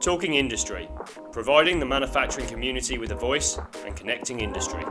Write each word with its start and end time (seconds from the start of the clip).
Talking 0.00 0.32
Industry, 0.32 0.88
providing 1.30 1.78
the 1.78 1.84
manufacturing 1.84 2.46
community 2.46 2.96
with 2.96 3.12
a 3.12 3.14
voice 3.14 3.58
and 3.84 3.94
connecting 3.94 4.40
industry. 4.40 4.82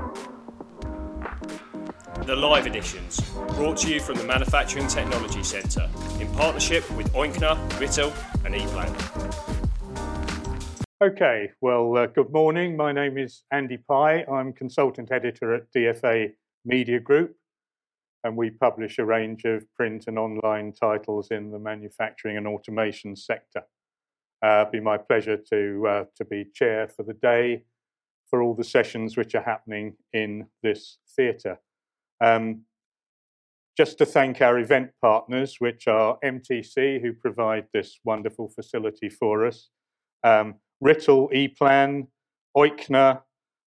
The 2.28 2.35
live 2.35 2.67
editions, 2.67 3.19
brought 3.56 3.77
to 3.77 3.92
you 3.92 4.01
from 4.01 4.17
the 4.19 4.24
Manufacturing 4.24 4.85
Technology 4.85 5.42
Centre 5.42 5.90
in 6.19 6.32
partnership 6.33 6.87
with 6.92 7.11
Oinkner, 7.14 7.58
Rittal, 7.80 8.14
and 8.45 8.54
ePlan. 8.54 8.93
Okay, 11.02 11.50
well, 11.60 11.98
uh, 11.98 12.05
good 12.05 12.32
morning. 12.32 12.78
My 12.78 12.91
name 12.91 13.18
is 13.18 13.41
Andy 13.52 13.78
Pye. 13.78 14.26
I'm 14.32 14.54
consultant 14.54 15.12
editor 15.12 15.55
at 15.55 15.73
DFA 15.76 16.34
Media 16.66 17.00
Group, 17.00 17.36
and 18.23 18.38
we 18.38 18.52
publish 18.52 19.00
a 19.00 19.05
range 19.05 19.46
of 19.46 19.64
print 19.73 20.04
and 20.05 20.20
online 20.20 20.71
titles 20.71 21.30
in 21.32 21.50
the 21.50 21.57
manufacturing 21.57 22.38
and 22.38 22.46
automation 22.46 23.16
sector. 23.16 23.64
Uh, 24.42 24.66
be 24.66 24.80
my 24.80 24.98
pleasure 24.98 25.38
to 25.38 25.86
uh, 25.88 26.05
to 26.16 26.23
be 26.26 26.45
chair 26.54 26.88
for 26.88 27.04
the 27.04 27.13
day 27.13 27.63
for 28.30 28.41
all 28.41 28.54
the 28.54 28.63
sessions 28.63 29.18
which 29.18 29.36
are 29.36 29.41
happening 29.41 29.96
in 30.13 30.46
this 30.63 31.00
theatre. 31.16 31.59
Um, 32.22 32.62
just 33.76 33.98
to 33.98 34.05
thank 34.05 34.41
our 34.41 34.60
event 34.60 34.91
partners, 35.02 35.55
which 35.60 35.88
are 35.88 36.18
MTC, 36.23 37.02
who 37.02 37.13
provide 37.13 37.66
this 37.73 37.99
wonderful 38.04 38.49
facility 38.49 39.10
for 39.10 39.46
us, 39.46 39.70
um, 40.23 40.55
Rittal, 40.84 41.32
ePlan, 41.34 42.08
Oinkner, 42.55 43.21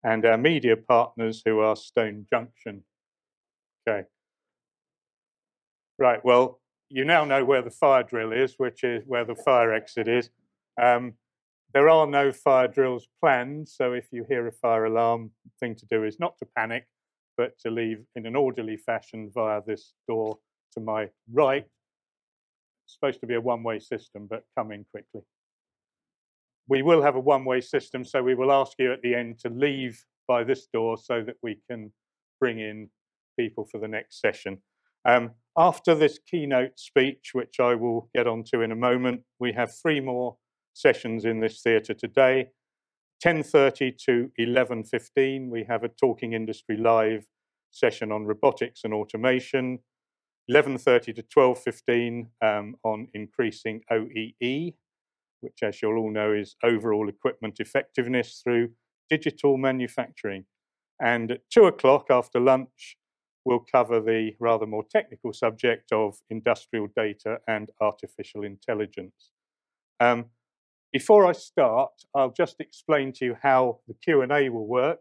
and 0.04 0.26
our 0.26 0.38
media 0.38 0.78
partners, 0.78 1.42
who 1.46 1.60
are 1.60 1.76
Stone 1.76 2.26
Junction. 2.30 2.84
Okay. 3.88 4.08
Right, 6.00 6.24
well, 6.24 6.62
you 6.90 7.04
now 7.04 7.26
know 7.26 7.44
where 7.44 7.62
the 7.62 7.72
fire 7.72 8.04
drill 8.04 8.32
is, 8.32 8.56
which 8.58 8.84
is 8.84 9.04
where 9.06 9.26
the 9.26 9.36
fire 9.36 9.74
exit 9.74 10.08
is. 10.08 10.30
Um, 10.82 11.14
there 11.74 11.90
are 11.90 12.08
no 12.08 12.32
fire 12.32 12.68
drills 12.68 13.08
planned, 13.22 13.68
so 13.68 13.94
if 13.94 14.08
you 14.12 14.26
hear 14.30 14.48
a 14.48 14.52
fire 14.52 14.86
alarm, 14.86 15.32
the 15.44 15.52
thing 15.60 15.76
to 15.76 15.86
do 15.90 16.04
is 16.04 16.20
not 16.20 16.38
to 16.40 16.48
panic, 16.56 16.88
but 17.36 17.58
to 17.60 17.72
leave 17.72 18.04
in 18.16 18.26
an 18.26 18.36
orderly 18.36 18.78
fashion 18.78 19.30
via 19.34 19.62
this 19.66 19.94
door 20.08 20.38
to 20.74 20.80
my 20.80 21.10
right. 21.32 21.66
It's 22.86 22.94
supposed 22.94 23.20
to 23.20 23.28
be 23.28 23.36
a 23.36 23.42
one-way 23.42 23.80
system, 23.80 24.28
but 24.30 24.44
come 24.58 24.72
in 24.72 24.86
quickly. 24.92 25.22
We 26.70 26.82
will 26.82 27.02
have 27.02 27.16
a 27.16 27.20
one-way 27.20 27.62
system, 27.62 28.06
so 28.06 28.24
we 28.24 28.36
will 28.36 28.52
ask 28.52 28.74
you 28.80 28.92
at 28.94 29.02
the 29.02 29.16
end 29.16 29.40
to 29.40 29.50
leave 29.50 30.04
by 30.28 30.44
this 30.44 30.68
door 30.74 30.98
so 30.98 31.22
that 31.24 31.36
we 31.42 31.60
can 31.70 31.92
bring 32.40 32.60
in 32.60 32.90
people 33.38 33.66
for 33.66 33.80
the 33.80 33.88
next 33.88 34.20
session. 34.20 34.60
Um, 35.06 35.32
after 35.58 35.96
this 35.96 36.20
keynote 36.30 36.80
speech, 36.80 37.32
which 37.34 37.60
I 37.60 37.76
will 37.76 38.10
get 38.14 38.28
onto 38.28 38.62
in 38.62 38.72
a 38.72 38.76
moment, 38.76 39.22
we 39.40 39.54
have 39.54 39.72
three 39.76 40.00
more 40.00 40.38
sessions 40.78 41.26
in 41.26 41.40
this 41.40 41.62
theatre 41.62 41.94
today. 41.94 42.48
10.30 43.26 43.98
to 43.98 44.32
11.15, 44.40 45.50
we 45.50 45.64
have 45.68 45.84
a 45.84 45.90
Talking 45.90 46.34
Industry 46.34 46.78
Live 46.78 47.26
session 47.72 48.12
on 48.12 48.26
robotics 48.26 48.82
and 48.84 48.94
automation. 48.94 49.80
11.30 50.52 51.16
to 51.16 51.24
12.15 51.24 52.28
um, 52.42 52.76
on 52.84 53.08
increasing 53.14 53.82
OEE, 53.92 54.76
which 55.42 55.60
as 55.62 55.82
you'll 55.82 55.98
all 55.98 56.12
know 56.12 56.32
is 56.32 56.56
overall 56.64 57.10
equipment 57.10 57.60
effectiveness 57.60 58.42
through 58.44 58.70
digital 59.10 59.58
manufacturing. 59.58 60.46
And 61.02 61.32
at 61.32 61.50
2 61.52 61.66
o'clock 61.66 62.06
after 62.10 62.40
lunch, 62.40 62.98
we'll 63.46 63.66
cover 63.72 64.00
the 64.00 64.32
rather 64.40 64.66
more 64.66 64.86
technical 64.90 65.34
subject 65.34 65.92
of 65.92 66.18
industrial 66.30 66.88
data 66.96 67.40
and 67.48 67.70
artificial 67.82 68.44
intelligence. 68.44 69.32
Um, 70.00 70.26
before 70.92 71.26
I 71.26 71.34
start, 71.34 71.92
I'll 72.16 72.32
just 72.32 72.60
explain 72.60 73.12
to 73.14 73.26
you 73.26 73.38
how 73.42 73.80
the 73.88 73.94
Q&A 73.94 74.50
will 74.50 74.68
work. 74.68 75.00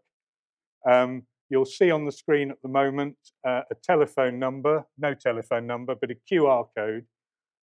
Um, 0.88 1.22
you'll 1.48 1.64
see 1.64 1.90
on 1.90 2.04
the 2.04 2.12
screen 2.12 2.50
at 2.50 2.60
the 2.62 2.68
moment 2.68 3.16
uh, 3.46 3.62
a 3.70 3.74
telephone 3.82 4.38
number, 4.38 4.84
no 4.98 5.14
telephone 5.14 5.66
number, 5.66 5.94
but 5.94 6.10
a 6.10 6.16
QR 6.30 6.66
code. 6.76 7.06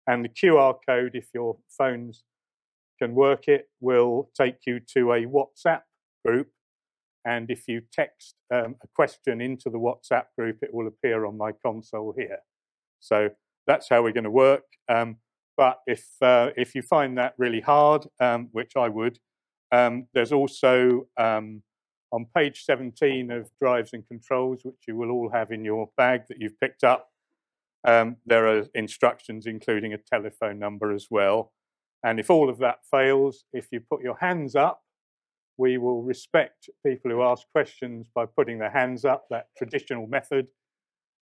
And 0.08 0.24
the 0.24 0.30
QR 0.30 0.76
code, 0.86 1.12
if 1.14 1.28
your 1.34 1.58
phones 1.70 2.24
can 3.00 3.16
work 3.16 3.48
it, 3.48 3.70
will 3.80 4.30
take 4.38 4.60
you 4.66 4.80
to 4.96 5.14
a 5.14 5.26
WhatsApp 5.26 5.82
group. 6.26 6.50
And 7.26 7.50
if 7.50 7.68
you 7.68 7.82
text 7.92 8.36
um, 8.54 8.76
a 8.84 8.88
question 8.94 9.40
into 9.40 9.70
the 9.70 9.80
WhatsApp 9.80 10.26
group, 10.38 10.60
it 10.62 10.74
will 10.74 10.88
appear 10.88 11.26
on 11.26 11.38
my 11.38 11.52
console 11.52 12.14
here. 12.18 12.40
So 13.00 13.30
that's 13.66 13.88
how 13.90 14.04
we're 14.04 14.12
going 14.12 14.26
to 14.26 14.32
work. 14.32 14.64
Um, 14.90 15.18
but 15.58 15.80
if 15.88 16.06
uh, 16.22 16.50
if 16.58 16.76
you 16.76 16.82
find 16.82 17.18
that 17.18 17.34
really 17.38 17.62
hard, 17.62 18.08
um, 18.20 18.50
which 18.52 18.74
I 18.76 18.90
would, 18.90 19.20
um, 19.72 20.08
there's 20.14 20.32
also 20.32 21.08
um, 21.18 21.64
on 22.12 22.28
page 22.36 22.64
17 22.64 23.32
of 23.32 23.50
drives 23.60 23.92
and 23.94 24.08
controls, 24.08 24.62
which 24.64 24.84
you 24.88 24.96
will 24.96 25.10
all 25.10 25.30
have 25.30 25.52
in 25.52 25.66
your 25.66 25.90
bag 25.98 26.22
that 26.30 26.40
you've 26.40 26.60
picked 26.60 26.84
up. 26.84 27.10
Um, 27.86 28.18
there 28.26 28.48
are 28.48 28.66
instructions, 28.76 29.46
including 29.46 29.94
a 29.94 29.98
telephone 29.98 30.60
number 30.60 30.92
as 30.94 31.08
well. 31.10 31.52
And 32.04 32.20
if 32.20 32.30
all 32.30 32.50
of 32.50 32.60
that 32.60 32.86
fails, 32.90 33.46
if 33.52 33.68
you 33.72 33.80
put 33.80 34.04
your 34.04 34.18
hands 34.20 34.56
up, 34.56 34.84
we 35.58 35.78
will 35.78 36.02
respect 36.02 36.70
people 36.86 37.10
who 37.10 37.24
ask 37.24 37.48
questions 37.52 38.08
by 38.14 38.26
putting 38.26 38.60
their 38.60 38.72
hands 38.72 39.06
up, 39.06 39.26
that 39.30 39.48
traditional 39.58 40.08
method. 40.08 40.48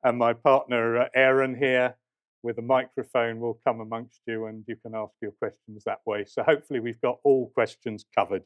And 0.03 0.19
my 0.19 0.33
partner, 0.33 0.99
uh, 0.99 1.09
Aaron, 1.15 1.55
here 1.55 1.95
with 2.43 2.59
a 2.59 2.63
microphone 2.63 3.41
will 3.41 3.59
come 3.67 3.81
amongst 3.81 4.21
you 4.27 4.47
and 4.47 4.65
you 4.67 4.77
can 4.77 4.95
ask 4.95 5.13
your 5.21 5.33
questions 5.33 5.85
that 5.85 6.01
way. 6.07 6.25
So 6.27 6.43
hopefully 6.43 6.81
we've 6.81 7.01
got 7.01 7.19
all 7.25 7.51
questions 7.55 8.05
covered. 8.17 8.43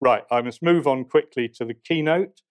Right, 0.00 0.24
I 0.30 0.42
must 0.42 0.62
move 0.62 0.86
on 0.86 1.04
quickly 1.04 1.48
to 1.56 1.64
the 1.64 1.74
keynote. 1.74 2.42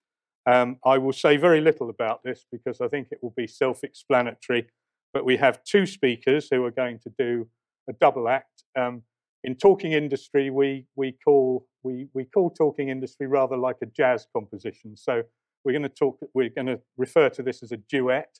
Um, 0.45 0.77
I 0.83 0.97
will 0.97 1.13
say 1.13 1.37
very 1.37 1.61
little 1.61 1.89
about 1.89 2.21
this 2.23 2.45
because 2.51 2.81
I 2.81 2.87
think 2.87 3.09
it 3.11 3.19
will 3.21 3.33
be 3.35 3.47
self 3.47 3.83
explanatory, 3.83 4.67
but 5.13 5.23
we 5.23 5.37
have 5.37 5.63
two 5.63 5.85
speakers 5.85 6.47
who 6.51 6.65
are 6.65 6.71
going 6.71 6.99
to 6.99 7.11
do 7.17 7.47
a 7.89 7.93
double 7.93 8.27
act. 8.27 8.63
Um, 8.77 9.03
in 9.43 9.55
talking 9.55 9.91
industry, 9.91 10.49
we, 10.49 10.85
we, 10.95 11.11
call, 11.11 11.67
we, 11.83 12.07
we 12.13 12.25
call 12.25 12.49
talking 12.49 12.89
industry 12.89 13.27
rather 13.27 13.57
like 13.57 13.77
a 13.81 13.85
jazz 13.85 14.25
composition. 14.33 14.95
So 14.95 15.23
we're 15.63 15.73
going 15.73 15.83
to 15.83 15.89
talk, 15.89 16.17
we're 16.33 16.49
going 16.49 16.67
to 16.67 16.79
refer 16.97 17.29
to 17.29 17.43
this 17.43 17.61
as 17.61 17.71
a 17.71 17.77
duet 17.77 18.39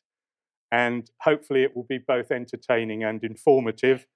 and 0.74 1.12
hopefully 1.22 1.62
it 1.62 1.76
will 1.76 1.86
be 1.88 2.00
both 2.00 2.32
entertaining 2.32 3.04
and 3.04 3.24
informative. 3.24 4.08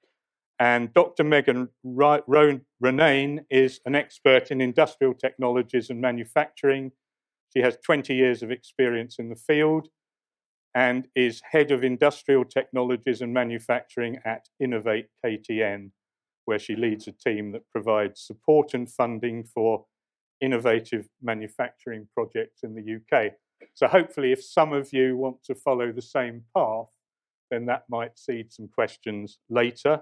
And 0.59 0.91
Dr. 0.91 1.23
Megan 1.23 1.69
Ronayne 1.85 3.45
is 3.51 3.79
an 3.85 3.94
expert 3.94 4.50
in 4.50 4.59
industrial 4.59 5.13
technologies 5.13 5.91
and 5.91 6.01
manufacturing. 6.01 6.94
She 7.56 7.62
has 7.62 7.78
20 7.85 8.16
years 8.16 8.41
of 8.41 8.50
experience 8.50 9.19
in 9.19 9.29
the 9.29 9.35
field 9.35 9.90
and 10.73 11.07
is 11.16 11.44
head 11.51 11.69
of 11.69 11.84
industrial 11.84 12.44
technologies 12.44 13.22
and 13.22 13.31
manufacturing 13.31 14.18
at 14.25 14.47
Innovate 14.59 15.09
KTN, 15.24 15.91
where 16.45 16.59
she 16.59 16.75
leads 16.75 17.07
a 17.07 17.12
team 17.12 17.51
that 17.51 17.69
provides 17.72 18.19
support 18.19 18.74
and 18.74 18.91
funding 18.91 19.44
for 19.44 19.85
innovative 20.41 21.07
manufacturing 21.22 22.07
projects 22.16 22.63
in 22.63 22.74
the 22.74 22.95
UK. 22.95 23.34
So 23.73 23.88
hopefully, 23.88 24.31
if 24.31 24.44
some 24.44 24.73
of 24.73 24.91
you 24.91 25.18
want 25.18 25.44
to 25.45 25.56
follow 25.56 25.91
the 25.91 26.01
same 26.01 26.44
path, 26.56 26.90
then 27.50 27.66
that 27.68 27.84
might 27.90 28.18
seed 28.18 28.51
some 28.51 28.68
questions 28.68 29.40
later. 29.50 30.01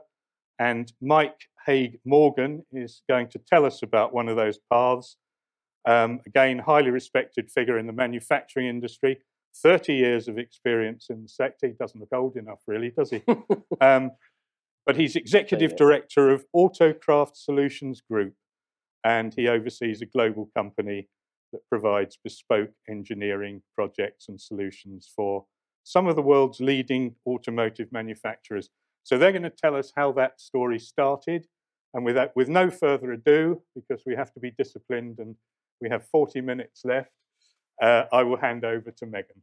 And 0.60 0.92
Mike 1.02 1.50
Hague-Morgan 1.66 2.66
is 2.72 3.02
going 3.10 3.28
to 3.30 3.40
tell 3.40 3.66
us 3.66 3.82
about 3.84 4.14
one 4.14 4.30
of 4.30 4.38
those 4.38 4.60
paths. 4.72 5.18
Um, 5.88 6.22
again, 6.26 6.60
highly 6.60 6.90
respected 6.90 7.52
figure 7.52 7.78
in 7.78 7.88
the 7.88 7.94
manufacturing 7.94 8.68
industry, 8.68 9.20
30 9.62 9.94
years 9.94 10.28
of 10.28 10.38
experience 10.38 11.08
in 11.10 11.22
the 11.24 11.30
sector. 11.30 11.68
He 11.68 11.74
doesn't 11.74 12.00
look 12.00 12.14
old 12.14 12.38
enough, 12.38 12.62
really, 12.68 12.92
does 12.92 13.12
he? 13.12 13.24
um, 13.82 14.12
but 14.86 14.96
he's 14.96 15.16
executive 15.16 15.76
director 15.76 16.30
of 16.30 16.46
Autocraft 16.56 17.36
Solutions 17.36 18.02
Group, 18.02 18.36
and 19.04 19.34
he 19.34 19.48
oversees 19.48 20.02
a 20.02 20.06
global 20.06 20.50
company 20.56 21.10
that 21.56 21.68
provides 21.70 22.20
bespoke 22.22 22.72
engineering 22.90 23.62
projects 23.74 24.28
and 24.28 24.40
solutions 24.40 25.10
for 25.16 25.46
some 25.84 26.08
of 26.08 26.18
the 26.18 26.22
world's 26.22 26.60
leading 26.60 27.16
automotive 27.26 27.92
manufacturers. 27.94 28.70
So 29.04 29.18
they're 29.18 29.32
going 29.32 29.44
to 29.44 29.50
tell 29.50 29.76
us 29.76 29.94
how 29.96 30.12
that 30.14 30.42
story 30.42 30.80
started. 30.80 31.48
And 31.94 32.04
with, 32.04 32.16
that, 32.16 32.36
with 32.36 32.50
no 32.50 32.70
further 32.70 33.14
ado, 33.14 33.62
because 33.74 34.04
we 34.06 34.16
have 34.16 34.34
to 34.34 34.42
be 34.42 34.52
disciplined 34.52 35.20
and 35.20 35.36
we 35.80 35.90
have 35.90 36.06
40 36.08 36.42
minutes 36.42 36.82
left, 36.84 37.12
uh, 37.82 38.04
I 38.12 38.24
will 38.24 38.38
hand 38.38 38.66
over 38.66 38.92
to 38.92 39.06
Megan. 39.06 39.42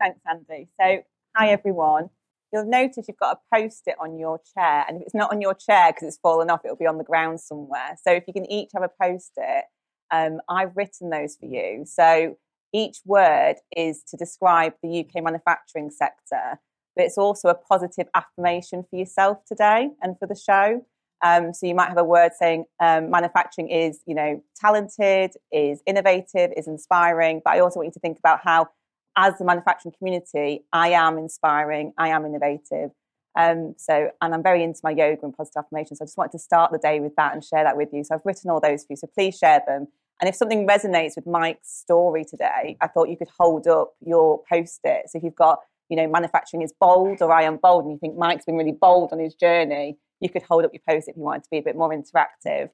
Thanks, 0.00 0.20
Andy. 0.28 0.68
So, 0.80 1.02
hi 1.36 1.50
everyone. 1.50 2.10
You'll 2.52 2.68
notice 2.68 3.06
you've 3.06 3.18
got 3.18 3.38
a 3.38 3.56
post 3.56 3.82
it 3.86 3.94
on 4.00 4.18
your 4.18 4.40
chair, 4.56 4.84
and 4.88 4.96
if 4.96 5.02
it's 5.02 5.14
not 5.14 5.30
on 5.30 5.40
your 5.40 5.54
chair 5.54 5.92
because 5.92 6.08
it's 6.08 6.18
fallen 6.20 6.50
off, 6.50 6.62
it'll 6.64 6.76
be 6.76 6.86
on 6.86 6.98
the 6.98 7.04
ground 7.04 7.40
somewhere. 7.40 7.96
So, 8.02 8.12
if 8.12 8.24
you 8.26 8.32
can 8.32 8.50
each 8.50 8.70
have 8.74 8.82
a 8.82 8.90
post 9.00 9.32
it, 9.36 9.64
um, 10.10 10.40
I've 10.48 10.76
written 10.76 11.10
those 11.10 11.36
for 11.36 11.46
you. 11.46 11.84
So 11.86 12.36
each 12.72 12.98
word 13.04 13.56
is 13.76 14.02
to 14.08 14.16
describe 14.16 14.74
the 14.82 15.00
UK 15.00 15.22
manufacturing 15.22 15.90
sector, 15.90 16.60
but 16.94 17.04
it's 17.04 17.18
also 17.18 17.48
a 17.48 17.54
positive 17.54 18.08
affirmation 18.14 18.84
for 18.88 18.96
yourself 18.96 19.38
today 19.46 19.90
and 20.02 20.18
for 20.18 20.26
the 20.26 20.36
show. 20.36 20.84
Um, 21.22 21.52
so 21.52 21.66
you 21.66 21.74
might 21.74 21.88
have 21.88 21.98
a 21.98 22.04
word 22.04 22.32
saying 22.38 22.64
um, 22.80 23.10
manufacturing 23.10 23.68
is, 23.68 24.00
you 24.06 24.14
know, 24.14 24.42
talented, 24.56 25.32
is 25.52 25.82
innovative, 25.86 26.50
is 26.56 26.66
inspiring. 26.66 27.42
But 27.44 27.54
I 27.54 27.60
also 27.60 27.80
want 27.80 27.88
you 27.88 27.92
to 27.92 28.00
think 28.00 28.18
about 28.18 28.40
how, 28.42 28.68
as 29.16 29.36
the 29.38 29.44
manufacturing 29.44 29.94
community, 29.98 30.64
I 30.72 30.90
am 30.90 31.18
inspiring, 31.18 31.92
I 31.98 32.08
am 32.08 32.24
innovative. 32.24 32.90
Um, 33.38 33.74
so, 33.76 34.10
and 34.20 34.34
I'm 34.34 34.42
very 34.42 34.62
into 34.62 34.80
my 34.82 34.90
yoga 34.90 35.20
and 35.22 35.36
positive 35.36 35.64
affirmations. 35.64 35.98
So 35.98 36.04
I 36.04 36.06
just 36.06 36.16
wanted 36.16 36.32
to 36.32 36.38
start 36.38 36.72
the 36.72 36.78
day 36.78 37.00
with 37.00 37.14
that 37.16 37.32
and 37.34 37.44
share 37.44 37.64
that 37.64 37.76
with 37.76 37.90
you. 37.92 38.02
So 38.02 38.14
I've 38.14 38.24
written 38.24 38.50
all 38.50 38.60
those 38.60 38.82
for 38.82 38.92
you. 38.94 38.96
So 38.96 39.06
please 39.06 39.36
share 39.36 39.62
them. 39.66 39.88
And 40.20 40.28
if 40.28 40.34
something 40.34 40.66
resonates 40.66 41.16
with 41.16 41.26
Mike's 41.26 41.70
story 41.70 42.24
today, 42.24 42.76
I 42.80 42.86
thought 42.88 43.08
you 43.08 43.16
could 43.16 43.30
hold 43.38 43.66
up 43.66 43.94
your 44.04 44.42
post-it. 44.50 45.08
So 45.08 45.18
if 45.18 45.24
you've 45.24 45.34
got, 45.34 45.60
you 45.88 45.96
know, 45.96 46.06
manufacturing 46.06 46.62
is 46.62 46.74
bold 46.78 47.22
or 47.22 47.32
I 47.32 47.44
am 47.44 47.56
bold, 47.56 47.84
and 47.84 47.92
you 47.92 47.98
think 47.98 48.16
Mike's 48.18 48.44
been 48.44 48.56
really 48.56 48.76
bold 48.78 49.12
on 49.12 49.18
his 49.18 49.34
journey, 49.34 49.96
you 50.20 50.28
could 50.28 50.42
hold 50.42 50.64
up 50.64 50.72
your 50.74 50.82
post-it 50.86 51.12
if 51.12 51.16
you 51.16 51.22
wanted 51.22 51.44
to 51.44 51.50
be 51.50 51.58
a 51.58 51.62
bit 51.62 51.74
more 51.74 51.90
interactive. 51.90 52.68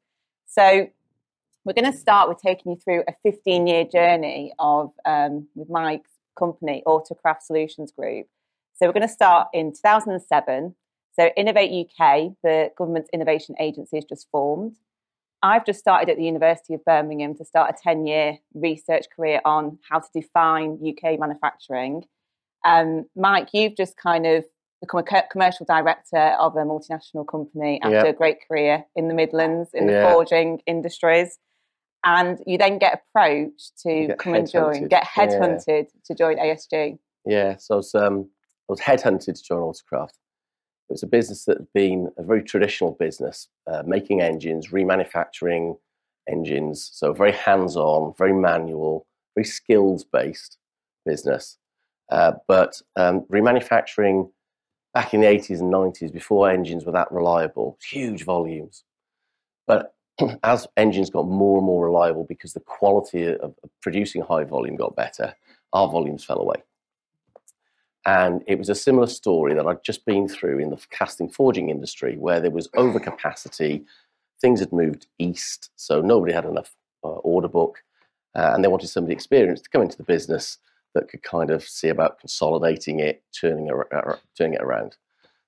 So 0.47 0.89
we're 1.65 1.73
going 1.73 1.91
to 1.91 1.97
start 1.97 2.29
with 2.29 2.39
taking 2.45 2.73
you 2.73 2.79
through 2.79 3.05
a 3.09 3.15
15-year 3.29 3.85
journey 3.85 4.53
of 4.59 4.93
um, 5.05 5.49
with 5.55 5.71
Mike's 5.71 6.11
company, 6.37 6.83
Autocraft 6.87 7.43
Solutions 7.43 7.93
Group. 7.93 8.27
So 8.75 8.87
we're 8.87 8.93
going 8.93 9.07
to 9.07 9.13
start 9.13 9.49
in 9.53 9.73
2007. 9.73 10.75
So 11.19 11.31
Innovate 11.37 11.89
UK, 11.89 12.33
the 12.43 12.71
government's 12.77 13.09
innovation 13.13 13.55
agency, 13.59 13.99
is 13.99 14.05
just 14.05 14.29
formed. 14.31 14.77
I've 15.47 15.65
just 15.65 15.79
started 15.79 16.11
at 16.11 16.17
the 16.17 16.25
University 16.25 16.75
of 16.75 16.85
Birmingham 16.85 17.35
to 17.37 17.45
start 17.45 17.71
a 17.71 17.83
10 17.83 18.07
year 18.07 18.39
research 18.55 19.07
career 19.15 19.41
on 19.45 19.79
how 19.89 20.01
to 20.01 20.09
define 20.13 20.81
UK 20.85 21.21
manufacturing. 21.21 22.05
Um, 22.65 23.07
Mike, 23.15 23.51
you've 23.53 23.77
just 23.77 23.97
kind 23.97 24.27
of 24.27 24.45
become 24.81 25.01
a 25.01 25.23
commercial 25.31 25.65
director 25.65 26.35
of 26.41 26.57
a 26.57 26.65
multinational 26.65 27.27
company 27.27 27.81
after 27.83 28.07
yep. 28.07 28.07
a 28.07 28.13
great 28.13 28.39
career 28.47 28.85
in 28.97 29.07
the 29.07 29.15
Midlands 29.15 29.71
in 29.73 29.89
yeah. 29.89 30.01
the 30.01 30.13
forging 30.13 30.61
industries. 30.67 31.39
And 32.05 32.39
you 32.47 32.59
then 32.59 32.79
get 32.79 33.01
approached 33.01 33.79
to 33.83 34.09
get 34.09 34.19
come 34.19 34.35
and 34.35 34.51
join, 34.51 34.89
get 34.89 35.05
headhunted 35.05 35.67
yeah. 35.69 36.01
to 36.07 36.15
join 36.15 36.37
ASG. 36.39 36.99
Yeah, 37.25 37.57
so 37.59 37.75
I 37.75 37.77
was, 37.77 37.95
um, 37.95 38.29
I 38.69 38.73
was 38.73 38.81
headhunted 38.81 39.35
to 39.35 39.43
join 39.43 39.61
Autocraft. 39.61 40.15
It 40.88 40.93
was 40.93 41.03
a 41.03 41.09
business 41.09 41.44
that 41.47 41.59
had 41.59 41.73
been 41.75 42.11
a 42.17 42.23
very 42.23 42.43
traditional 42.43 42.93
business, 42.93 43.49
uh, 43.67 43.83
making 43.85 44.21
engines, 44.21 44.69
remanufacturing 44.69 45.77
engines. 46.29 46.91
So 46.93 47.12
very 47.12 47.33
hands-on, 47.33 48.15
very 48.17 48.33
manual, 48.33 49.06
very 49.35 49.44
skills-based 49.44 50.59
business. 51.05 51.59
Uh, 52.11 52.33
but 52.47 52.81
um, 52.94 53.23
remanufacturing 53.23 54.31
back 54.94 55.12
in 55.12 55.21
the 55.21 55.27
80s 55.27 55.61
and 55.61 55.73
90s, 55.73 56.12
before 56.12 56.49
engines 56.49 56.87
were 56.87 56.93
that 56.93 57.11
reliable, 57.11 57.79
huge 57.83 58.25
volumes. 58.25 58.85
But 59.67 59.94
as 60.43 60.67
engines 60.77 61.11
got 61.11 61.27
more 61.27 61.59
and 61.59 61.67
more 61.67 61.85
reliable 61.85 62.25
because 62.25 62.53
the 62.53 62.61
quality 62.61 63.35
of 63.35 63.55
producing 63.83 64.23
high 64.23 64.44
volume 64.44 64.77
got 64.77 64.97
better, 64.97 65.35
our 65.73 65.88
volumes 65.88 66.25
fell 66.25 66.41
away. 66.41 66.62
And 68.06 68.44
it 68.47 68.56
was 68.56 68.69
a 68.69 68.75
similar 68.75 69.08
story 69.08 69.53
that 69.55 69.67
I'd 69.67 69.82
just 69.82 70.06
been 70.06 70.29
through 70.29 70.61
in 70.61 70.70
the 70.70 70.79
casting 70.91 71.29
forging 71.29 71.70
industry, 71.70 72.17
where 72.17 72.38
there 72.38 72.53
was 72.53 72.69
overcapacity. 72.69 73.85
Things 74.41 74.61
had 74.61 74.73
moved 74.73 75.08
east, 75.19 75.73
so 75.75 76.00
nobody 76.00 76.32
had 76.32 76.44
enough 76.44 76.76
uh, 77.03 77.08
order 77.08 77.49
book, 77.49 77.82
uh, 78.37 78.53
and 78.55 78.62
they 78.62 78.69
wanted 78.69 78.88
somebody 78.88 79.12
experienced 79.12 79.64
to 79.64 79.70
come 79.70 79.82
into 79.82 79.97
the 79.97 80.05
business 80.05 80.58
that 80.94 81.08
could 81.08 81.25
kind 81.25 81.50
of 81.50 81.64
see 81.64 81.88
about 81.88 82.20
consolidating 82.20 83.00
it, 83.00 83.25
turning 83.38 83.67
it, 83.67 83.75
turning 84.38 84.55
it 84.55 84.62
around. 84.62 84.97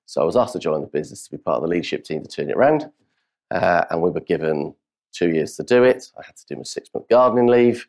So 0.05 0.21
I 0.21 0.25
was 0.25 0.35
asked 0.35 0.53
to 0.53 0.59
join 0.59 0.81
the 0.81 0.87
business 0.87 1.23
to 1.23 1.31
be 1.31 1.37
part 1.37 1.57
of 1.57 1.61
the 1.61 1.69
leadership 1.69 2.03
team 2.03 2.23
to 2.23 2.27
turn 2.27 2.49
it 2.49 2.57
around, 2.57 2.91
uh, 3.51 3.85
and 3.89 4.01
we 4.01 4.09
were 4.09 4.19
given 4.19 4.75
two 5.13 5.29
years 5.29 5.55
to 5.55 5.63
do 5.63 5.85
it. 5.85 6.11
I 6.19 6.25
had 6.25 6.35
to 6.35 6.45
do 6.45 6.57
my 6.57 6.63
six 6.63 6.89
month 6.93 7.07
gardening 7.07 7.47
leave, 7.47 7.87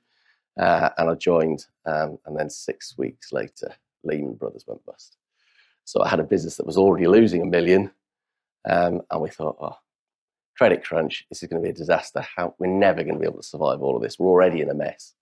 uh, 0.61 0.91
and 0.97 1.11
I 1.11 1.15
joined, 1.15 1.67
um, 1.87 2.19
and 2.25 2.39
then 2.39 2.51
six 2.51 2.97
weeks 2.97 3.33
later 3.33 3.75
Lehman 4.05 4.35
Brothers 4.35 4.65
went 4.67 4.85
bust. 4.85 5.17
So 5.85 6.03
I 6.03 6.09
had 6.09 6.21
a 6.21 6.25
business 6.25 6.57
that 6.57 6.67
was 6.67 6.77
already 6.77 7.07
losing 7.07 7.43
a 7.43 7.47
million, 7.47 7.91
um, 8.69 9.03
and 9.11 9.21
we 9.21 9.29
thought, 9.29 9.57
oh, 9.61 9.77
credit 10.57 10.85
crunch, 10.85 11.25
this 11.31 11.43
is 11.43 11.49
going 11.49 11.63
to 11.63 11.67
be 11.67 11.71
a 11.71 11.77
disaster. 11.77 12.25
How, 12.37 12.55
we're 12.59 12.67
never 12.67 13.03
going 13.03 13.15
to 13.15 13.21
be 13.21 13.27
able 13.27 13.41
to 13.41 13.47
survive 13.47 13.81
all 13.83 13.97
of 13.97 14.03
this. 14.03 14.19
We're 14.19 14.29
already 14.29 14.61
in 14.61 14.71
a 14.71 14.75
mess. 14.75 15.15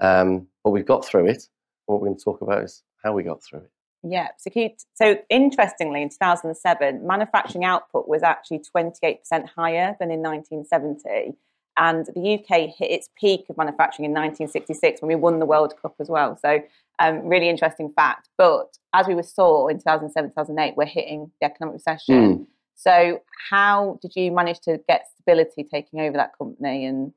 Um, 0.00 0.48
but 0.62 0.70
we've 0.70 0.86
got 0.86 1.04
through 1.04 1.28
it. 1.28 1.48
What 1.86 2.00
we're 2.00 2.08
going 2.08 2.18
to 2.18 2.24
talk 2.24 2.42
about 2.42 2.62
is 2.62 2.82
how 3.02 3.12
we 3.12 3.22
got 3.22 3.42
through 3.42 3.60
it. 3.60 3.70
Yeah, 4.02 4.28
so, 4.38 4.50
so 4.94 5.18
interestingly, 5.30 6.02
in 6.02 6.10
2007, 6.10 7.06
manufacturing 7.06 7.64
output 7.64 8.08
was 8.08 8.22
actually 8.22 8.60
28% 8.76 9.18
higher 9.48 9.96
than 9.98 10.10
in 10.10 10.20
1970. 10.20 11.36
And 11.78 12.06
the 12.14 12.34
UK 12.34 12.70
hit 12.76 12.90
its 12.90 13.08
peak 13.18 13.46
of 13.50 13.56
manufacturing 13.56 14.06
in 14.06 14.12
1966 14.12 15.02
when 15.02 15.08
we 15.08 15.14
won 15.14 15.38
the 15.38 15.46
World 15.46 15.74
Cup 15.80 15.94
as 16.00 16.08
well. 16.08 16.36
So 16.36 16.60
um, 16.98 17.26
really 17.26 17.48
interesting 17.48 17.92
fact. 17.94 18.28
But 18.38 18.76
as 18.94 19.06
we 19.06 19.20
saw 19.22 19.68
in 19.68 19.78
2007, 19.78 20.30
2008, 20.30 20.74
we're 20.76 20.86
hitting 20.86 21.30
the 21.40 21.46
economic 21.46 21.74
recession. 21.74 22.38
Mm. 22.38 22.46
So, 22.74 23.22
how 23.50 23.98
did 24.02 24.12
you 24.14 24.32
manage 24.32 24.60
to 24.60 24.80
get 24.88 25.06
stability 25.14 25.64
taking 25.64 26.00
over 26.00 26.16
that 26.16 26.32
company 26.36 26.84
and 26.84 27.12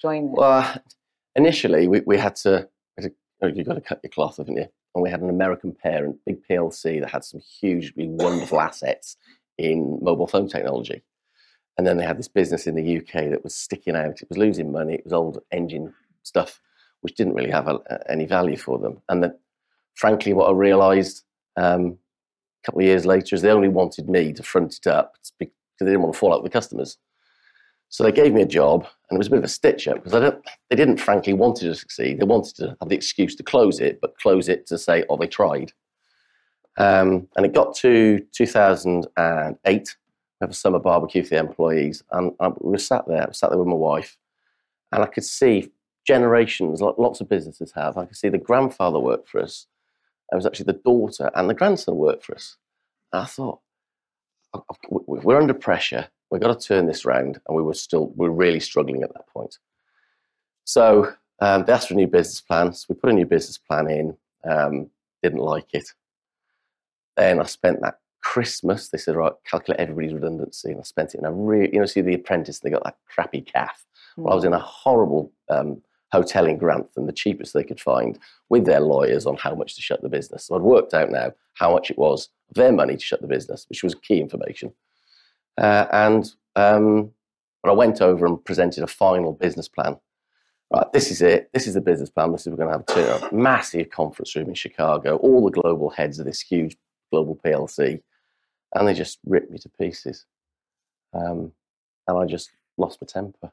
join? 0.00 0.32
Well, 0.32 0.74
initially, 1.34 1.88
we, 1.88 2.00
we 2.06 2.18
had 2.18 2.36
to, 2.36 2.68
oh, 3.00 3.46
you've 3.46 3.66
got 3.66 3.74
to 3.74 3.80
cut 3.80 4.00
your 4.02 4.10
cloth, 4.10 4.36
haven't 4.36 4.56
you? 4.56 4.66
And 4.94 5.02
we 5.02 5.10
had 5.10 5.22
an 5.22 5.30
American 5.30 5.72
parent, 5.72 6.18
big 6.26 6.46
PLC, 6.46 7.00
that 7.00 7.10
had 7.10 7.24
some 7.24 7.40
hugely 7.40 8.08
wonderful 8.08 8.60
assets 8.60 9.16
in 9.56 9.98
mobile 10.02 10.26
phone 10.26 10.48
technology. 10.48 11.02
And 11.78 11.86
then 11.86 11.96
they 11.96 12.04
had 12.04 12.18
this 12.18 12.28
business 12.28 12.66
in 12.66 12.74
the 12.74 12.98
UK 12.98 13.30
that 13.30 13.42
was 13.42 13.54
sticking 13.54 13.96
out. 13.96 14.20
It 14.20 14.28
was 14.28 14.36
losing 14.36 14.70
money. 14.70 14.94
It 14.94 15.04
was 15.04 15.14
old 15.14 15.38
engine 15.50 15.94
stuff 16.22 16.60
which 17.02 17.14
didn't 17.14 17.34
really 17.34 17.50
have 17.50 17.68
a, 17.68 17.80
any 18.08 18.24
value 18.24 18.56
for 18.56 18.78
them. 18.78 19.00
And 19.08 19.32
frankly, 19.94 20.32
what 20.32 20.48
I 20.48 20.52
realised 20.52 21.22
um, 21.56 21.98
a 22.62 22.66
couple 22.66 22.80
of 22.80 22.86
years 22.86 23.04
later 23.04 23.34
is 23.34 23.42
they 23.42 23.50
only 23.50 23.68
wanted 23.68 24.08
me 24.08 24.32
to 24.32 24.42
front 24.42 24.78
it 24.78 24.86
up 24.86 25.14
because 25.38 25.52
they 25.80 25.86
didn't 25.86 26.02
want 26.02 26.14
to 26.14 26.18
fall 26.18 26.32
out 26.32 26.42
with 26.42 26.50
the 26.50 26.56
customers. 26.56 26.96
So 27.88 28.04
they 28.04 28.12
gave 28.12 28.32
me 28.32 28.40
a 28.40 28.46
job, 28.46 28.86
and 29.10 29.16
it 29.16 29.18
was 29.18 29.26
a 29.26 29.30
bit 29.30 29.40
of 29.40 29.44
a 29.44 29.48
stitch 29.48 29.86
up 29.86 30.02
because 30.02 30.32
they 30.70 30.76
didn't, 30.76 30.96
frankly, 30.96 31.34
want 31.34 31.56
to 31.56 31.74
succeed. 31.74 32.18
They 32.18 32.24
wanted 32.24 32.56
to 32.56 32.76
have 32.80 32.88
the 32.88 32.94
excuse 32.94 33.34
to 33.36 33.42
close 33.42 33.80
it, 33.80 34.00
but 34.00 34.16
close 34.16 34.48
it 34.48 34.66
to 34.68 34.78
say, 34.78 35.04
"Oh, 35.10 35.18
they 35.18 35.26
tried." 35.26 35.72
Um, 36.78 37.28
and 37.36 37.44
it 37.44 37.52
got 37.52 37.76
to 37.76 38.20
2008. 38.32 39.96
We 40.40 40.44
have 40.44 40.50
a 40.50 40.54
summer 40.54 40.78
barbecue 40.78 41.22
for 41.22 41.34
the 41.34 41.40
employees, 41.40 42.02
and 42.12 42.32
I, 42.40 42.48
we 42.48 42.70
were 42.70 42.78
sat 42.78 43.06
there. 43.06 43.24
I 43.24 43.26
was 43.26 43.36
sat 43.36 43.50
there 43.50 43.58
with 43.58 43.68
my 43.68 43.74
wife, 43.74 44.16
and 44.90 45.02
I 45.02 45.06
could 45.06 45.24
see 45.24 45.70
generations, 46.06 46.80
lots 46.80 47.20
of 47.20 47.28
businesses 47.28 47.72
have. 47.72 47.96
I 47.96 48.06
can 48.06 48.14
see 48.14 48.28
the 48.28 48.38
grandfather 48.38 48.98
worked 48.98 49.28
for 49.28 49.40
us. 49.40 49.66
It 50.32 50.36
was 50.36 50.46
actually 50.46 50.66
the 50.66 50.80
daughter 50.84 51.30
and 51.34 51.48
the 51.48 51.54
grandson 51.54 51.96
worked 51.96 52.24
for 52.24 52.34
us. 52.34 52.56
And 53.12 53.22
I 53.22 53.26
thought, 53.26 53.60
we're 54.88 55.40
under 55.40 55.54
pressure. 55.54 56.08
We've 56.30 56.40
got 56.40 56.58
to 56.58 56.66
turn 56.66 56.86
this 56.86 57.04
round. 57.04 57.40
And 57.46 57.56
we 57.56 57.62
were 57.62 57.74
still, 57.74 58.12
we 58.16 58.26
are 58.26 58.32
really 58.32 58.60
struggling 58.60 59.02
at 59.02 59.12
that 59.12 59.28
point. 59.28 59.58
So 60.64 61.12
um, 61.40 61.64
they 61.64 61.72
asked 61.72 61.88
for 61.88 61.94
a 61.94 61.96
new 61.96 62.06
business 62.06 62.40
plan. 62.40 62.72
So 62.72 62.86
we 62.88 62.94
put 62.94 63.10
a 63.10 63.14
new 63.14 63.26
business 63.26 63.58
plan 63.58 63.90
in. 63.90 64.16
Um, 64.48 64.90
didn't 65.22 65.40
like 65.40 65.72
it. 65.72 65.92
Then 67.16 67.40
I 67.40 67.44
spent 67.44 67.80
that 67.82 67.98
Christmas. 68.22 68.88
They 68.88 68.98
said, 68.98 69.16
right, 69.16 69.32
calculate 69.44 69.80
everybody's 69.80 70.14
redundancy. 70.14 70.70
And 70.70 70.80
I 70.80 70.84
spent 70.84 71.14
it 71.14 71.18
in 71.18 71.26
a 71.26 71.32
really, 71.32 71.72
you 71.72 71.80
know, 71.80 71.86
see 71.86 72.00
the 72.00 72.14
apprentice, 72.14 72.60
they 72.60 72.70
got 72.70 72.84
that 72.84 72.96
crappy 73.06 73.42
calf. 73.42 73.84
Well, 74.16 74.32
I 74.32 74.34
was 74.34 74.44
in 74.44 74.52
a 74.52 74.58
horrible 74.58 75.32
um, 75.48 75.82
hotel 76.12 76.46
in 76.46 76.58
Grantham, 76.58 77.06
the 77.06 77.12
cheapest 77.12 77.54
they 77.54 77.64
could 77.64 77.80
find, 77.80 78.18
with 78.50 78.66
their 78.66 78.80
lawyers 78.80 79.26
on 79.26 79.36
how 79.36 79.54
much 79.54 79.74
to 79.76 79.82
shut 79.82 80.02
the 80.02 80.08
business. 80.08 80.46
So 80.46 80.54
I'd 80.54 80.62
worked 80.62 80.94
out 80.94 81.10
now 81.10 81.32
how 81.54 81.72
much 81.72 81.90
it 81.90 81.98
was 81.98 82.28
their 82.54 82.72
money 82.72 82.96
to 82.96 83.04
shut 83.04 83.22
the 83.22 83.26
business, 83.26 83.66
which 83.68 83.82
was 83.82 83.94
key 83.94 84.20
information. 84.20 84.72
Uh, 85.58 85.86
and 85.90 86.30
um, 86.54 87.10
but 87.62 87.70
I 87.70 87.74
went 87.74 88.02
over 88.02 88.26
and 88.26 88.44
presented 88.44 88.84
a 88.84 88.88
final 88.88 89.32
business 89.32 89.68
plan. 89.68 89.96
Right, 90.72 90.90
this 90.92 91.10
is 91.10 91.20
it. 91.22 91.50
This 91.52 91.66
is 91.66 91.74
the 91.74 91.80
business 91.80 92.10
plan. 92.10 92.32
This 92.32 92.42
is 92.42 92.48
we're 92.48 92.64
going 92.64 92.84
to 92.84 93.02
have 93.02 93.32
a 93.32 93.34
massive 93.34 93.90
conference 93.90 94.34
room 94.34 94.48
in 94.48 94.54
Chicago. 94.54 95.16
All 95.16 95.44
the 95.44 95.60
global 95.60 95.90
heads 95.90 96.18
of 96.18 96.24
this 96.24 96.40
huge 96.40 96.76
global 97.10 97.38
PLC, 97.44 98.00
and 98.74 98.88
they 98.88 98.94
just 98.94 99.18
ripped 99.26 99.50
me 99.50 99.58
to 99.58 99.68
pieces. 99.68 100.24
Um, 101.14 101.52
and 102.08 102.18
I 102.18 102.24
just 102.24 102.50
lost 102.78 103.00
my 103.02 103.06
temper 103.06 103.52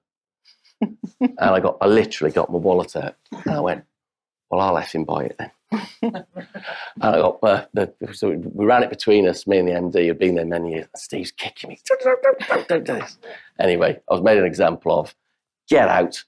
and 1.19 1.39
I 1.39 1.59
got, 1.59 1.77
I 1.81 1.87
literally 1.87 2.31
got 2.31 2.51
my 2.51 2.57
wallet 2.57 2.95
out, 2.95 3.15
and 3.31 3.55
I 3.55 3.59
went, 3.59 3.83
"Well, 4.49 4.61
I'll 4.61 4.73
let 4.73 4.93
him 4.93 5.05
buy 5.05 5.25
it 5.25 5.35
then." 5.37 5.51
and 6.01 6.25
I 7.01 7.17
got, 7.19 7.39
uh, 7.43 7.65
the, 7.73 7.93
so 8.13 8.29
we 8.29 8.65
ran 8.65 8.83
it 8.83 8.89
between 8.89 9.27
us, 9.27 9.45
me 9.45 9.59
and 9.59 9.67
the 9.67 9.73
MD, 9.73 10.07
who'd 10.07 10.19
been 10.19 10.35
there 10.35 10.45
many 10.45 10.73
years. 10.73 10.87
Steve's 10.95 11.31
kicking 11.31 11.69
me. 11.69 11.79
Don't 12.67 12.85
do 12.85 12.93
this. 12.95 13.17
Anyway, 13.59 13.99
I 14.09 14.13
was 14.13 14.23
made 14.23 14.37
an 14.37 14.45
example 14.45 14.99
of. 14.99 15.15
Get 15.69 15.87
out, 15.87 16.23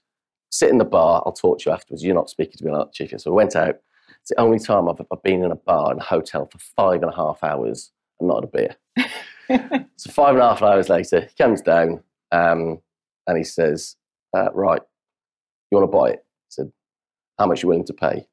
sit 0.50 0.70
in 0.70 0.78
the 0.78 0.84
bar. 0.84 1.22
I'll 1.26 1.32
talk 1.32 1.58
to 1.60 1.70
you 1.70 1.74
afterwards. 1.74 2.04
You're 2.04 2.14
not 2.14 2.30
speaking 2.30 2.54
to 2.58 2.64
me 2.64 2.70
like 2.70 2.92
chief. 2.92 3.12
So 3.18 3.32
I 3.32 3.34
went 3.34 3.56
out. 3.56 3.80
It's 4.20 4.30
the 4.30 4.40
only 4.40 4.60
time 4.60 4.88
I've, 4.88 5.00
I've 5.10 5.22
been 5.24 5.42
in 5.42 5.50
a 5.50 5.56
bar 5.56 5.90
in 5.90 5.98
a 5.98 6.04
hotel 6.04 6.46
for 6.46 6.58
five 6.58 7.02
and 7.02 7.10
a 7.10 7.16
half 7.16 7.42
hours 7.42 7.90
and 8.20 8.28
not 8.28 8.44
had 8.44 8.44
a 8.44 8.46
beer. 8.46 8.76
so 9.96 10.10
five 10.12 10.34
and 10.34 10.42
a 10.42 10.48
half 10.48 10.62
hours 10.62 10.88
later, 10.88 11.22
he 11.22 11.42
comes 11.42 11.60
down 11.60 12.04
um, 12.30 12.80
and 13.26 13.36
he 13.36 13.42
says, 13.42 13.96
uh, 14.34 14.52
"Right, 14.52 14.82
you 15.70 15.78
want 15.78 15.90
to 15.90 15.96
buy 15.96 16.10
it?" 16.10 16.18
I 16.18 16.48
said, 16.48 16.72
"How 17.38 17.46
much 17.46 17.58
are 17.58 17.66
you 17.66 17.68
willing 17.68 17.86
to 17.86 17.94
pay?" 17.94 18.26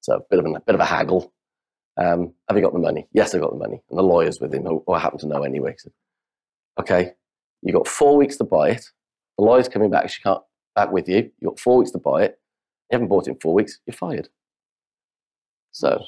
So 0.00 0.14
a 0.14 0.20
bit 0.30 0.38
of 0.38 0.46
a, 0.46 0.50
a 0.50 0.60
bit 0.60 0.74
of 0.74 0.80
a 0.80 0.86
haggle. 0.86 1.32
Um, 1.96 2.32
have 2.48 2.56
you 2.56 2.62
got 2.62 2.72
the 2.72 2.78
money? 2.78 3.06
Yes, 3.12 3.34
I 3.34 3.38
got 3.38 3.50
the 3.50 3.58
money. 3.58 3.82
And 3.90 3.98
the 3.98 4.02
lawyer's 4.02 4.40
with 4.40 4.54
him, 4.54 4.64
who 4.64 4.82
I 4.88 4.98
happen 4.98 5.18
to 5.18 5.26
know 5.26 5.42
anyway. 5.42 5.74
Said, 5.76 5.92
okay, 6.78 7.12
you 7.62 7.72
got 7.72 7.86
four 7.86 8.16
weeks 8.16 8.36
to 8.38 8.44
buy 8.44 8.70
it. 8.70 8.86
The 9.36 9.44
lawyer's 9.44 9.68
coming 9.68 9.90
back. 9.90 10.08
She 10.08 10.22
can't 10.22 10.40
back 10.74 10.92
with 10.92 11.08
you. 11.08 11.30
You 11.40 11.48
got 11.48 11.60
four 11.60 11.78
weeks 11.78 11.90
to 11.92 11.98
buy 11.98 12.24
it. 12.24 12.38
You 12.90 12.96
haven't 12.96 13.08
bought 13.08 13.26
it 13.26 13.32
in 13.32 13.40
four 13.40 13.54
weeks. 13.54 13.78
You're 13.86 13.94
fired. 13.94 14.28
So, 15.72 16.02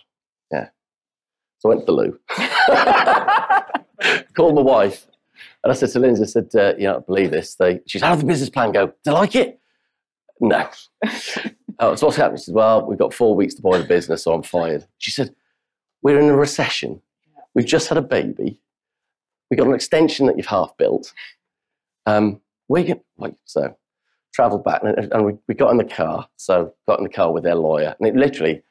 yeah. 0.50 0.68
So 1.58 1.70
I 1.70 1.74
went 1.74 1.86
to 1.86 1.88
the 1.92 1.92
loo. 1.92 2.18
Called 4.34 4.54
my 4.54 4.62
wife. 4.62 5.06
And 5.62 5.72
I 5.72 5.74
said 5.74 5.90
to 5.90 5.98
Lindsay, 5.98 6.22
I 6.22 6.26
said, 6.26 6.50
uh, 6.54 6.74
you 6.76 6.84
don't 6.84 7.06
believe 7.06 7.30
this. 7.30 7.54
They, 7.54 7.80
she 7.86 7.98
said, 7.98 8.06
how 8.06 8.14
did 8.14 8.22
the 8.22 8.26
business 8.26 8.50
plan 8.50 8.72
go? 8.72 8.86
Do 8.86 8.94
you 9.06 9.12
like 9.12 9.34
it? 9.34 9.60
No. 10.40 10.68
oh, 11.78 11.94
so 11.94 12.06
what's 12.06 12.16
happening? 12.16 12.38
She 12.38 12.44
said, 12.44 12.54
well, 12.54 12.84
we've 12.86 12.98
got 12.98 13.14
four 13.14 13.34
weeks 13.34 13.54
to 13.54 13.62
buy 13.62 13.78
the 13.78 13.84
business, 13.84 14.24
so 14.24 14.32
I'm 14.32 14.42
fired. 14.42 14.86
She 14.98 15.10
said, 15.10 15.34
we're 16.02 16.18
in 16.18 16.28
a 16.28 16.36
recession. 16.36 17.00
We've 17.54 17.66
just 17.66 17.88
had 17.88 17.98
a 17.98 18.02
baby. 18.02 18.58
We've 19.50 19.58
got 19.58 19.68
an 19.68 19.74
extension 19.74 20.26
that 20.26 20.36
you've 20.36 20.46
half 20.46 20.76
built. 20.76 21.12
Um, 22.06 22.40
we 22.68 22.84
can, 22.84 23.00
wait, 23.16 23.34
so 23.44 23.76
travelled 24.32 24.64
back 24.64 24.82
and, 24.82 25.12
and 25.12 25.24
we, 25.24 25.32
we 25.46 25.54
got 25.54 25.70
in 25.70 25.76
the 25.76 25.84
car. 25.84 26.28
So 26.36 26.74
got 26.88 26.98
in 26.98 27.04
the 27.04 27.10
car 27.10 27.32
with 27.32 27.44
their 27.44 27.54
lawyer 27.54 27.94
and 27.98 28.08
it 28.08 28.16
literally 28.16 28.62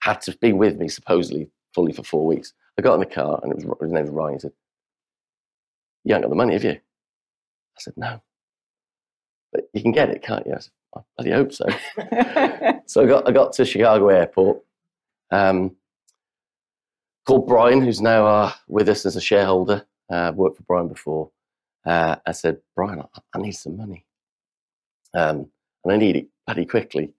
had 0.00 0.20
to 0.22 0.36
be 0.38 0.52
with 0.52 0.78
me 0.78 0.88
supposedly 0.88 1.48
fully 1.74 1.92
for 1.92 2.02
four 2.02 2.26
weeks. 2.26 2.52
I 2.78 2.82
got 2.82 2.94
in 2.94 3.00
the 3.00 3.06
car 3.06 3.40
and 3.42 3.50
it 3.50 3.56
was, 3.56 3.64
his 3.80 3.92
name 3.92 4.02
was 4.02 4.10
Ryan. 4.10 4.34
He 4.34 4.40
said, 4.40 4.52
you 6.06 6.14
haven't 6.14 6.28
got 6.28 6.30
the 6.30 6.36
money, 6.36 6.52
have 6.52 6.62
you? 6.62 6.70
I 6.70 7.80
said, 7.80 7.94
no. 7.96 8.22
But 9.52 9.64
you 9.74 9.82
can 9.82 9.90
get 9.90 10.08
it, 10.08 10.22
can't 10.22 10.46
you? 10.46 10.54
I 10.54 10.60
said, 10.60 10.70
I 10.94 11.00
bloody 11.16 11.32
hope 11.32 11.52
so. 11.52 11.66
so 12.86 13.02
I 13.02 13.06
got, 13.06 13.28
I 13.28 13.32
got 13.32 13.52
to 13.54 13.64
Chicago 13.64 14.08
airport. 14.08 14.62
Um, 15.32 15.74
called 17.26 17.48
Brian, 17.48 17.82
who's 17.82 18.00
now 18.00 18.24
uh, 18.24 18.52
with 18.68 18.88
us 18.88 19.04
as 19.04 19.16
a 19.16 19.20
shareholder. 19.20 19.84
Uh, 20.10 20.28
I've 20.28 20.36
worked 20.36 20.58
for 20.58 20.62
Brian 20.62 20.86
before. 20.86 21.32
Uh, 21.84 22.16
I 22.24 22.30
said, 22.30 22.58
Brian, 22.76 23.00
I, 23.00 23.20
I 23.34 23.38
need 23.38 23.52
some 23.52 23.76
money. 23.76 24.06
Um, 25.12 25.48
and 25.84 25.92
I 25.92 25.96
need 25.96 26.14
it 26.14 26.28
pretty 26.46 26.66
quickly. 26.66 27.12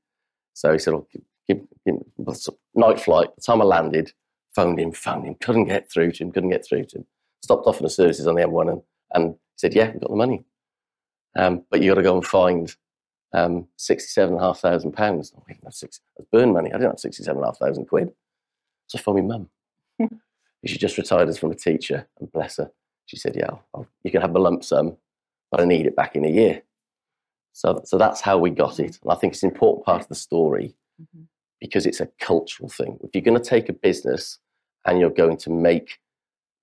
So 0.53 0.71
he 0.71 0.79
said, 0.79 0.93
oh, 0.93 1.05
give, 1.11 1.23
give, 1.45 1.67
give, 1.85 2.55
night 2.73 3.01
flight. 3.01 3.35
The 3.35 3.41
time 3.41 3.61
I 3.61 3.65
landed, 3.65 4.13
phoned 4.55 4.79
him, 4.79 4.93
phoned 4.93 5.27
him, 5.27 5.35
couldn't 5.35 5.65
get 5.65 5.91
through 5.91 6.13
to 6.13 6.23
him, 6.23 6.31
couldn't 6.31 6.51
get 6.51 6.65
through 6.65 6.85
to 6.85 6.99
him. 6.99 7.05
Stopped 7.43 7.67
off 7.67 7.77
in 7.77 7.83
the 7.83 7.89
services 7.89 8.27
on 8.27 8.35
the 8.35 8.41
M1 8.41 8.71
and, 8.71 8.81
and 9.13 9.35
said, 9.55 9.73
yeah, 9.73 9.91
we've 9.91 10.01
got 10.01 10.09
the 10.09 10.15
money. 10.15 10.43
Um, 11.37 11.63
but 11.69 11.81
you 11.81 11.91
got 11.91 11.95
to 11.95 12.03
go 12.03 12.15
and 12.15 12.25
find 12.25 12.75
um, 13.33 13.67
£67,500. 13.77 14.93
pounds. 14.93 15.33
I 15.35 15.51
didn't 15.51 15.63
have 15.63 15.73
six, 15.73 15.99
that's 16.17 16.29
burn 16.31 16.53
money. 16.53 16.69
I 16.71 16.77
didn't 16.77 16.91
have 16.91 16.99
67,500 16.99 17.87
quid. 17.87 18.13
So 18.87 18.97
phoned 18.97 19.27
my 19.27 19.37
mum. 19.37 19.49
she 20.65 20.77
just 20.77 20.97
retired 20.97 21.29
as 21.29 21.37
from 21.37 21.51
a 21.51 21.55
teacher, 21.55 22.07
and 22.19 22.31
bless 22.31 22.57
her, 22.57 22.71
she 23.05 23.17
said, 23.17 23.35
"Yeah, 23.35 23.51
I'll, 23.73 23.87
you 24.03 24.11
can 24.11 24.21
have 24.21 24.33
the 24.33 24.39
lump 24.39 24.63
sum, 24.63 24.97
but 25.51 25.61
I 25.61 25.65
need 25.65 25.85
it 25.85 25.95
back 25.95 26.15
in 26.15 26.25
a 26.25 26.29
year." 26.29 26.63
So, 27.53 27.81
so 27.85 27.97
that's 27.97 28.21
how 28.21 28.37
we 28.37 28.49
got 28.49 28.79
it, 28.79 28.99
and 29.01 29.11
I 29.11 29.15
think 29.15 29.33
it's 29.33 29.43
an 29.43 29.51
important 29.51 29.85
part 29.85 30.01
of 30.01 30.07
the 30.07 30.15
story 30.15 30.75
mm-hmm. 31.01 31.23
because 31.59 31.85
it's 31.85 32.01
a 32.01 32.09
cultural 32.19 32.69
thing. 32.69 32.97
If 33.01 33.11
you're 33.13 33.23
going 33.23 33.41
to 33.41 33.49
take 33.49 33.69
a 33.69 33.73
business 33.73 34.39
and 34.85 34.99
you're 34.99 35.09
going 35.09 35.37
to 35.37 35.49
make 35.49 35.99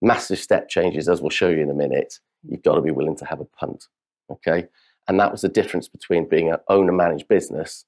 massive 0.02 0.38
step 0.38 0.68
changes, 0.68 1.08
as 1.08 1.20
we'll 1.20 1.30
show 1.30 1.48
you 1.48 1.62
in 1.62 1.70
a 1.70 1.74
minute, 1.74 2.18
you've 2.42 2.62
got 2.62 2.74
to 2.74 2.82
be 2.82 2.90
willing 2.90 3.16
to 3.16 3.24
have 3.24 3.40
a 3.40 3.44
punt. 3.44 3.86
Okay, 4.30 4.66
and 5.08 5.20
that 5.20 5.32
was 5.32 5.42
the 5.42 5.48
difference 5.48 5.88
between 5.88 6.28
being 6.28 6.50
an 6.50 6.58
owner-managed 6.68 7.28
business 7.28 7.84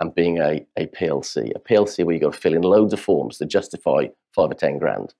and 0.00 0.14
being 0.14 0.38
a, 0.38 0.66
a 0.76 0.86
PLC. 0.86 1.52
A 1.54 1.60
PLC 1.60 2.04
where 2.04 2.14
you've 2.14 2.22
got 2.22 2.32
to 2.32 2.40
fill 2.40 2.54
in 2.54 2.62
loads 2.62 2.92
of 2.92 3.00
forms 3.00 3.38
to 3.38 3.46
justify 3.46 4.06
five 4.34 4.50
or 4.50 4.54
10 4.54 4.78
grand. 4.78 5.14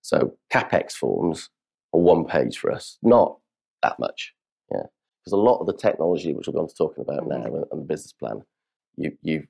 So 0.00 0.36
CapEx 0.52 0.92
forms 0.92 1.50
are 1.92 2.00
one 2.00 2.24
page 2.24 2.58
for 2.58 2.72
us, 2.72 2.98
not 3.02 3.38
that 3.82 3.98
much. 3.98 4.34
Yeah. 4.70 4.84
Because 5.20 5.32
a 5.32 5.36
lot 5.36 5.60
of 5.60 5.66
the 5.66 5.76
technology, 5.76 6.32
which 6.32 6.46
we're 6.46 6.54
going 6.54 6.68
to 6.68 6.74
talking 6.74 7.02
about 7.02 7.26
now 7.26 7.36
mm-hmm. 7.36 7.72
and 7.72 7.80
the 7.82 7.86
business 7.86 8.12
plan, 8.12 8.42
you, 8.96 9.16
you, 9.22 9.46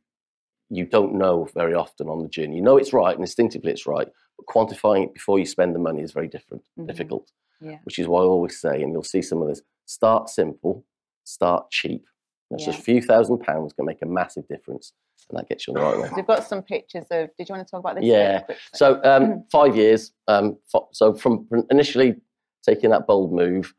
you 0.71 0.85
don't 0.85 1.15
know 1.15 1.49
very 1.55 1.75
often 1.75 2.09
on 2.09 2.23
the 2.23 2.29
journey. 2.29 2.57
You 2.57 2.63
know 2.63 2.77
it's 2.77 2.93
right 2.93 3.15
and 3.15 3.23
instinctively 3.23 3.71
it's 3.71 3.87
right, 3.87 4.09
but 4.37 4.47
quantifying 4.47 5.05
it 5.05 5.15
before 5.15 5.39
you 5.39 5.47
spend 5.47 5.75
the 5.75 5.79
money 5.79 6.03
is 6.03 6.13
very 6.13 6.29
different, 6.29 6.63
mm-hmm. 6.79 6.87
difficult. 6.87 7.31
Yeah. 7.61 7.79
Which 7.85 7.99
is 7.99 8.09
why 8.09 8.21
I 8.21 8.25
always 8.25 8.61
say, 8.61 8.83
and 8.83 8.93
you'll 8.93 9.05
see 9.05 9.23
some 9.23 9.41
of 9.41 9.49
this, 9.49 9.63
start 9.87 10.29
simple, 10.29 10.85
start 11.25 11.71
cheap, 11.71 12.05
yeah. 12.51 12.65
just 12.67 12.79
a 12.79 12.83
few 12.83 13.01
thousand 13.01 13.39
pounds 13.39 13.73
can 13.73 13.87
make 13.87 14.03
a 14.03 14.07
massive 14.07 14.47
difference, 14.49 14.93
and 15.29 15.39
that 15.39 15.49
gets 15.49 15.67
you 15.67 15.75
on 15.75 15.81
the 15.81 15.87
right 15.87 15.99
way. 15.99 16.11
We've 16.17 16.27
got 16.27 16.45
some 16.45 16.63
pictures 16.63 17.07
of. 17.11 17.31
Did 17.37 17.49
you 17.49 17.55
want 17.55 17.67
to 17.67 17.71
talk 17.71 17.81
about 17.81 17.97
this? 17.97 18.05
Yeah. 18.05 18.43
So 18.75 19.01
um, 19.05 19.45
five 19.53 19.77
years. 19.77 20.13
Um, 20.29 20.59
so 20.93 21.15
from 21.15 21.49
initially 21.71 22.17
taking 22.65 22.91
that 22.91 23.07
bold 23.07 23.33
move, 23.33 23.75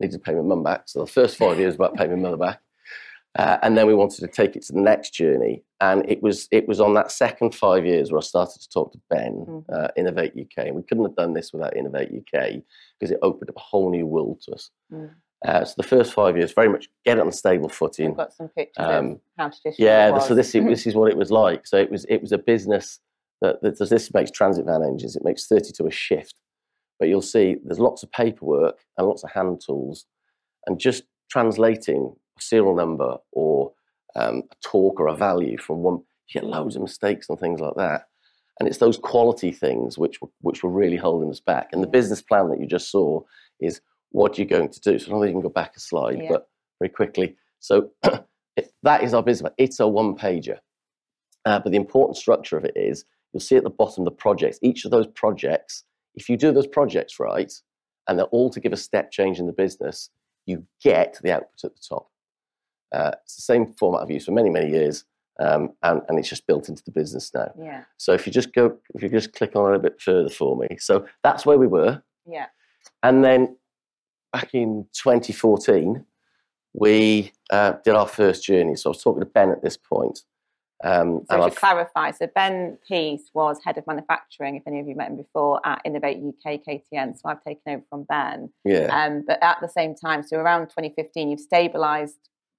needed 0.00 0.14
to 0.14 0.18
pay 0.18 0.34
my 0.34 0.42
mum 0.42 0.62
back. 0.62 0.82
So 0.86 1.00
the 1.00 1.06
first 1.06 1.36
five 1.36 1.58
years 1.58 1.74
about 1.74 1.94
paying 1.94 2.10
my 2.10 2.16
mother 2.16 2.36
back. 2.36 2.60
Uh, 3.36 3.58
and 3.62 3.76
then 3.76 3.86
we 3.86 3.94
wanted 3.94 4.20
to 4.20 4.26
take 4.26 4.56
it 4.56 4.62
to 4.62 4.72
the 4.72 4.80
next 4.80 5.10
journey, 5.10 5.62
and 5.80 6.08
it 6.10 6.22
was 6.22 6.48
it 6.50 6.66
was 6.66 6.80
on 6.80 6.94
that 6.94 7.12
second 7.12 7.54
five 7.54 7.84
years 7.84 8.10
where 8.10 8.18
I 8.18 8.22
started 8.22 8.60
to 8.60 8.68
talk 8.68 8.92
to 8.92 9.00
Ben, 9.10 9.44
mm-hmm. 9.46 9.72
uh, 9.72 9.88
Innovate 9.96 10.32
UK, 10.32 10.66
and 10.66 10.74
we 10.74 10.82
couldn't 10.82 11.04
have 11.04 11.14
done 11.14 11.34
this 11.34 11.52
without 11.52 11.76
Innovate 11.76 12.08
UK 12.08 12.62
because 12.98 13.12
it 13.12 13.18
opened 13.22 13.50
up 13.50 13.56
a 13.56 13.60
whole 13.60 13.90
new 13.90 14.06
world 14.06 14.40
to 14.42 14.52
us. 14.52 14.70
Mm. 14.92 15.10
Uh, 15.46 15.64
so 15.64 15.74
the 15.76 15.84
first 15.84 16.12
five 16.12 16.36
years, 16.36 16.52
very 16.52 16.68
much 16.68 16.88
get 17.04 17.18
it 17.18 17.20
on 17.20 17.30
stable 17.30 17.68
footing. 17.68 18.10
I've 18.10 18.16
got 18.16 18.32
some 18.32 18.48
pictures 18.48 18.84
um, 18.84 19.10
of 19.12 19.20
how 19.36 19.48
traditional. 19.50 19.88
Yeah, 19.88 20.18
so 20.18 20.34
this 20.34 20.52
this 20.52 20.86
is 20.86 20.94
what 20.94 21.10
it 21.10 21.16
was 21.16 21.30
like. 21.30 21.66
So 21.66 21.76
it 21.76 21.90
was 21.90 22.06
it 22.08 22.20
was 22.20 22.32
a 22.32 22.38
business 22.38 22.98
that, 23.40 23.62
that 23.62 23.78
this 23.78 24.12
makes 24.12 24.30
transit 24.30 24.64
van 24.66 24.82
engines. 24.82 25.14
It 25.14 25.24
makes 25.24 25.46
thirty 25.46 25.70
to 25.72 25.86
a 25.86 25.90
shift, 25.90 26.34
but 26.98 27.08
you'll 27.08 27.22
see 27.22 27.56
there's 27.62 27.78
lots 27.78 28.02
of 28.02 28.10
paperwork 28.10 28.78
and 28.96 29.06
lots 29.06 29.22
of 29.22 29.30
hand 29.30 29.60
tools, 29.64 30.06
and 30.66 30.80
just 30.80 31.04
translating 31.30 32.16
a 32.38 32.42
serial 32.42 32.74
number 32.74 33.16
or 33.32 33.72
um, 34.16 34.42
a 34.50 34.54
torque 34.62 35.00
or 35.00 35.08
a 35.08 35.16
value 35.16 35.58
from 35.58 35.78
one, 35.78 36.02
you 36.28 36.40
get 36.40 36.44
loads 36.44 36.76
of 36.76 36.82
mistakes 36.82 37.28
and 37.28 37.38
things 37.38 37.60
like 37.60 37.74
that. 37.76 38.08
And 38.58 38.68
it's 38.68 38.78
those 38.78 38.98
quality 38.98 39.52
things 39.52 39.96
which 39.96 40.20
were, 40.20 40.28
which 40.40 40.62
were 40.62 40.70
really 40.70 40.96
holding 40.96 41.30
us 41.30 41.40
back. 41.40 41.68
And 41.72 41.82
the 41.82 41.88
business 41.88 42.20
plan 42.20 42.48
that 42.50 42.60
you 42.60 42.66
just 42.66 42.90
saw 42.90 43.22
is 43.60 43.80
what 44.10 44.36
you're 44.36 44.46
going 44.46 44.70
to 44.70 44.80
do. 44.80 44.98
So 44.98 45.06
I 45.06 45.10
don't 45.10 45.20
think 45.20 45.28
you 45.30 45.34
can 45.34 45.42
go 45.42 45.48
back 45.48 45.76
a 45.76 45.80
slide, 45.80 46.18
yeah. 46.20 46.28
but 46.30 46.48
very 46.80 46.88
quickly. 46.88 47.36
So 47.60 47.90
that 48.82 49.04
is 49.04 49.14
our 49.14 49.22
business. 49.22 49.52
It's 49.58 49.80
a 49.80 49.86
one 49.86 50.16
pager. 50.16 50.58
Uh, 51.44 51.60
but 51.60 51.70
the 51.70 51.76
important 51.76 52.16
structure 52.16 52.56
of 52.56 52.64
it 52.64 52.76
is 52.76 53.04
you'll 53.32 53.40
see 53.40 53.56
at 53.56 53.64
the 53.64 53.70
bottom 53.70 54.04
the 54.04 54.10
projects. 54.10 54.58
Each 54.62 54.84
of 54.84 54.90
those 54.90 55.06
projects, 55.06 55.84
if 56.14 56.28
you 56.28 56.36
do 56.36 56.52
those 56.52 56.66
projects 56.66 57.20
right, 57.20 57.52
and 58.08 58.18
they're 58.18 58.26
all 58.26 58.50
to 58.50 58.60
give 58.60 58.72
a 58.72 58.76
step 58.76 59.12
change 59.12 59.38
in 59.38 59.46
the 59.46 59.52
business, 59.52 60.10
you 60.46 60.64
get 60.82 61.18
the 61.22 61.32
output 61.32 61.64
at 61.64 61.74
the 61.74 61.82
top. 61.86 62.08
Uh, 62.92 63.12
it's 63.22 63.36
the 63.36 63.42
same 63.42 63.66
format 63.74 64.02
I've 64.02 64.10
used 64.10 64.26
for 64.26 64.32
many, 64.32 64.50
many 64.50 64.70
years, 64.70 65.04
um, 65.40 65.70
and, 65.82 66.02
and 66.08 66.18
it's 66.18 66.28
just 66.28 66.46
built 66.46 66.68
into 66.68 66.82
the 66.84 66.90
business 66.90 67.32
now. 67.34 67.52
Yeah. 67.60 67.84
So 67.96 68.12
if 68.12 68.26
you 68.26 68.32
just 68.32 68.52
go, 68.52 68.78
if 68.94 69.02
you 69.02 69.08
just 69.08 69.32
click 69.32 69.54
on 69.54 69.62
a 69.62 69.64
little 69.66 69.80
bit 69.80 70.00
further 70.00 70.30
for 70.30 70.56
me, 70.56 70.76
so 70.78 71.06
that's 71.22 71.46
where 71.46 71.58
we 71.58 71.66
were. 71.66 72.02
Yeah. 72.26 72.46
And 73.02 73.24
then 73.24 73.56
back 74.32 74.54
in 74.54 74.86
2014, 74.92 76.04
we 76.74 77.32
uh, 77.50 77.74
did 77.84 77.94
our 77.94 78.08
first 78.08 78.44
journey. 78.44 78.76
So 78.76 78.90
I 78.90 78.92
was 78.92 79.02
talking 79.02 79.20
to 79.20 79.26
Ben 79.26 79.50
at 79.50 79.62
this 79.62 79.76
point. 79.76 80.20
Um, 80.84 81.22
so 81.28 81.36
to 81.36 81.42
I've... 81.44 81.56
clarify, 81.56 82.12
so 82.12 82.28
Ben 82.32 82.78
Peace 82.86 83.30
was 83.34 83.58
head 83.64 83.78
of 83.78 83.86
manufacturing, 83.86 84.56
if 84.56 84.62
any 84.66 84.78
of 84.78 84.86
you 84.86 84.94
met 84.94 85.10
him 85.10 85.16
before, 85.16 85.60
at 85.64 85.80
Innovate 85.84 86.18
UK 86.18 86.60
KTN. 86.66 87.18
So 87.18 87.22
I've 87.28 87.42
taken 87.42 87.74
over 87.74 87.84
from 87.90 88.04
Ben. 88.04 88.50
Yeah. 88.64 88.86
Um, 88.92 89.24
but 89.26 89.42
at 89.42 89.58
the 89.60 89.68
same 89.68 89.94
time, 89.94 90.22
so 90.22 90.36
around 90.36 90.66
2015, 90.66 91.30
you've 91.30 91.40
stabilised 91.40 92.12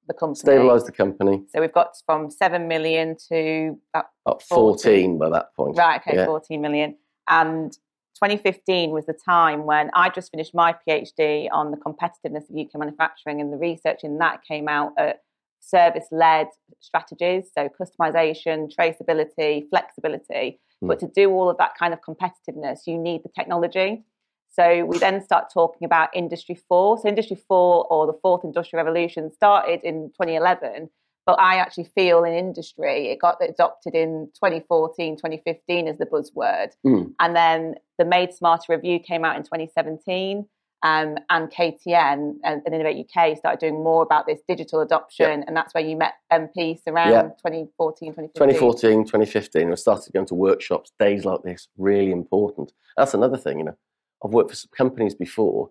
the 0.10 0.14
company. 0.14 0.58
Stabilised 0.58 0.86
the 0.86 0.92
company. 0.92 1.44
So 1.54 1.62
we've 1.62 1.72
got 1.72 1.96
from 2.06 2.30
7 2.30 2.68
million 2.68 3.16
to 3.30 3.80
about, 3.94 4.08
about 4.26 4.44
14 4.44 5.18
by 5.18 5.30
that 5.30 5.56
point. 5.56 5.78
Right, 5.78 6.02
okay, 6.02 6.18
yeah. 6.18 6.26
14 6.26 6.60
million. 6.60 6.98
And 7.30 7.72
2015 8.16 8.90
was 8.92 9.06
the 9.06 9.14
time 9.14 9.66
when 9.66 9.92
I 9.94 10.10
just 10.10 10.32
finished 10.32 10.54
my 10.54 10.76
PhD 10.86 11.48
on 11.54 11.72
the 11.72 11.78
competitiveness 11.78 12.50
of 12.50 12.58
UK 12.58 12.78
manufacturing, 12.78 13.40
and 13.40 13.54
the 13.54 13.58
research 13.58 14.04
in 14.04 14.18
that 14.18 14.44
came 14.44 14.68
out 14.68 14.92
at 14.98 15.22
service 15.62 16.08
led 16.12 16.48
strategies, 16.80 17.52
so 17.54 17.70
customization, 17.80 18.70
traceability, 18.76 19.70
flexibility. 19.70 20.60
Mm. 20.84 20.88
But 20.88 21.00
to 21.00 21.08
do 21.08 21.30
all 21.30 21.50
of 21.50 21.58
that 21.58 21.78
kind 21.78 21.94
of 21.94 22.00
competitiveness, 22.02 22.80
you 22.88 22.98
need 22.98 23.24
the 23.24 23.30
technology. 23.30 24.04
So 24.52 24.86
we 24.86 24.98
then 24.98 25.22
start 25.22 25.52
talking 25.54 25.86
about 25.86 26.10
Industry 26.14 26.60
4. 26.68 27.00
So 27.00 27.08
Industry 27.08 27.38
4 27.48 27.88
or 27.90 28.08
the 28.08 28.18
fourth 28.22 28.44
industrial 28.44 28.84
revolution 28.84 29.32
started 29.32 29.82
in 29.84 30.10
2011, 30.10 30.90
But 31.26 31.40
I 31.40 31.58
actually 31.58 31.84
feel 31.84 32.24
in 32.24 32.34
industry, 32.34 33.10
it 33.10 33.20
got 33.22 33.38
adopted 33.40 33.94
in 33.94 34.32
2014, 34.34 35.16
2015 35.16 35.88
as 35.88 35.98
the 36.00 36.08
buzzword. 36.08 36.72
Mm. 36.84 37.14
And 37.20 37.36
then 37.36 37.76
the 38.00 38.06
Made 38.06 38.34
Smarter 38.34 38.74
review 38.74 39.00
came 39.00 39.24
out 39.24 39.36
in 39.36 39.44
2017. 39.44 40.48
Um, 40.82 41.18
and 41.30 41.52
KTN 41.52 42.38
and, 42.44 42.62
and 42.66 42.74
Innovate 42.74 43.06
UK 43.06 43.38
started 43.38 43.60
doing 43.60 43.84
more 43.84 44.02
about 44.02 44.26
this 44.26 44.40
digital 44.48 44.80
adoption. 44.80 45.44
And 45.46 45.56
that's 45.56 45.74
where 45.74 45.84
you 45.84 45.98
met 45.98 46.14
MP 46.32 46.80
around 46.88 47.12
Yeah. 47.12 47.22
2014, 47.46 48.14
2015. 48.14 48.30
2014, 48.34 49.04
2015, 49.04 49.72
I 49.72 49.76
started 49.76 50.14
going 50.14 50.26
to 50.28 50.36
workshops, 50.36 50.94
days 50.98 51.26
like 51.26 51.44
this, 51.44 51.68
really 51.78 52.12
important. 52.12 52.72
That's 52.98 53.14
another 53.14 53.38
thing, 53.38 53.60
you 53.60 53.66
know. 53.66 53.76
I've 54.24 54.32
worked 54.32 54.50
for 54.50 54.56
some 54.56 54.72
companies 54.76 55.16
before. 55.16 55.70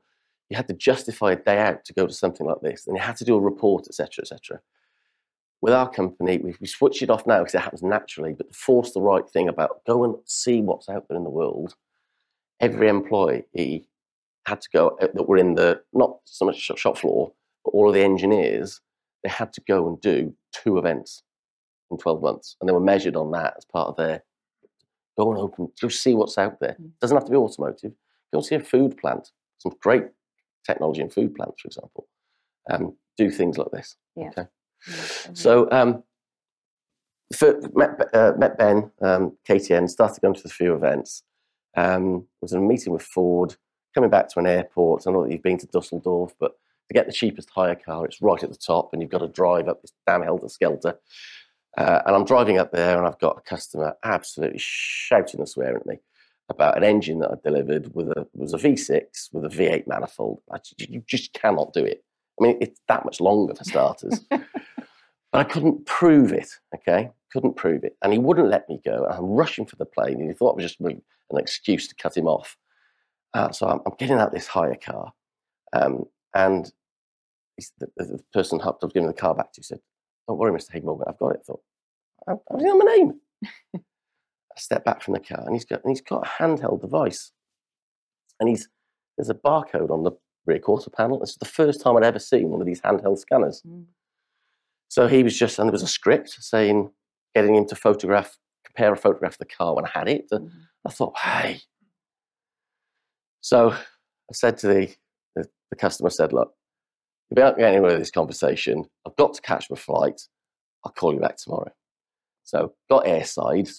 You 0.48 0.56
had 0.56 0.68
to 0.68 0.74
justify 0.74 1.32
a 1.32 1.36
day 1.36 1.58
out 1.58 1.84
to 1.84 1.92
go 1.92 2.06
to 2.06 2.12
something 2.12 2.46
like 2.46 2.60
this, 2.62 2.86
and 2.86 2.96
you 2.96 3.02
had 3.02 3.16
to 3.16 3.24
do 3.24 3.36
a 3.36 3.40
report, 3.40 3.86
etc., 3.86 4.22
etc. 4.22 4.60
With 5.60 5.74
our 5.74 5.90
company, 5.90 6.38
we, 6.38 6.54
we 6.60 6.66
switch 6.66 7.02
it 7.02 7.10
off 7.10 7.26
now 7.26 7.40
because 7.40 7.54
it 7.54 7.60
happens 7.60 7.82
naturally, 7.82 8.32
but 8.32 8.52
to 8.52 8.58
force 8.58 8.92
the 8.92 9.02
right 9.02 9.28
thing 9.28 9.48
about 9.48 9.84
go 9.86 10.04
and 10.04 10.14
see 10.24 10.60
what's 10.62 10.88
out 10.88 11.06
there 11.08 11.18
in 11.18 11.24
the 11.24 11.30
world, 11.30 11.74
every 12.60 12.88
employee 12.88 13.88
had 14.46 14.60
to 14.62 14.68
go 14.72 14.96
uh, 15.02 15.08
that 15.14 15.28
were 15.28 15.36
in 15.36 15.54
the 15.54 15.82
not 15.92 16.18
so 16.24 16.44
much 16.46 16.58
shop- 16.58 16.96
floor, 16.96 17.32
but 17.64 17.70
all 17.70 17.88
of 17.88 17.94
the 17.94 18.02
engineers, 18.02 18.80
they 19.22 19.28
had 19.28 19.52
to 19.52 19.60
go 19.68 19.86
and 19.88 20.00
do 20.00 20.34
two 20.52 20.78
events 20.78 21.22
in 21.90 21.98
12 21.98 22.22
months. 22.22 22.56
And 22.60 22.68
they 22.68 22.72
were 22.72 22.80
measured 22.80 23.16
on 23.16 23.30
that 23.32 23.54
as 23.58 23.64
part 23.64 23.88
of 23.88 23.96
their 23.96 24.22
go 25.18 25.30
and 25.32 25.40
open, 25.40 25.68
go 25.80 25.88
see 25.88 26.14
what's 26.14 26.38
out 26.38 26.60
there. 26.60 26.76
Mm. 26.80 26.90
Doesn't 27.00 27.16
have 27.16 27.24
to 27.24 27.30
be 27.30 27.36
automotive. 27.36 27.92
And 28.32 28.44
see 28.44 28.54
a 28.56 28.60
food 28.60 28.96
plant, 28.98 29.30
some 29.58 29.72
great 29.80 30.04
technology 30.66 31.00
in 31.00 31.10
food 31.10 31.34
plants, 31.34 31.60
for 31.62 31.68
example. 31.68 32.08
Um, 32.70 32.96
do 33.16 33.30
things 33.30 33.56
like 33.58 33.70
this. 33.72 33.96
Yeah. 34.16 34.28
Okay. 34.28 34.46
Mhm. 34.86 35.36
So 35.36 35.68
um, 35.70 36.02
for, 37.34 37.60
met, 37.74 38.14
uh, 38.14 38.32
met 38.36 38.58
Ben, 38.58 38.90
um, 39.02 39.36
KTN, 39.48 39.88
started 39.88 40.20
going 40.20 40.34
to 40.34 40.42
a 40.44 40.50
few 40.50 40.74
events. 40.74 41.22
Um, 41.76 42.26
was 42.40 42.52
in 42.52 42.58
a 42.58 42.66
meeting 42.66 42.92
with 42.92 43.02
Ford, 43.02 43.56
coming 43.94 44.10
back 44.10 44.28
to 44.30 44.40
an 44.40 44.46
airport. 44.46 45.06
I 45.06 45.10
know 45.10 45.24
that 45.24 45.32
you've 45.32 45.42
been 45.42 45.58
to 45.58 45.66
Dusseldorf, 45.66 46.34
but 46.40 46.52
to 46.88 46.94
get 46.94 47.06
the 47.06 47.12
cheapest 47.12 47.50
hire 47.50 47.74
car, 47.74 48.04
it's 48.06 48.22
right 48.22 48.42
at 48.42 48.50
the 48.50 48.56
top, 48.56 48.90
and 48.92 49.02
you've 49.02 49.10
got 49.10 49.18
to 49.18 49.28
drive 49.28 49.68
up 49.68 49.82
this 49.82 49.92
damn 50.06 50.22
helter 50.22 50.48
skelter. 50.48 50.98
Uh, 51.76 52.02
and 52.06 52.16
I'm 52.16 52.24
driving 52.24 52.58
up 52.58 52.72
there, 52.72 52.96
and 52.98 53.06
I've 53.06 53.18
got 53.18 53.36
a 53.38 53.42
customer 53.42 53.96
absolutely 54.02 54.58
shouting 54.58 55.40
and 55.40 55.48
swearing 55.48 55.76
at 55.76 55.86
me 55.86 55.98
about 56.48 56.76
an 56.76 56.84
engine 56.84 57.18
that 57.20 57.30
I 57.30 57.34
delivered 57.42 57.94
with 57.94 58.08
a 58.08 58.26
was 58.32 58.54
a 58.54 58.58
V6 58.58 59.32
with 59.32 59.44
a 59.44 59.48
V8 59.48 59.86
manifold. 59.86 60.40
I, 60.50 60.58
you 60.78 61.02
just 61.06 61.32
cannot 61.32 61.72
do 61.72 61.84
it. 61.84 62.04
I 62.40 62.44
mean, 62.44 62.58
it's 62.60 62.80
that 62.88 63.04
much 63.04 63.20
longer 63.20 63.54
for 63.54 63.64
starters. 63.64 64.20
but 64.30 64.44
I 65.32 65.44
couldn't 65.44 65.86
prove 65.86 66.32
it. 66.32 66.48
Okay, 66.74 67.10
couldn't 67.32 67.56
prove 67.56 67.84
it, 67.84 67.96
and 68.02 68.12
he 68.12 68.18
wouldn't 68.18 68.48
let 68.48 68.68
me 68.68 68.80
go. 68.84 69.06
I'm 69.06 69.24
rushing 69.26 69.66
for 69.66 69.76
the 69.76 69.84
plane, 69.84 70.20
and 70.20 70.30
he 70.30 70.34
thought 70.34 70.52
it 70.52 70.62
was 70.62 70.64
just 70.64 70.80
an 70.80 71.02
excuse 71.32 71.86
to 71.88 71.94
cut 71.94 72.16
him 72.16 72.26
off. 72.26 72.56
Uh, 73.34 73.50
so 73.50 73.68
I'm, 73.68 73.80
I'm 73.84 73.94
getting 73.98 74.18
out 74.18 74.32
this 74.32 74.46
hire 74.46 74.76
car, 74.76 75.12
um, 75.74 76.04
and 76.34 76.72
the, 77.78 77.88
the, 77.96 78.04
the 78.04 78.24
person 78.32 78.58
who 78.58 78.68
I 78.70 78.72
was 78.80 78.92
giving 78.92 79.08
the 79.08 79.12
car 79.12 79.34
back 79.34 79.52
to 79.52 79.62
said, 79.62 79.80
"Don't 80.26 80.38
worry, 80.38 80.52
Mr. 80.52 80.72
Hague-Morgan, 80.72 81.06
I've 81.08 81.18
got 81.18 81.34
it." 81.34 81.40
I 81.42 81.44
thought, 81.44 81.62
"I, 82.26 82.32
I 82.54 82.58
didn't 82.58 82.78
my 82.78 82.84
name." 82.84 83.20
I 84.58 84.60
step 84.60 84.84
back 84.84 85.02
from 85.02 85.14
the 85.14 85.20
car, 85.20 85.44
and 85.44 85.54
he's 85.54 85.64
got 85.64 85.84
and 85.84 85.90
he's 85.90 86.00
got 86.00 86.26
a 86.26 86.42
handheld 86.42 86.80
device, 86.80 87.30
and 88.40 88.48
he's 88.48 88.68
there's 89.16 89.30
a 89.30 89.34
barcode 89.34 89.90
on 89.90 90.02
the 90.02 90.12
rear 90.46 90.58
quarter 90.58 90.90
panel. 90.90 91.20
This 91.20 91.30
is 91.30 91.36
the 91.36 91.44
first 91.44 91.80
time 91.80 91.96
I'd 91.96 92.02
ever 92.02 92.18
seen 92.18 92.48
one 92.48 92.60
of 92.60 92.66
these 92.66 92.80
handheld 92.80 93.18
scanners. 93.18 93.62
Mm. 93.66 93.84
So 94.88 95.06
he 95.06 95.22
was 95.22 95.38
just, 95.38 95.58
and 95.58 95.68
there 95.68 95.72
was 95.72 95.82
a 95.82 95.88
script 95.88 96.30
saying, 96.30 96.90
getting 97.34 97.54
him 97.54 97.66
to 97.66 97.76
photograph, 97.76 98.36
compare 98.64 98.92
a 98.92 98.96
photograph 98.96 99.34
of 99.34 99.38
the 99.38 99.44
car 99.44 99.74
when 99.76 99.84
I 99.84 99.90
had 99.90 100.08
it. 100.08 100.30
Mhm. 100.30 100.50
I 100.86 100.90
thought, 100.90 101.18
hey. 101.18 101.60
So 103.42 103.72
I 103.72 104.32
said 104.32 104.56
to 104.58 104.66
the, 104.68 104.94
the, 105.36 105.48
the 105.70 105.76
customer, 105.76 106.08
I 106.08 106.10
said, 106.10 106.32
look, 106.32 106.54
if 107.30 107.36
we 107.36 107.42
aren't 107.42 107.58
getting 107.58 107.74
anywhere 107.74 107.92
with 107.92 108.00
this 108.00 108.10
conversation, 108.10 108.86
I've 109.06 109.16
got 109.16 109.34
to 109.34 109.42
catch 109.42 109.68
my 109.68 109.76
flight. 109.76 110.22
I'll 110.84 110.92
call 110.92 111.12
you 111.12 111.20
back 111.20 111.36
tomorrow. 111.36 111.70
So 112.48 112.72
got 112.88 113.04
airside, 113.04 113.70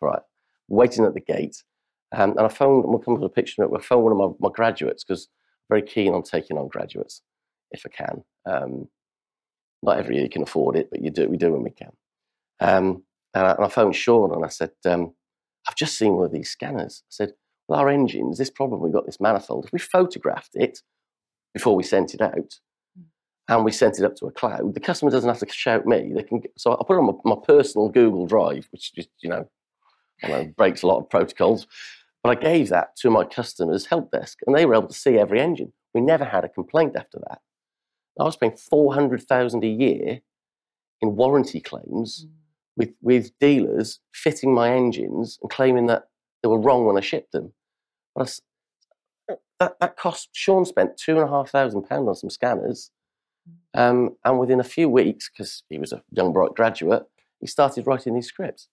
right, 0.00 0.22
waiting 0.68 1.04
at 1.04 1.14
the 1.14 1.20
gate. 1.20 1.64
Um, 2.14 2.30
and 2.30 2.42
I 2.42 2.48
phoned, 2.48 2.84
we'll 2.86 3.00
come 3.00 3.18
to 3.18 3.24
a 3.24 3.28
picture 3.28 3.64
I 3.64 3.80
phoned 3.80 4.04
one 4.04 4.12
of 4.12 4.18
my, 4.18 4.48
my 4.48 4.52
graduates 4.54 5.02
because 5.02 5.28
I'm 5.68 5.78
very 5.78 5.82
keen 5.82 6.14
on 6.14 6.22
taking 6.22 6.56
on 6.56 6.68
graduates 6.68 7.22
if 7.72 7.84
I 7.84 7.88
can. 7.88 8.22
Um, 8.46 8.88
not 9.82 9.98
every 9.98 10.14
year 10.14 10.22
you 10.22 10.30
can 10.30 10.44
afford 10.44 10.76
it, 10.76 10.90
but 10.92 11.02
you 11.02 11.10
do, 11.10 11.28
we 11.28 11.36
do 11.36 11.50
when 11.50 11.64
we 11.64 11.70
can. 11.70 11.90
Um, 12.60 13.02
and, 13.34 13.46
I, 13.48 13.52
and 13.54 13.64
I 13.64 13.68
phoned 13.68 13.96
Sean 13.96 14.32
and 14.32 14.44
I 14.44 14.48
said, 14.48 14.70
um, 14.84 15.12
I've 15.68 15.74
just 15.74 15.98
seen 15.98 16.14
one 16.14 16.26
of 16.26 16.32
these 16.32 16.50
scanners. 16.50 17.02
I 17.06 17.10
said, 17.10 17.32
well, 17.66 17.80
our 17.80 17.88
engines, 17.88 18.38
this 18.38 18.48
problem, 18.48 18.80
we've 18.80 18.92
got 18.92 19.06
this 19.06 19.20
manifold. 19.20 19.64
If 19.64 19.72
we 19.72 19.80
photographed 19.80 20.54
it 20.54 20.82
before 21.52 21.74
we 21.74 21.82
sent 21.82 22.14
it 22.14 22.20
out 22.20 22.60
and 23.48 23.64
we 23.64 23.72
sent 23.72 23.98
it 23.98 24.04
up 24.04 24.16
to 24.16 24.26
a 24.26 24.30
cloud, 24.30 24.74
the 24.74 24.80
customer 24.80 25.10
doesn't 25.10 25.28
have 25.28 25.38
to 25.38 25.48
shout 25.52 25.86
me. 25.86 26.12
They 26.14 26.22
can. 26.22 26.42
So 26.56 26.72
I 26.72 26.82
put 26.86 26.96
it 26.96 27.00
on 27.00 27.06
my, 27.24 27.34
my 27.34 27.40
personal 27.46 27.88
Google 27.88 28.26
Drive, 28.26 28.68
which 28.72 28.94
just, 28.94 29.10
you 29.20 29.28
know, 29.28 29.48
I 30.22 30.28
know, 30.28 30.44
breaks 30.56 30.82
a 30.82 30.86
lot 30.86 30.98
of 31.00 31.10
protocols. 31.10 31.66
But 32.22 32.38
I 32.38 32.40
gave 32.40 32.70
that 32.70 32.96
to 32.96 33.10
my 33.10 33.24
customers' 33.24 33.86
help 33.86 34.10
desk 34.10 34.38
and 34.46 34.56
they 34.56 34.64
were 34.64 34.74
able 34.74 34.88
to 34.88 34.94
see 34.94 35.18
every 35.18 35.40
engine. 35.40 35.72
We 35.92 36.00
never 36.00 36.24
had 36.24 36.44
a 36.44 36.48
complaint 36.48 36.96
after 36.96 37.18
that. 37.28 37.40
I 38.18 38.24
was 38.24 38.36
paying 38.36 38.56
400,000 38.56 39.62
a 39.62 39.66
year 39.66 40.20
in 41.02 41.16
warranty 41.16 41.60
claims 41.60 42.26
Mm. 42.26 42.30
with, 42.76 42.96
with 43.02 43.38
dealers 43.38 44.00
fitting 44.12 44.54
my 44.54 44.70
engines 44.72 45.38
and 45.42 45.50
claiming 45.50 45.86
that 45.86 46.04
they 46.42 46.48
were 46.48 46.58
wrong 46.58 46.86
when 46.86 46.96
I 46.96 47.00
shipped 47.00 47.32
them. 47.32 47.52
But 48.14 48.40
I 49.28 49.34
that, 49.60 49.78
that 49.80 49.96
cost, 49.96 50.30
Sean 50.32 50.64
spent 50.64 50.96
two 50.96 51.12
and 51.12 51.22
a 51.24 51.28
half 51.28 51.50
thousand 51.50 51.82
pounds 51.84 52.08
on 52.08 52.14
some 52.14 52.30
scanners. 52.30 52.90
Um, 53.74 54.16
and 54.24 54.38
within 54.38 54.60
a 54.60 54.64
few 54.64 54.88
weeks, 54.88 55.28
because 55.28 55.64
he 55.68 55.78
was 55.78 55.92
a 55.92 56.02
young, 56.10 56.32
bright 56.32 56.54
graduate, 56.54 57.04
he 57.40 57.46
started 57.46 57.86
writing 57.86 58.14
these 58.14 58.28
scripts. 58.28 58.68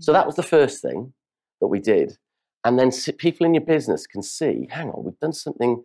So 0.00 0.12
that 0.12 0.26
was 0.26 0.36
the 0.36 0.42
first 0.42 0.80
thing 0.82 1.12
that 1.60 1.68
we 1.68 1.80
did. 1.80 2.18
And 2.64 2.78
then 2.78 2.90
people 3.18 3.46
in 3.46 3.54
your 3.54 3.64
business 3.64 4.06
can 4.06 4.22
see, 4.22 4.68
hang 4.70 4.90
on, 4.90 5.04
we've 5.04 5.18
done 5.20 5.32
something. 5.32 5.84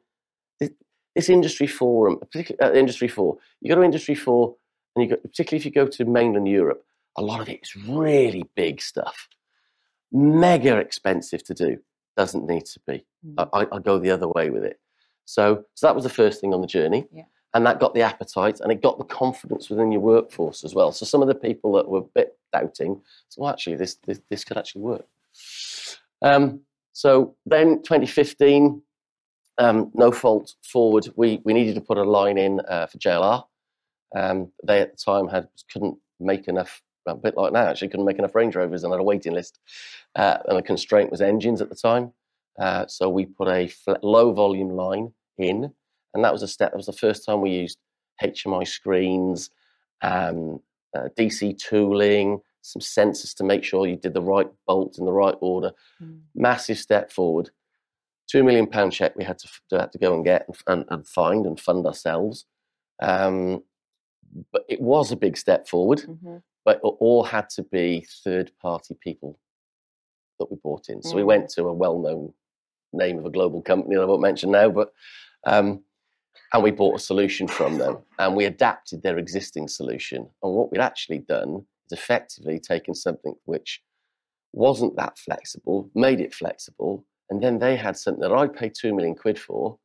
This, 0.59 0.69
this 1.15 1.29
industry 1.29 1.67
forum, 1.67 2.19
particularly 2.19 2.75
uh, 2.75 2.79
industry 2.79 3.07
four, 3.07 3.37
you 3.61 3.69
go 3.69 3.79
to 3.79 3.85
industry 3.85 4.15
four, 4.15 4.55
and 4.95 5.03
you 5.03 5.15
go, 5.15 5.21
particularly 5.21 5.59
if 5.59 5.65
you 5.65 5.71
go 5.71 5.87
to 5.87 6.05
mainland 6.05 6.47
Europe, 6.47 6.83
a 7.17 7.21
lot 7.21 7.41
of 7.41 7.49
it 7.49 7.59
is 7.61 7.75
really 7.75 8.45
big 8.55 8.81
stuff, 8.81 9.27
mega 10.11 10.77
expensive 10.77 11.43
to 11.43 11.53
do. 11.53 11.77
Doesn't 12.15 12.47
need 12.47 12.65
to 12.65 12.79
be. 12.87 13.05
I, 13.37 13.47
I, 13.53 13.67
I 13.73 13.79
go 13.79 13.99
the 13.99 14.11
other 14.11 14.27
way 14.27 14.49
with 14.49 14.63
it. 14.63 14.79
So, 15.25 15.65
so 15.75 15.87
that 15.87 15.95
was 15.95 16.03
the 16.03 16.09
first 16.09 16.41
thing 16.41 16.53
on 16.53 16.61
the 16.61 16.67
journey, 16.67 17.05
Yeah. 17.11 17.23
And 17.53 17.65
that 17.65 17.79
got 17.79 17.93
the 17.93 18.01
appetite 18.01 18.59
and 18.59 18.71
it 18.71 18.81
got 18.81 18.97
the 18.97 19.03
confidence 19.03 19.69
within 19.69 19.91
your 19.91 20.01
workforce 20.01 20.63
as 20.63 20.75
well. 20.75 20.91
So 20.91 21.05
some 21.05 21.21
of 21.21 21.27
the 21.27 21.35
people 21.35 21.73
that 21.73 21.87
were 21.87 21.99
a 21.99 22.13
bit 22.13 22.37
doubting, 22.53 23.01
so 23.29 23.41
well, 23.41 23.51
actually, 23.51 23.75
this 23.75 23.95
this, 24.05 24.21
this 24.29 24.43
could 24.43 24.57
actually 24.57 24.81
work. 24.81 25.05
Um, 26.21 26.61
so 26.93 27.35
then, 27.45 27.81
2015, 27.81 28.81
um, 29.57 29.91
no 29.93 30.11
fault 30.11 30.55
forward. 30.63 31.07
We 31.15 31.41
we 31.43 31.53
needed 31.53 31.75
to 31.75 31.81
put 31.81 31.97
a 31.97 32.03
line 32.03 32.37
in 32.37 32.61
uh, 32.61 32.87
for 32.87 32.97
JLR. 32.97 33.43
Um, 34.15 34.51
they 34.63 34.81
at 34.81 34.91
the 34.91 34.97
time 34.97 35.27
had 35.27 35.47
couldn't 35.71 35.97
make 36.19 36.47
enough. 36.47 36.81
A 37.07 37.15
bit 37.15 37.35
like 37.35 37.53
now, 37.53 37.65
actually, 37.65 37.87
couldn't 37.87 38.05
make 38.05 38.19
enough 38.19 38.35
Range 38.35 38.55
Rovers 38.55 38.83
and 38.83 38.93
had 38.93 38.99
a 38.99 39.03
waiting 39.03 39.33
list. 39.33 39.59
Uh, 40.15 40.37
and 40.47 40.57
the 40.57 40.61
constraint 40.61 41.09
was 41.09 41.21
engines 41.21 41.61
at 41.61 41.69
the 41.69 41.75
time. 41.75 42.11
Uh, 42.59 42.85
so 42.87 43.09
we 43.09 43.25
put 43.25 43.47
a 43.47 43.67
fl- 43.67 43.93
low 44.03 44.31
volume 44.31 44.69
line 44.69 45.11
in, 45.37 45.73
and 46.13 46.23
that 46.23 46.33
was 46.33 46.43
a 46.43 46.47
step. 46.47 46.71
That 46.71 46.77
was 46.77 46.85
the 46.87 46.93
first 46.93 47.25
time 47.25 47.41
we 47.41 47.51
used 47.51 47.77
HMI 48.21 48.63
screens, 48.67 49.49
um, 50.01 50.59
uh, 50.95 51.09
DC 51.17 51.57
tooling, 51.57 52.39
some 52.61 52.81
sensors 52.81 53.35
to 53.35 53.43
make 53.43 53.63
sure 53.63 53.87
you 53.87 53.95
did 53.95 54.13
the 54.13 54.21
right 54.21 54.47
bolt 54.67 54.97
in 54.97 55.05
the 55.05 55.13
right 55.13 55.35
order. 55.39 55.71
Mm. 56.01 56.21
Massive 56.35 56.77
step 56.77 57.11
forward. 57.11 57.51
Two 58.29 58.43
million 58.43 58.67
pound 58.67 58.91
check 58.91 59.15
we 59.15 59.23
had 59.23 59.39
to, 59.39 59.47
had 59.79 59.91
to 59.91 59.97
go 59.97 60.13
and 60.15 60.23
get 60.25 60.45
and, 60.47 60.57
and, 60.67 60.85
and 60.89 61.07
find 61.07 61.45
and 61.45 61.59
fund 61.59 61.85
ourselves. 61.85 62.45
Um, 63.01 63.63
but 64.51 64.63
it 64.69 64.81
was 64.81 65.11
a 65.11 65.15
big 65.15 65.37
step 65.37 65.67
forward 65.67 65.99
Mhm. 66.01 66.43
but 66.65 66.77
it 66.77 66.81
all 66.99 67.23
had 67.23 67.49
to 67.49 67.63
be 67.63 68.05
third 68.23 68.51
party 68.61 68.95
people 69.01 69.39
that 70.39 70.51
we 70.51 70.57
bought 70.63 70.89
in. 70.89 71.01
So 71.01 71.15
we 71.15 71.23
Mm. 71.23 71.27
went 71.27 71.49
to 71.51 71.63
a 71.67 71.73
well 71.73 71.97
known 71.99 72.33
name 72.93 73.17
of 73.17 73.25
a 73.25 73.31
global 73.31 73.61
company 73.61 73.95
that 73.95 74.01
I 74.01 74.05
won't 74.05 74.21
mention 74.21 74.51
now, 74.51 74.69
but 74.69 74.93
um, 75.45 75.83
and 76.53 76.63
we 76.63 76.71
bought 76.71 76.95
a 76.95 77.03
solution 77.03 77.47
from 77.47 77.77
them 77.77 77.97
and 78.17 78.35
we 78.35 78.45
adapted 78.45 79.01
their 79.01 79.17
existing 79.17 79.67
solution. 79.67 80.27
And 80.41 80.53
what 80.53 80.71
we'd 80.71 80.81
actually 80.81 81.19
done 81.19 81.65
is 81.89 81.97
effectively 81.97 82.59
taken 82.59 82.95
something 82.95 83.35
which 83.45 83.81
wasn't 84.51 84.95
that 84.95 85.17
flexible, 85.17 85.89
made 85.93 86.19
it 86.19 86.33
flexible, 86.33 87.05
and 87.29 87.41
then 87.41 87.59
they 87.59 87.75
had 87.75 87.97
something 87.97 88.21
that 88.21 88.33
I 88.33 88.47
paid 88.47 88.73
two 88.73 88.93
million 88.95 89.15
quid 89.15 89.37
for, 89.37 89.77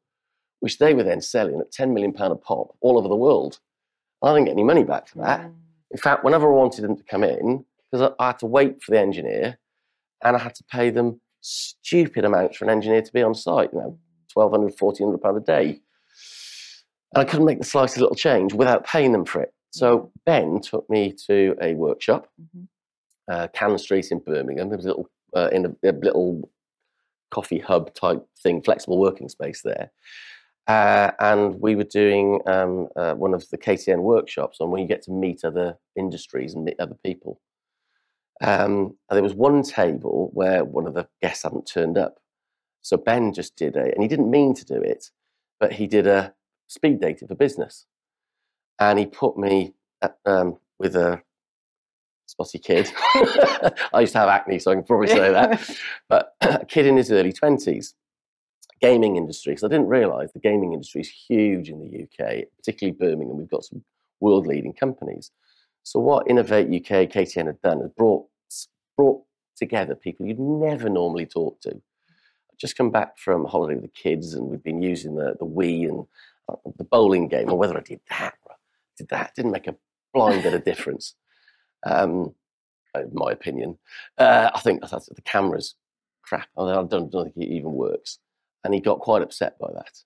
which 0.60 0.78
they 0.78 0.94
were 0.94 1.02
then 1.02 1.20
selling 1.20 1.60
at 1.60 1.72
10 1.72 1.92
million 1.92 2.12
pound 2.12 2.32
a 2.32 2.36
pop 2.36 2.74
all 2.80 2.98
over 2.98 3.08
the 3.08 3.16
world. 3.16 3.58
I 4.22 4.32
didn't 4.32 4.46
get 4.46 4.52
any 4.52 4.64
money 4.64 4.84
back 4.84 5.08
for 5.08 5.18
that. 5.18 5.50
In 5.90 5.98
fact, 5.98 6.24
whenever 6.24 6.50
I 6.50 6.56
wanted 6.56 6.82
them 6.82 6.96
to 6.96 7.02
come 7.02 7.22
in, 7.22 7.66
because 7.90 8.10
I, 8.18 8.22
I 8.22 8.26
had 8.28 8.38
to 8.38 8.46
wait 8.46 8.82
for 8.82 8.92
the 8.92 9.00
engineer 9.00 9.58
and 10.24 10.36
I 10.36 10.38
had 10.40 10.54
to 10.54 10.64
pay 10.64 10.88
them 10.88 11.20
stupid 11.42 12.24
amounts 12.24 12.56
for 12.56 12.64
an 12.64 12.70
engineer 12.70 13.02
to 13.02 13.12
be 13.12 13.22
on 13.22 13.34
site, 13.34 13.70
you 13.72 13.78
know, 13.78 13.98
1200 14.32 14.74
1400 14.80 15.18
pound 15.18 15.36
a 15.36 15.40
day. 15.40 15.80
And 17.14 17.22
I 17.22 17.24
couldn't 17.24 17.46
make 17.46 17.58
the 17.58 17.64
slightest 17.64 17.98
little 17.98 18.16
change 18.16 18.52
without 18.52 18.84
paying 18.84 19.12
them 19.12 19.24
for 19.24 19.40
it. 19.40 19.52
So 19.70 20.12
Ben 20.26 20.60
took 20.60 20.88
me 20.88 21.12
to 21.26 21.56
a 21.60 21.74
workshop, 21.74 22.28
Mhm. 22.40 22.68
uh, 23.28 23.48
Cannon 23.48 23.78
Street 23.78 24.10
in 24.10 24.18
Birmingham. 24.18 24.68
There 24.68 24.76
was 24.78 24.86
a 24.86 24.88
little, 24.88 25.08
uh, 25.34 25.48
in 25.52 25.66
a, 25.66 25.88
a 25.88 25.92
little 25.92 26.48
coffee 27.30 27.58
hub 27.58 27.92
type 27.94 28.24
thing, 28.42 28.62
flexible 28.62 28.98
working 28.98 29.28
space 29.28 29.62
there. 29.62 29.90
Uh, 30.66 31.10
and 31.18 31.60
we 31.60 31.76
were 31.76 31.84
doing 31.84 32.40
um, 32.46 32.88
uh, 32.96 33.14
one 33.14 33.34
of 33.34 33.48
the 33.50 33.58
KTN 33.58 34.02
workshops 34.02 34.60
on 34.60 34.70
when 34.70 34.80
you 34.80 34.88
get 34.88 35.02
to 35.02 35.10
meet 35.12 35.44
other 35.44 35.78
industries 35.96 36.54
and 36.54 36.64
meet 36.64 36.80
other 36.80 36.96
people. 37.04 37.40
Um, 38.40 38.96
and 39.08 39.16
there 39.16 39.22
was 39.22 39.34
one 39.34 39.62
table 39.62 40.30
where 40.32 40.64
one 40.64 40.86
of 40.86 40.94
the 40.94 41.08
guests 41.20 41.42
hadn't 41.42 41.66
turned 41.66 41.98
up. 41.98 42.18
So 42.82 42.96
Ben 42.96 43.32
just 43.32 43.56
did 43.56 43.76
a, 43.76 43.92
and 43.92 44.02
he 44.02 44.08
didn't 44.08 44.30
mean 44.30 44.54
to 44.54 44.64
do 44.64 44.80
it, 44.80 45.10
but 45.60 45.72
he 45.72 45.86
did 45.86 46.06
a 46.06 46.34
speed 46.66 47.00
dating 47.00 47.28
for 47.28 47.34
business. 47.34 47.86
And 48.78 48.98
he 48.98 49.06
put 49.06 49.36
me 49.36 49.74
at, 50.02 50.18
um, 50.26 50.58
with 50.78 50.96
a 50.96 51.22
spotty 52.26 52.58
kid. 52.58 52.90
I 53.92 54.00
used 54.00 54.12
to 54.12 54.18
have 54.18 54.28
acne, 54.28 54.58
so 54.58 54.72
I 54.72 54.74
can 54.74 54.84
probably 54.84 55.08
say 55.08 55.30
that. 55.30 55.78
But 56.08 56.34
a 56.40 56.64
kid 56.64 56.86
in 56.86 56.96
his 56.96 57.12
early 57.12 57.32
20s, 57.32 57.94
gaming 58.80 59.16
industry. 59.16 59.56
So 59.56 59.66
I 59.66 59.70
didn't 59.70 59.88
realize 59.88 60.32
the 60.32 60.40
gaming 60.40 60.72
industry 60.72 61.00
is 61.00 61.08
huge 61.08 61.68
in 61.68 61.80
the 61.80 62.02
UK, 62.04 62.44
particularly 62.56 62.96
Birmingham. 62.98 63.38
We've 63.38 63.48
got 63.48 63.64
some 63.64 63.84
world 64.20 64.46
leading 64.46 64.72
companies. 64.72 65.30
So 65.82 66.00
what 66.00 66.28
Innovate 66.28 66.66
UK, 66.66 67.10
KTN 67.10 67.46
had 67.46 67.60
done 67.62 67.80
is 67.82 67.90
brought 67.96 68.26
brought 68.96 69.22
together 69.56 69.94
people 69.94 70.24
you'd 70.26 70.38
never 70.38 70.88
normally 70.88 71.26
talk 71.26 71.60
to. 71.62 71.70
I'd 71.70 72.58
just 72.58 72.76
come 72.76 72.90
back 72.90 73.18
from 73.18 73.44
a 73.44 73.48
holiday 73.48 73.74
with 73.74 73.84
the 73.84 73.88
kids, 73.88 74.34
and 74.34 74.48
we'd 74.48 74.62
been 74.62 74.82
using 74.82 75.14
the 75.16 75.34
the 75.38 75.46
Wii 75.46 75.88
and 75.88 76.00
uh, 76.00 76.04
the 76.76 76.84
bowling 76.84 77.28
game, 77.28 77.50
or 77.50 77.58
whether 77.58 77.76
I 77.76 77.82
did 77.82 78.00
that, 78.10 78.34
or 78.44 78.56
did 78.96 79.08
that, 79.08 79.34
didn't 79.34 79.52
make 79.52 79.66
a 79.66 79.76
blind 80.12 80.42
bit 80.42 80.54
of 80.54 80.64
difference. 80.70 81.14
Um, 81.84 82.34
in 82.94 83.10
my 83.12 83.32
opinion, 83.32 83.78
uh, 84.18 84.50
I 84.54 84.60
think 84.60 84.80
that's 84.80 85.06
the 85.06 85.22
camera's 85.22 85.74
crap. 86.22 86.48
I 86.56 86.84
don't, 86.84 87.10
don't 87.10 87.12
think 87.12 87.36
it 87.36 87.54
even 87.54 87.72
works, 87.72 88.18
and 88.62 88.72
he 88.72 88.80
got 88.80 89.00
quite 89.00 89.22
upset 89.22 89.58
by 89.58 89.68
that. 89.74 90.02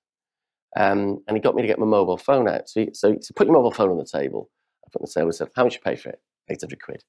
Um, 0.77 1.23
and 1.27 1.37
he 1.37 1.41
got 1.41 1.55
me 1.55 1.63
to 1.63 1.69
get 1.69 1.79
my 1.79 1.87
mobile 1.87 2.19
phone 2.19 2.49
out. 2.49 2.69
So, 2.69 2.81
he, 2.81 2.91
so 2.93 3.17
put 3.35 3.47
your 3.47 3.55
mobile 3.55 3.71
phone 3.71 3.91
on 3.91 3.99
the 3.99 4.05
table. 4.05 4.51
I 4.85 4.89
put 4.93 5.03
on 5.03 5.07
the 5.07 5.13
table 5.13 5.29
and 5.29 5.35
said, 5.35 5.49
how 5.57 5.65
much 5.65 5.75
you 5.75 5.81
pay 5.81 5.97
for 5.97 6.11
it? 6.11 6.21
800 6.49 6.81
quid. 6.83 7.05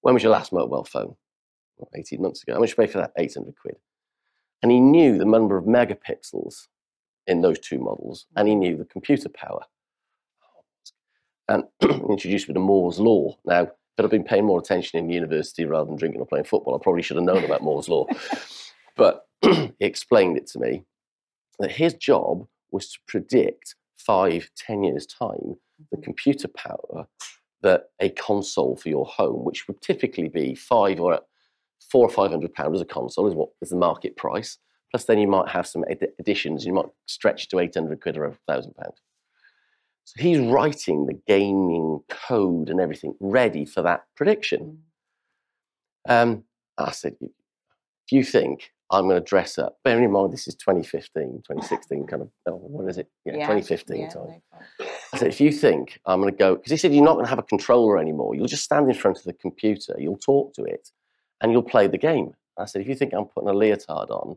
When 0.00 0.14
was 0.14 0.22
your 0.22 0.32
last 0.32 0.52
mobile 0.52 0.84
phone? 0.84 1.16
Well, 1.76 1.90
18 1.94 2.20
months 2.20 2.42
ago. 2.42 2.54
How 2.54 2.60
much 2.60 2.70
you 2.70 2.76
pay 2.76 2.86
for 2.86 2.98
that? 2.98 3.12
800 3.16 3.54
quid. 3.56 3.76
And 4.62 4.72
he 4.72 4.80
knew 4.80 5.18
the 5.18 5.24
number 5.24 5.56
of 5.56 5.64
megapixels 5.64 6.66
in 7.26 7.42
those 7.42 7.58
two 7.58 7.78
models, 7.78 8.26
and 8.36 8.48
he 8.48 8.54
knew 8.54 8.76
the 8.76 8.84
computer 8.84 9.28
power. 9.28 9.62
And 11.48 11.64
introduced 11.82 12.48
me 12.48 12.54
to 12.54 12.60
Moore's 12.60 12.98
Law. 12.98 13.36
Now, 13.44 13.62
if 13.62 14.04
I'd 14.04 14.10
been 14.10 14.24
paying 14.24 14.44
more 14.44 14.58
attention 14.58 14.98
in 14.98 15.10
university 15.10 15.64
rather 15.64 15.86
than 15.86 15.96
drinking 15.96 16.20
or 16.20 16.26
playing 16.26 16.44
football, 16.44 16.74
I 16.74 16.82
probably 16.82 17.02
should 17.02 17.16
have 17.16 17.24
known 17.24 17.44
about 17.44 17.62
Moore's 17.62 17.88
Law. 17.88 18.06
But 18.96 19.26
he 19.42 19.74
explained 19.78 20.38
it 20.38 20.46
to 20.48 20.58
me 20.58 20.84
that 21.58 21.70
his 21.70 21.92
job 21.92 22.46
was 22.70 22.92
to 22.92 22.98
predict 23.06 23.74
five, 23.94 24.48
ten 24.56 24.82
years' 24.82 25.06
time 25.06 25.56
the 25.90 25.96
mm-hmm. 25.96 26.02
computer 26.02 26.48
power 26.48 27.06
that 27.62 27.90
a 28.00 28.10
console 28.10 28.76
for 28.76 28.88
your 28.88 29.06
home, 29.06 29.44
which 29.44 29.66
would 29.68 29.80
typically 29.80 30.28
be 30.28 30.54
five 30.54 31.00
or 31.00 31.20
four 31.90 32.06
or 32.06 32.10
five 32.10 32.30
hundred 32.30 32.54
pounds 32.54 32.76
as 32.76 32.80
a 32.80 32.86
console, 32.86 33.26
is 33.26 33.34
what 33.34 33.50
is 33.60 33.70
the 33.70 33.76
market 33.76 34.16
price. 34.16 34.58
Plus, 34.90 35.04
then 35.04 35.18
you 35.18 35.28
might 35.28 35.48
have 35.48 35.66
some 35.66 35.84
ed- 35.88 36.12
additions. 36.18 36.64
You 36.64 36.72
might 36.72 36.86
stretch 37.06 37.48
to 37.48 37.58
eight 37.58 37.74
hundred 37.74 38.00
quid 38.00 38.16
or 38.16 38.24
a 38.24 38.34
thousand 38.46 38.74
pounds. 38.74 39.00
So 40.04 40.22
he's 40.22 40.38
writing 40.38 41.06
the 41.06 41.20
gaming 41.26 42.00
code 42.08 42.70
and 42.70 42.80
everything 42.80 43.14
ready 43.18 43.64
for 43.64 43.82
that 43.82 44.04
prediction. 44.14 44.82
Um, 46.08 46.44
I 46.78 46.92
said, 46.92 47.16
if 47.20 48.12
you 48.12 48.22
think 48.22 48.70
I'm 48.92 49.08
going 49.08 49.20
to 49.20 49.28
dress 49.28 49.58
up, 49.58 49.78
bearing 49.82 50.04
in 50.04 50.12
mind 50.12 50.32
this 50.32 50.46
is 50.46 50.54
2015, 50.54 51.42
2016, 51.44 52.06
kind 52.06 52.22
of, 52.22 52.30
oh, 52.46 52.54
what 52.54 52.88
is 52.88 52.98
it? 52.98 53.10
Yeah, 53.24 53.32
2015 53.32 53.96
yeah, 54.00 54.08
time. 54.08 54.42
no. 54.80 54.86
I 55.12 55.18
said, 55.18 55.28
if 55.28 55.40
you 55.40 55.50
think 55.50 55.98
I'm 56.06 56.20
going 56.20 56.32
to 56.32 56.38
go, 56.38 56.54
because 56.54 56.70
he 56.70 56.76
said 56.76 56.94
you're 56.94 57.04
not 57.04 57.14
going 57.14 57.24
to 57.24 57.30
have 57.30 57.40
a 57.40 57.42
controller 57.42 57.98
anymore. 57.98 58.36
You'll 58.36 58.46
just 58.46 58.62
stand 58.62 58.88
in 58.88 58.94
front 58.94 59.18
of 59.18 59.24
the 59.24 59.32
computer, 59.32 59.96
you'll 59.98 60.18
talk 60.18 60.54
to 60.54 60.62
it, 60.62 60.92
and 61.40 61.50
you'll 61.50 61.62
play 61.62 61.88
the 61.88 61.98
game. 61.98 62.32
I 62.56 62.66
said, 62.66 62.80
if 62.80 62.88
you 62.88 62.94
think 62.94 63.12
I'm 63.12 63.24
putting 63.24 63.48
a 63.48 63.52
leotard 63.52 64.10
on 64.10 64.36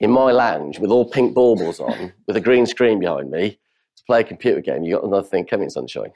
in 0.00 0.10
my 0.10 0.32
lounge 0.32 0.78
with 0.78 0.90
all 0.90 1.08
pink 1.08 1.34
baubles 1.34 1.78
on, 1.80 2.12
with 2.26 2.36
a 2.36 2.40
green 2.40 2.66
screen 2.66 2.98
behind 2.98 3.30
me 3.30 3.58
to 3.96 4.02
play 4.06 4.20
a 4.20 4.24
computer 4.24 4.60
game, 4.60 4.82
you 4.82 4.94
got 4.96 5.04
another 5.04 5.26
thing 5.26 5.44
coming, 5.46 5.68
sunshine. 5.70 6.12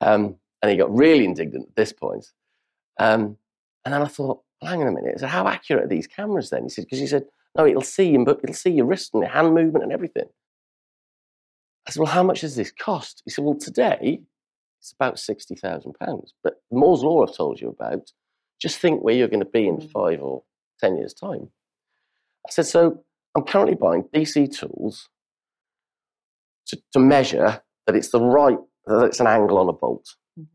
Um, 0.00 0.36
and 0.60 0.70
he 0.70 0.76
got 0.76 0.94
really 0.94 1.24
indignant 1.24 1.68
at 1.68 1.76
this 1.76 1.92
point. 1.92 2.26
Um, 2.98 3.36
and 3.84 3.94
then 3.94 4.02
I 4.02 4.06
thought, 4.06 4.42
hang 4.60 4.80
on 4.80 4.88
a 4.88 4.92
minute. 4.92 5.18
Said, 5.20 5.28
how 5.28 5.46
accurate 5.46 5.84
are 5.84 5.88
these 5.88 6.06
cameras 6.06 6.50
then? 6.50 6.64
He 6.64 6.68
said, 6.68 6.84
because 6.84 6.98
he 6.98 7.06
said, 7.06 7.24
no, 7.56 7.66
it'll 7.66 7.82
see 7.82 8.10
you, 8.10 8.24
but 8.24 8.40
it'll 8.42 8.54
see 8.54 8.70
your 8.70 8.86
wrist 8.86 9.10
and 9.14 9.22
your 9.22 9.32
hand 9.32 9.54
movement 9.54 9.84
and 9.84 9.92
everything. 9.92 10.26
I 11.86 11.90
said, 11.90 12.00
well, 12.00 12.12
how 12.12 12.22
much 12.22 12.40
does 12.42 12.56
this 12.56 12.70
cost? 12.72 13.22
He 13.24 13.30
said, 13.30 13.44
well, 13.44 13.56
today 13.56 14.22
it's 14.80 14.92
about 14.92 15.18
sixty 15.18 15.54
thousand 15.56 15.94
pounds. 15.94 16.32
But 16.42 16.62
Moore's 16.70 17.02
law 17.02 17.24
I've 17.26 17.36
told 17.36 17.60
you 17.60 17.68
about, 17.68 18.12
just 18.60 18.78
think 18.78 19.02
where 19.02 19.14
you're 19.14 19.28
going 19.28 19.40
to 19.40 19.46
be 19.46 19.66
in 19.66 19.78
Mm. 19.78 19.90
five 19.90 20.22
or 20.22 20.44
ten 20.80 20.96
years' 20.96 21.14
time. 21.14 21.50
I 22.46 22.50
said, 22.50 22.66
so 22.66 23.02
I'm 23.36 23.44
currently 23.44 23.74
buying 23.76 24.04
DC 24.14 24.56
tools 24.58 25.08
to, 26.66 26.80
to 26.92 26.98
measure 26.98 27.62
that 27.86 27.96
it's 27.96 28.10
the 28.10 28.20
right, 28.20 28.58
that 28.86 29.04
it's 29.04 29.20
an 29.20 29.26
angle 29.26 29.58
on 29.58 29.68
a 29.68 29.72
bolt 29.72 30.16
Mhm. 30.38 30.46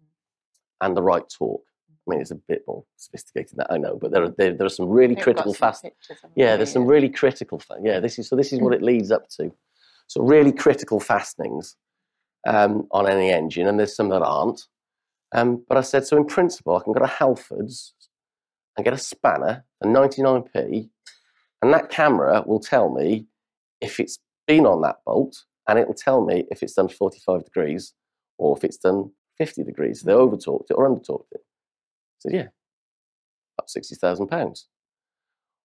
and 0.81 0.95
the 0.97 1.01
right 1.03 1.23
torque. 1.29 1.61
I 1.89 2.11
mean, 2.11 2.21
it's 2.21 2.31
a 2.31 2.35
bit 2.35 2.63
more 2.67 2.85
sophisticated 2.95 3.51
than 3.51 3.57
that, 3.59 3.71
I 3.71 3.77
know, 3.77 3.97
but 4.01 4.11
there 4.11 4.23
are 4.23 4.29
there, 4.37 4.53
there 4.53 4.65
are 4.65 4.69
some 4.69 4.87
really 4.87 5.15
We've 5.15 5.23
critical 5.23 5.53
fast. 5.53 5.83
pictures, 5.83 6.17
Yeah, 6.35 6.55
there's 6.55 6.71
some 6.71 6.85
really 6.85 7.09
critical. 7.09 7.59
Fa- 7.59 7.79
yeah, 7.83 7.99
this 7.99 8.17
is 8.17 8.29
so. 8.29 8.35
This 8.37 8.53
is 8.53 8.61
what 8.61 8.73
it 8.73 8.81
leads 8.81 9.11
up 9.11 9.27
to. 9.37 9.53
So 10.07 10.21
really 10.23 10.53
critical 10.53 11.01
fastenings 11.01 11.75
um, 12.47 12.87
on 12.91 13.09
any 13.09 13.29
engine, 13.29 13.67
and 13.67 13.77
there's 13.77 13.93
some 13.95 14.07
that 14.09 14.21
aren't. 14.21 14.61
Um, 15.33 15.65
but 15.67 15.77
I 15.77 15.81
said 15.81 16.07
so. 16.07 16.15
In 16.15 16.25
principle, 16.25 16.77
I 16.77 16.83
can 16.83 16.93
go 16.93 16.99
to 17.01 17.05
Halfords 17.11 17.91
and 18.77 18.85
get 18.85 18.93
a 18.93 18.97
spanner 18.97 19.65
for 19.81 19.89
99p, 19.89 20.89
and 21.61 21.73
that 21.73 21.89
camera 21.89 22.43
will 22.45 22.59
tell 22.59 22.89
me 22.89 23.25
if 23.81 23.99
it's 23.99 24.19
been 24.47 24.65
on 24.65 24.81
that 24.81 24.97
bolt, 25.05 25.43
and 25.67 25.77
it 25.77 25.87
will 25.87 25.93
tell 25.93 26.23
me 26.25 26.45
if 26.49 26.63
it's 26.63 26.73
done 26.73 26.87
45 26.87 27.45
degrees 27.45 27.93
or 28.37 28.55
if 28.55 28.63
it's 28.63 28.77
done 28.77 29.11
50 29.37 29.63
degrees. 29.63 30.01
They 30.01 30.13
over 30.13 30.37
torqued 30.37 30.71
it 30.71 30.75
or 30.75 30.85
under 30.85 31.01
torqued 31.01 31.31
it. 31.31 31.41
I 31.41 32.19
said, 32.19 32.33
yeah, 32.33 32.47
about 33.57 33.69
sixty 33.69 33.95
thousand 33.95 34.27
pounds. 34.27 34.67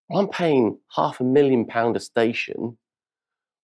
Well, 0.09 0.19
I'm 0.19 0.27
paying 0.27 0.77
half 0.95 1.19
a 1.19 1.23
million 1.23 1.65
pound 1.65 1.95
a 1.95 1.99
station 1.99 2.77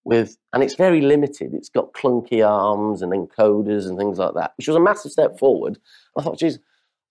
with, 0.05 0.37
and 0.53 0.63
it's 0.63 0.75
very 0.75 1.01
limited. 1.01 1.53
It's 1.53 1.69
got 1.69 1.93
clunky 1.93 2.47
arms 2.47 3.01
and 3.01 3.11
encoders 3.11 3.87
and 3.87 3.97
things 3.97 4.17
like 4.17 4.33
that, 4.35 4.53
which 4.57 4.67
was 4.67 4.77
a 4.77 4.81
massive 4.81 5.11
step 5.11 5.37
forward. 5.37 5.77
I 6.17 6.23
thought, 6.23 6.39
geez, 6.39 6.59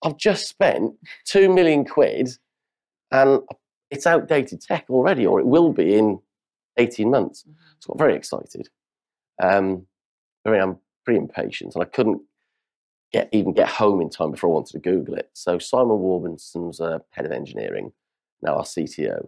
I've 0.03 0.17
just 0.17 0.47
spent 0.47 0.93
two 1.25 1.53
million 1.53 1.85
quid 1.85 2.29
and 3.11 3.41
it's 3.91 4.05
outdated 4.07 4.61
tech 4.61 4.85
already, 4.89 5.25
or 5.25 5.39
it 5.39 5.45
will 5.47 5.71
be 5.73 5.95
in 5.97 6.19
18 6.77 7.09
months. 7.09 7.43
Mhm. 7.43 7.55
So 7.79 7.87
I 7.87 7.93
got 7.93 7.97
very 7.97 8.15
excited. 8.15 8.69
Um, 9.41 9.87
I 10.45 10.51
mean, 10.51 10.61
I'm 10.61 10.77
pretty 11.05 11.19
impatient 11.19 11.73
and 11.75 11.83
I 11.83 11.87
couldn't 11.87 12.21
get 13.11 13.29
even 13.31 13.53
get 13.53 13.67
home 13.69 14.01
in 14.01 14.09
time 14.09 14.31
before 14.31 14.49
I 14.51 14.53
wanted 14.53 14.73
to 14.73 14.79
Google 14.79 15.15
it. 15.15 15.29
So 15.33 15.57
Simon 15.59 15.99
Warbinson's 15.99 16.79
uh, 16.79 16.99
head 17.11 17.25
of 17.25 17.31
engineering, 17.31 17.91
now 18.41 18.55
our 18.57 18.63
CTO, 18.63 19.27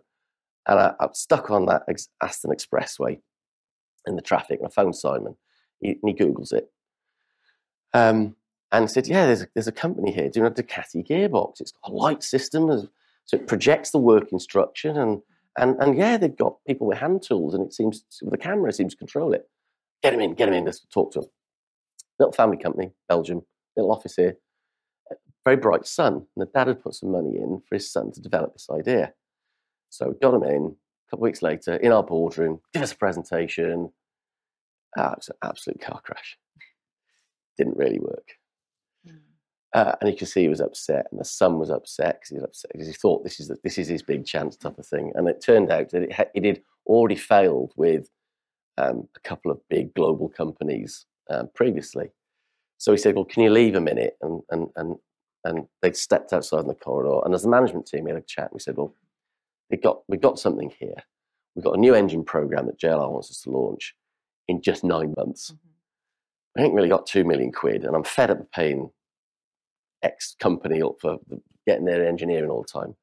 and 0.67 0.80
I, 0.80 0.93
I'm 1.00 1.13
stuck 1.13 1.50
on 1.50 1.65
that 1.65 1.84
ex- 1.88 2.10
Aston 2.21 2.52
Expressway 2.52 3.19
in 4.06 4.15
the 4.15 4.21
traffic. 4.21 4.60
And 4.60 4.67
I 4.67 4.69
phoned 4.69 4.95
Simon, 4.95 5.36
he, 5.80 5.97
and 6.02 6.10
he 6.10 6.13
Googles 6.13 6.54
it, 6.54 6.71
um, 7.93 8.36
and 8.71 8.89
said, 8.89 9.08
"Yeah, 9.08 9.26
there's 9.26 9.41
a, 9.43 9.47
there's 9.54 9.67
a 9.67 9.71
company 9.71 10.12
here 10.12 10.30
doing 10.30 10.47
a 10.47 10.52
Ducati 10.52 11.06
gearbox. 11.08 11.60
It's 11.62 11.71
got 11.71 11.91
a 11.91 11.93
light 11.95 12.24
system, 12.24 12.69
as- 12.69 12.88
so 13.25 13.38
it 13.38 13.47
projects 13.47 13.91
the 13.91 13.97
work 13.97 14.31
instruction, 14.31 14.97
and 14.97 15.21
and 15.57 15.75
and 15.81 15.97
yeah, 15.97 16.17
they've 16.17 16.36
got 16.36 16.55
people 16.67 16.88
with 16.88 16.97
hand 16.97 17.23
tools, 17.23 17.53
and 17.53 17.65
it 17.65 17.73
seems 17.73 18.03
the 18.21 18.38
camera, 18.38 18.71
seems 18.71 18.93
to 18.93 18.97
control 18.97 19.34
it. 19.34 19.49
Get 20.03 20.13
him 20.13 20.21
in, 20.21 20.34
get 20.34 20.47
him 20.47 20.55
in. 20.55 20.65
Let's 20.65 20.86
talk 20.93 21.12
to 21.13 21.19
him. 21.19 21.25
Little 22.19 22.34
family 22.34 22.57
company, 22.57 22.91
Belgium, 23.07 23.41
little 23.75 23.91
office 23.91 24.15
here. 24.15 24.38
Very 25.43 25.57
bright 25.57 25.88
son, 25.88 26.13
and 26.13 26.25
the 26.38 26.45
dad 26.53 26.67
had 26.67 26.84
put 26.84 26.93
some 26.93 27.12
money 27.12 27.36
in 27.36 27.62
for 27.67 27.75
his 27.75 27.91
son 27.91 28.12
to 28.12 28.21
develop 28.21 28.53
this 28.53 28.67
idea. 28.71 29.13
So 29.89 30.10
we 30.10 30.15
got 30.21 30.36
him 30.36 30.43
in. 30.43 30.75
A 31.07 31.10
couple 31.10 31.25
of 31.25 31.29
weeks 31.29 31.41
later, 31.41 31.75
in 31.75 31.91
our 31.91 32.03
boardroom, 32.03 32.62
give 32.73 32.84
us 32.84 32.93
a 32.93 32.97
presentation. 32.97 33.91
Ah, 34.97 35.12
it 35.12 35.17
was 35.17 35.29
an 35.29 35.36
absolute 35.43 35.81
car 35.81 35.99
crash. 36.05 36.38
Didn't 37.57 37.77
really 37.77 37.99
work. 37.99 38.36
Uh, 39.73 39.95
and 40.01 40.10
you 40.10 40.17
can 40.17 40.27
see 40.27 40.41
he 40.41 40.49
was 40.49 40.60
upset, 40.60 41.07
and 41.12 41.19
the 41.19 41.25
son 41.25 41.57
was 41.57 41.69
upset 41.69 42.19
because 42.19 42.29
he 42.29 42.36
was 42.36 42.43
upset 42.43 42.71
because 42.73 42.88
he 42.88 42.93
thought 42.93 43.23
this 43.23 43.39
is 43.39 43.47
the, 43.47 43.57
this 43.63 43.77
is 43.77 43.88
his 43.88 44.03
big 44.03 44.25
chance 44.25 44.57
type 44.57 44.77
of 44.77 44.86
thing. 44.86 45.13
And 45.15 45.29
it 45.29 45.41
turned 45.41 45.71
out 45.71 45.91
that 45.91 46.03
it, 46.03 46.13
ha- 46.13 46.31
it 46.34 46.43
had 46.43 46.62
already 46.86 47.15
failed 47.15 47.71
with 47.77 48.10
um, 48.77 49.07
a 49.15 49.19
couple 49.21 49.49
of 49.49 49.62
big 49.69 49.93
global 49.93 50.27
companies 50.27 51.05
um, 51.29 51.49
previously. 51.55 52.10
So 52.79 52.91
he 52.91 52.97
said, 52.97 53.15
"Well, 53.15 53.25
can 53.25 53.43
you 53.43 53.49
leave 53.49 53.75
a 53.75 53.81
minute?" 53.81 54.17
And 54.21 54.41
and 54.49 54.67
and 54.75 54.97
and 55.45 55.67
they 55.81 55.93
stepped 55.93 56.34
outside 56.34 56.62
in 56.62 56.67
the 56.67 56.75
corridor. 56.75 57.21
And 57.23 57.34
as 57.34 57.43
the 57.43 57.49
management 57.49 57.86
team, 57.86 58.03
we 58.03 58.12
had 58.12 58.19
a 58.19 58.25
chat. 58.25 58.45
And 58.45 58.55
we 58.55 58.60
said, 58.60 58.75
"Well, 58.75 58.93
we 59.69 59.77
got 59.77 60.01
we 60.10 60.17
got 60.17 60.38
something 60.38 60.73
here. 60.79 60.95
We've 61.55 61.63
got 61.63 61.77
a 61.77 61.79
new 61.79 61.95
engine 61.95 62.25
program 62.25 62.65
that 62.65 62.79
JLR 62.79 63.10
wants 63.10 63.31
us 63.31 63.41
to 63.41 63.51
launch 63.51 63.95
in 64.47 64.62
just 64.62 64.84
nine 64.84 65.13
months. 65.17 65.53
I 66.57 66.63
ain't 66.63 66.73
really 66.73 66.89
got 66.89 67.05
two 67.05 67.23
million 67.23 67.51
quid, 67.51 67.86
and 67.86 67.95
I'm 67.95 68.03
fed 68.03 68.31
up 68.31 68.41
of 68.41 68.51
paying 68.51 68.89
X 70.03 70.35
company 70.39 70.81
up 70.81 70.95
for 70.99 71.19
getting 71.65 71.85
their 71.85 72.07
engineering 72.07 72.49
all 72.49 72.63
the 72.63 72.67
time. 72.67 72.95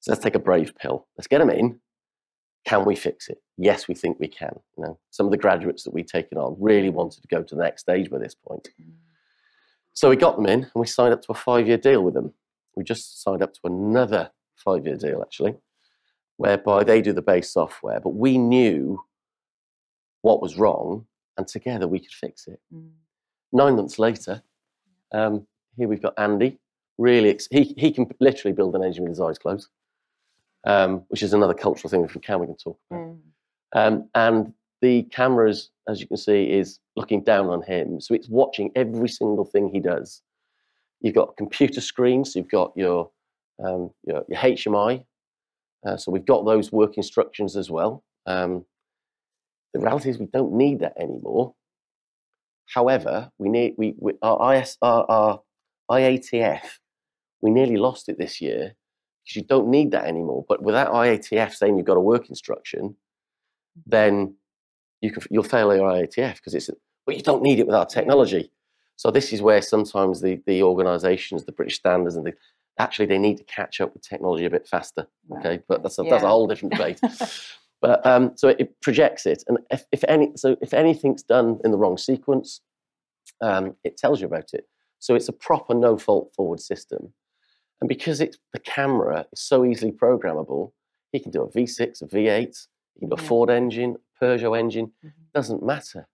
So 0.00 0.12
let's 0.12 0.22
take 0.22 0.34
a 0.34 0.40
brave 0.40 0.74
pill. 0.76 1.06
Let's 1.16 1.28
get 1.28 1.38
them 1.38 1.50
in. 1.50 1.80
Can 2.64 2.84
we 2.84 2.94
fix 2.94 3.28
it? 3.28 3.42
Yes, 3.56 3.88
we 3.88 3.94
think 3.94 4.18
we 4.20 4.28
can. 4.28 4.58
You 4.76 4.84
know, 4.84 4.98
some 5.10 5.26
of 5.26 5.32
the 5.32 5.38
graduates 5.38 5.82
that 5.84 5.92
we've 5.92 6.06
taken 6.06 6.38
on 6.38 6.56
really 6.60 6.90
wanted 6.90 7.22
to 7.22 7.28
go 7.28 7.42
to 7.42 7.54
the 7.54 7.62
next 7.62 7.82
stage 7.82 8.10
by 8.10 8.18
this 8.18 8.34
point. 8.34 8.68
So 9.94 10.08
we 10.08 10.16
got 10.16 10.36
them 10.36 10.46
in, 10.46 10.60
and 10.60 10.70
we 10.74 10.86
signed 10.86 11.12
up 11.12 11.22
to 11.22 11.32
a 11.32 11.34
five-year 11.34 11.78
deal 11.78 12.02
with 12.02 12.14
them. 12.14 12.32
We 12.76 12.84
just 12.84 13.22
signed 13.22 13.42
up 13.42 13.52
to 13.54 13.60
another 13.64 14.30
five-year 14.56 14.96
deal, 14.96 15.22
actually, 15.22 15.56
whereby 16.36 16.84
they 16.84 17.02
do 17.02 17.12
the 17.12 17.20
base 17.20 17.50
software, 17.52 18.00
but 18.00 18.14
we 18.14 18.38
knew 18.38 19.02
what 20.22 20.40
was 20.40 20.56
wrong, 20.56 21.06
and 21.36 21.46
together 21.46 21.88
we 21.88 21.98
could 21.98 22.12
fix 22.12 22.46
it 22.46 22.60
nine 23.52 23.76
months 23.76 23.98
later, 23.98 24.42
um, 25.12 25.46
here 25.76 25.88
we've 25.88 26.02
got 26.02 26.14
Andy. 26.18 26.58
Really, 26.98 27.30
ex- 27.30 27.48
he 27.50 27.74
he 27.76 27.90
can 27.90 28.06
literally 28.20 28.54
build 28.54 28.74
an 28.74 28.84
engine 28.84 29.04
with 29.04 29.12
his 29.12 29.20
eyes 29.20 29.38
closed, 29.38 29.68
um, 30.64 31.04
which 31.08 31.22
is 31.22 31.32
another 31.32 31.54
cultural 31.54 31.90
thing. 31.90 32.04
If 32.04 32.14
we 32.14 32.20
can, 32.20 32.40
we 32.40 32.46
can 32.46 32.56
talk 32.56 32.78
about. 32.90 33.00
Mm. 33.00 33.18
Um, 33.74 34.08
and 34.14 34.52
the 34.82 35.04
cameras, 35.04 35.70
as 35.88 36.00
you 36.00 36.06
can 36.06 36.16
see, 36.16 36.44
is 36.44 36.78
looking 36.96 37.22
down 37.22 37.46
on 37.46 37.62
him, 37.62 38.00
so 38.00 38.14
it's 38.14 38.28
watching 38.28 38.70
every 38.76 39.08
single 39.08 39.44
thing 39.44 39.70
he 39.72 39.80
does. 39.80 40.22
You've 41.00 41.14
got 41.14 41.36
computer 41.36 41.80
screens. 41.80 42.36
You've 42.36 42.50
got 42.50 42.72
your 42.76 43.10
um, 43.64 43.90
your, 44.04 44.24
your 44.28 44.38
HMI. 44.38 45.04
Uh, 45.84 45.96
so 45.96 46.12
we've 46.12 46.26
got 46.26 46.44
those 46.44 46.70
work 46.70 46.96
instructions 46.96 47.56
as 47.56 47.70
well. 47.70 48.04
Um, 48.26 48.64
the 49.74 49.80
reality 49.80 50.10
is 50.10 50.18
we 50.18 50.26
don't 50.26 50.52
need 50.52 50.80
that 50.80 50.94
anymore. 51.00 51.54
However, 52.66 53.30
we 53.38 53.48
need 53.48 53.74
we, 53.76 53.94
we 53.98 54.12
our, 54.22 54.54
IS, 54.54 54.76
our, 54.80 55.04
our 55.10 55.40
IATF. 55.90 56.62
We 57.40 57.50
nearly 57.50 57.76
lost 57.76 58.08
it 58.08 58.18
this 58.18 58.40
year 58.40 58.74
because 59.24 59.36
you 59.36 59.42
don't 59.42 59.68
need 59.68 59.90
that 59.92 60.04
anymore. 60.04 60.44
But 60.48 60.62
without 60.62 60.92
IATF 60.92 61.54
saying 61.54 61.76
you've 61.76 61.86
got 61.86 61.96
a 61.96 62.00
work 62.00 62.28
instruction, 62.28 62.96
then 63.86 64.34
you 65.00 65.10
can, 65.10 65.22
you'll 65.30 65.42
fail 65.42 65.74
your 65.74 65.90
IATF 65.90 66.36
because 66.36 66.54
it's 66.54 66.70
but 67.04 67.16
you 67.16 67.22
don't 67.22 67.42
need 67.42 67.58
it 67.58 67.66
with 67.66 67.74
our 67.74 67.86
technology. 67.86 68.52
So 68.96 69.10
this 69.10 69.32
is 69.32 69.42
where 69.42 69.62
sometimes 69.62 70.20
the 70.20 70.40
the 70.46 70.62
organisations, 70.62 71.44
the 71.44 71.52
British 71.52 71.76
standards, 71.76 72.16
and 72.16 72.26
the 72.26 72.34
actually 72.78 73.06
they 73.06 73.18
need 73.18 73.38
to 73.38 73.44
catch 73.44 73.80
up 73.80 73.92
with 73.92 74.08
technology 74.08 74.44
a 74.44 74.50
bit 74.50 74.68
faster. 74.68 75.06
Okay, 75.38 75.60
but 75.68 75.82
that's 75.82 75.98
a, 75.98 76.04
that's 76.04 76.22
a 76.22 76.28
whole 76.28 76.46
different 76.46 76.74
debate. 76.74 77.00
But 77.82 78.06
um, 78.06 78.30
so 78.36 78.48
it 78.48 78.80
projects 78.80 79.26
it, 79.26 79.42
and 79.48 79.58
if, 79.68 79.84
if 79.90 80.04
any, 80.06 80.30
so 80.36 80.56
if 80.62 80.72
anything's 80.72 81.24
done 81.24 81.58
in 81.64 81.72
the 81.72 81.76
wrong 81.76 81.98
sequence, 81.98 82.60
um, 83.40 83.74
it 83.82 83.96
tells 83.96 84.20
you 84.20 84.28
about 84.28 84.54
it. 84.54 84.68
So 85.02 85.16
it's 85.16 85.28
a 85.28 85.32
proper 85.32 85.74
no-fault 85.74 86.30
forward 86.32 86.60
system, 86.60 87.12
and 87.80 87.88
because 87.88 88.20
it's 88.20 88.38
the 88.52 88.60
camera 88.60 89.26
is 89.32 89.40
so 89.40 89.64
easily 89.64 89.90
programmable, 89.90 90.70
he 91.10 91.18
can 91.18 91.32
do 91.32 91.42
a 91.42 91.48
V6, 91.50 92.02
a 92.02 92.06
V8, 92.06 92.68
he 92.94 93.00
can 93.00 93.08
do 93.08 93.14
a. 93.14 93.16
Ford 93.16 93.50
engine, 93.50 93.96
Peugeot 94.20 94.56
engine, 94.56 94.92
Mhm. 95.04 95.12
doesn't 95.34 95.60
matter. 95.60 96.06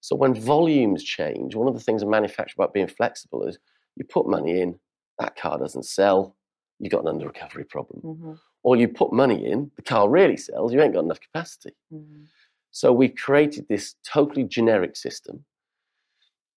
So 0.00 0.16
when 0.16 0.34
volumes 0.34 1.04
change, 1.04 1.54
one 1.54 1.68
of 1.68 1.74
the 1.74 1.80
things 1.80 2.02
a 2.02 2.06
manufacturer 2.06 2.64
about 2.64 2.74
being 2.74 2.88
flexible 2.88 3.46
is 3.46 3.60
you 3.94 4.04
put 4.04 4.26
money 4.26 4.60
in, 4.62 4.80
that 5.20 5.36
car 5.36 5.56
doesn't 5.56 5.84
sell, 5.84 6.34
you've 6.80 6.90
got 6.90 7.02
an 7.02 7.08
under 7.08 7.26
recovery 7.26 7.64
problem 7.64 8.00
Mhm. 8.02 8.40
or 8.64 8.74
you 8.74 8.88
put 8.88 9.12
money 9.12 9.46
in, 9.46 9.70
the 9.76 9.82
car 9.82 10.08
really 10.10 10.36
sells, 10.36 10.72
you 10.74 10.80
ain't 10.82 10.94
got 10.94 11.04
enough 11.04 11.20
capacity. 11.20 11.76
Mhm. 11.92 12.26
So 12.72 12.92
we've 12.92 13.14
created 13.14 13.68
this 13.68 13.94
totally 14.04 14.42
generic 14.42 14.96
system, 14.96 15.44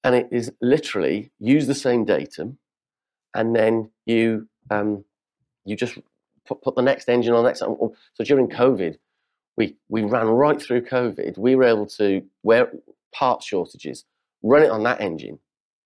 and 0.04 0.16
it 0.16 0.28
is 0.32 0.52
literally 0.62 1.32
use 1.40 1.68
the 1.68 1.76
same 1.76 2.06
datum, 2.06 2.58
and 3.36 3.56
then 3.56 3.92
you 4.06 4.48
um, 4.70 5.04
you 5.66 5.76
just 5.76 5.98
put, 6.48 6.62
put 6.62 6.76
the 6.76 6.82
next 6.82 7.10
engine 7.10 7.34
on 7.34 7.44
the 7.44 7.50
next. 7.50 7.60
So 7.60 8.24
during 8.24 8.50
COVID, 8.50 8.98
we 9.58 9.76
we 9.90 10.04
ran 10.04 10.28
right 10.28 10.62
through 10.62 10.82
COVID. 10.82 11.38
We 11.38 11.56
were 11.56 11.66
able 11.66 11.88
to 11.88 12.24
where 12.42 12.72
part 13.14 13.44
shortages, 13.44 14.06
run 14.42 14.64
it 14.64 14.72
on 14.72 14.84
that 14.84 15.02
engine 15.02 15.40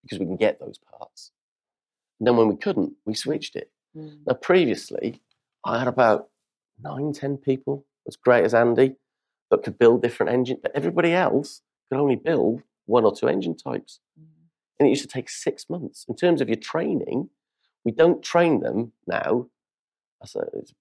because 0.03 0.19
we 0.19 0.25
can 0.25 0.37
get 0.37 0.59
those 0.59 0.77
parts. 0.77 1.31
And 2.19 2.27
then 2.27 2.37
when 2.37 2.47
we 2.47 2.55
couldn't, 2.55 2.93
we 3.05 3.13
switched 3.13 3.55
it. 3.55 3.71
Mm. 3.97 4.19
Now, 4.27 4.33
previously, 4.35 5.21
I 5.65 5.79
had 5.79 5.87
about 5.87 6.29
nine, 6.81 7.11
ten 7.13 7.37
people 7.37 7.85
as 8.07 8.15
great 8.15 8.45
as 8.45 8.53
Andy 8.53 8.95
that 9.49 9.63
could 9.63 9.77
build 9.77 10.01
different 10.01 10.31
engines, 10.31 10.59
but 10.61 10.71
everybody 10.75 11.11
else 11.11 11.61
could 11.89 11.99
only 11.99 12.15
build 12.15 12.61
one 12.85 13.03
or 13.05 13.15
two 13.15 13.27
engine 13.27 13.55
types. 13.55 13.99
Mm. 14.19 14.25
And 14.79 14.87
it 14.87 14.89
used 14.89 15.01
to 15.03 15.07
take 15.07 15.29
six 15.29 15.69
months. 15.69 16.05
In 16.07 16.15
terms 16.15 16.41
of 16.41 16.49
your 16.49 16.57
training, 16.57 17.29
we 17.83 17.91
don't 17.91 18.21
train 18.23 18.59
them 18.61 18.91
now. 19.07 19.47
I 20.21 20.25
said, 20.25 20.43
it's- 20.53 20.73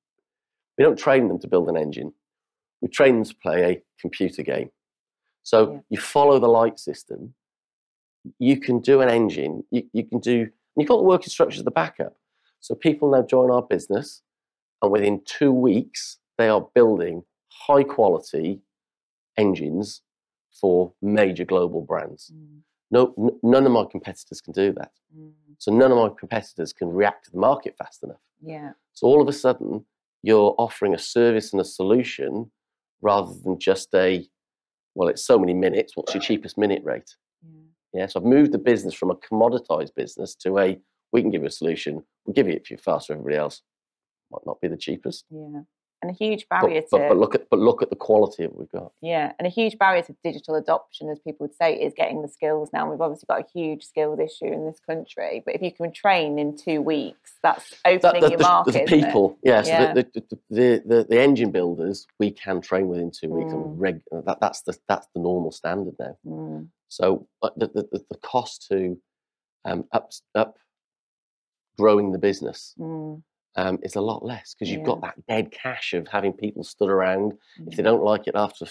we 0.77 0.85
don't 0.85 0.99
train 0.99 1.29
them 1.29 1.39
to 1.39 1.49
build 1.49 1.69
an 1.69 1.77
engine. 1.77 2.13
We 2.81 2.89
train 2.89 3.15
them 3.17 3.25
to 3.25 3.37
play 3.37 3.63
a 3.63 3.83
computer 4.01 4.43
game. 4.43 4.71
So 5.43 5.73
Yeah. 5.73 5.81
you 5.91 6.01
follow 6.01 6.39
the 6.39 6.49
light 6.49 6.79
system. 6.79 7.35
You 8.39 8.59
can 8.59 8.81
do 8.81 9.01
an 9.01 9.09
engine. 9.09 9.65
You, 9.71 9.89
you 9.93 10.05
can 10.05 10.19
do. 10.19 10.51
You've 10.77 10.89
got 10.89 10.97
the 10.97 11.03
work 11.05 11.23
instructions 11.25 11.61
as 11.61 11.65
the 11.65 11.71
backup. 11.71 12.17
So 12.61 12.75
people 12.75 13.11
now 13.11 13.23
join 13.23 13.51
our 13.51 13.63
business, 13.63 14.23
and 14.81 14.91
within 14.91 15.23
two 15.25 15.53
weeks, 15.53 16.19
they 16.39 16.49
are 16.49 16.63
building 16.75 17.25
high 17.51 17.85
quality 17.85 18.63
engines 19.37 20.03
for 20.61 20.93
major 21.03 21.45
global 21.45 21.83
brands. 21.83 22.31
Mm. 22.35 22.61
No, 22.91 23.15
n- 23.19 23.39
none 23.43 23.67
of 23.67 23.73
my 23.73 23.85
competitors 23.91 24.41
can 24.41 24.53
do 24.53 24.73
that. 24.75 24.93
Mm. 25.17 25.33
So 25.59 25.73
none 25.73 25.91
of 25.91 25.99
my 25.99 26.11
competitors 26.19 26.73
can 26.73 26.89
react 26.89 27.27
to 27.27 27.31
the 27.33 27.39
market 27.39 27.77
fast 27.77 28.03
enough. 28.03 28.21
Yeah. 28.41 28.73
So 28.93 29.07
all 29.07 29.21
of 29.21 29.29
a 29.29 29.33
sudden, 29.33 29.85
you're 30.23 30.55
offering 30.59 30.95
a 30.95 30.99
service 30.99 31.53
and 31.53 31.61
a 31.61 31.65
solution 31.65 32.51
rather 33.03 33.33
than 33.45 33.59
just 33.59 33.95
a, 33.95 34.27
well, 34.95 35.09
it's 35.09 35.25
so 35.27 35.39
many 35.39 35.55
minutes. 35.55 35.97
What's 35.97 36.15
your 36.15 36.23
cheapest 36.23 36.57
minute 36.57 36.83
rate? 36.85 37.17
Yeah. 37.43 38.01
Yeah, 38.01 38.07
so 38.07 38.21
I've 38.21 38.27
moved 38.27 38.53
the 38.53 38.59
business 38.59 38.95
from 38.95 39.11
a 39.11 39.17
commoditized 39.17 39.95
business 39.95 40.35
to 40.37 40.59
a 40.59 40.79
we 41.13 41.23
can 41.23 41.31
give 41.31 41.43
you 41.43 41.49
a 41.49 41.51
solution. 41.51 42.03
We'll 42.27 42.35
give 42.35 42.49
you 42.49 42.55
it 42.55 42.63
if 42.63 42.71
you're 42.71 42.79
faster 42.79 43.13
than 43.13 43.21
everybody 43.21 43.39
else. 43.39 43.63
Might 44.33 44.45
not 44.47 44.61
be 44.61 44.67
the 44.67 44.77
cheapest, 44.77 45.25
Yeah. 45.31 45.61
And 46.05 46.11
a 46.15 46.17
huge 46.23 46.47
barrier 46.51 46.83
but, 46.91 46.99
to 46.99 47.09
but 47.09 47.17
look 47.17 47.35
at 47.35 47.49
but 47.49 47.59
look 47.59 47.81
at 47.83 47.89
the 47.89 47.97
quality 47.97 48.45
of 48.45 48.51
what 48.51 48.59
we've 48.61 48.73
got. 48.73 48.93
Yeah, 49.01 49.33
and 49.39 49.47
a 49.47 49.49
huge 49.51 49.79
barrier 49.79 50.03
to 50.03 50.15
digital 50.23 50.55
adoption, 50.55 51.09
as 51.09 51.19
people 51.19 51.47
would 51.47 51.55
say, 51.57 51.75
is 51.81 51.95
getting 51.97 52.21
the 52.21 52.29
skills 52.29 52.69
now. 52.75 52.91
We've 52.91 53.01
obviously 53.01 53.25
got 53.27 53.41
a 53.41 53.47
huge 53.59 53.83
skills 53.85 54.19
issue 54.19 54.53
in 54.53 54.67
this 54.67 54.79
country, 54.87 55.43
but 55.47 55.55
if 55.55 55.63
you 55.63 55.73
can 55.73 55.91
train 55.93 56.39
in 56.39 56.59
two 56.59 56.83
weeks, 56.83 57.39
that's 57.43 57.71
That- 57.85 58.05
opening 58.05 58.21
the, 58.21 58.29
your 58.29 58.37
the- 58.39 58.43
market. 58.45 58.87
the 58.87 59.03
people, 59.03 59.39
yeah. 59.43 59.63
So 59.63 59.71
Yeah. 59.71 59.95
The, 59.95 60.07
the, 60.13 60.39
the, 60.51 60.83
the, 60.85 61.07
the 61.09 61.21
engine 61.23 61.51
builders 61.53 62.07
we 62.19 62.31
can 62.33 62.61
train 62.61 62.89
within 62.89 63.11
two 63.11 63.31
weeks, 63.31 63.55
Mm. 63.55 63.65
and 63.65 63.81
reg, 63.81 64.01
that, 64.13 64.41
that's 64.43 64.61
the 64.61 64.77
that's 64.87 65.07
the 65.15 65.21
normal 65.23 65.53
standard 65.53 65.95
now. 65.99 66.19
Mm, 66.27 66.69
So 66.89 67.27
uh, 67.43 67.49
the, 67.57 67.69
the, 67.69 67.83
the- 67.93 68.05
the 68.11 68.19
cost 68.19 68.67
to 68.69 69.01
um, 69.65 69.85
up 69.93 70.11
up 70.35 70.59
growing 71.79 72.13
the 72.13 72.19
business 72.19 72.75
mm, 72.79 73.23
um, 73.57 73.79
is 73.83 73.97
a 73.97 74.01
lot 74.01 74.25
less 74.25 74.55
because 74.55 74.71
you've 74.73 74.85
got 74.85 75.01
that 75.03 75.27
dead 75.27 75.51
cash 75.53 75.95
of 75.95 76.09
having 76.09 76.33
people 76.33 76.65
stood 76.65 76.91
around. 76.91 77.35
If 77.67 77.77
they 77.77 77.83
mm, 77.83 77.87
don't 77.87 78.03
like 78.03 78.27
it 78.27 78.35
after 78.35 78.67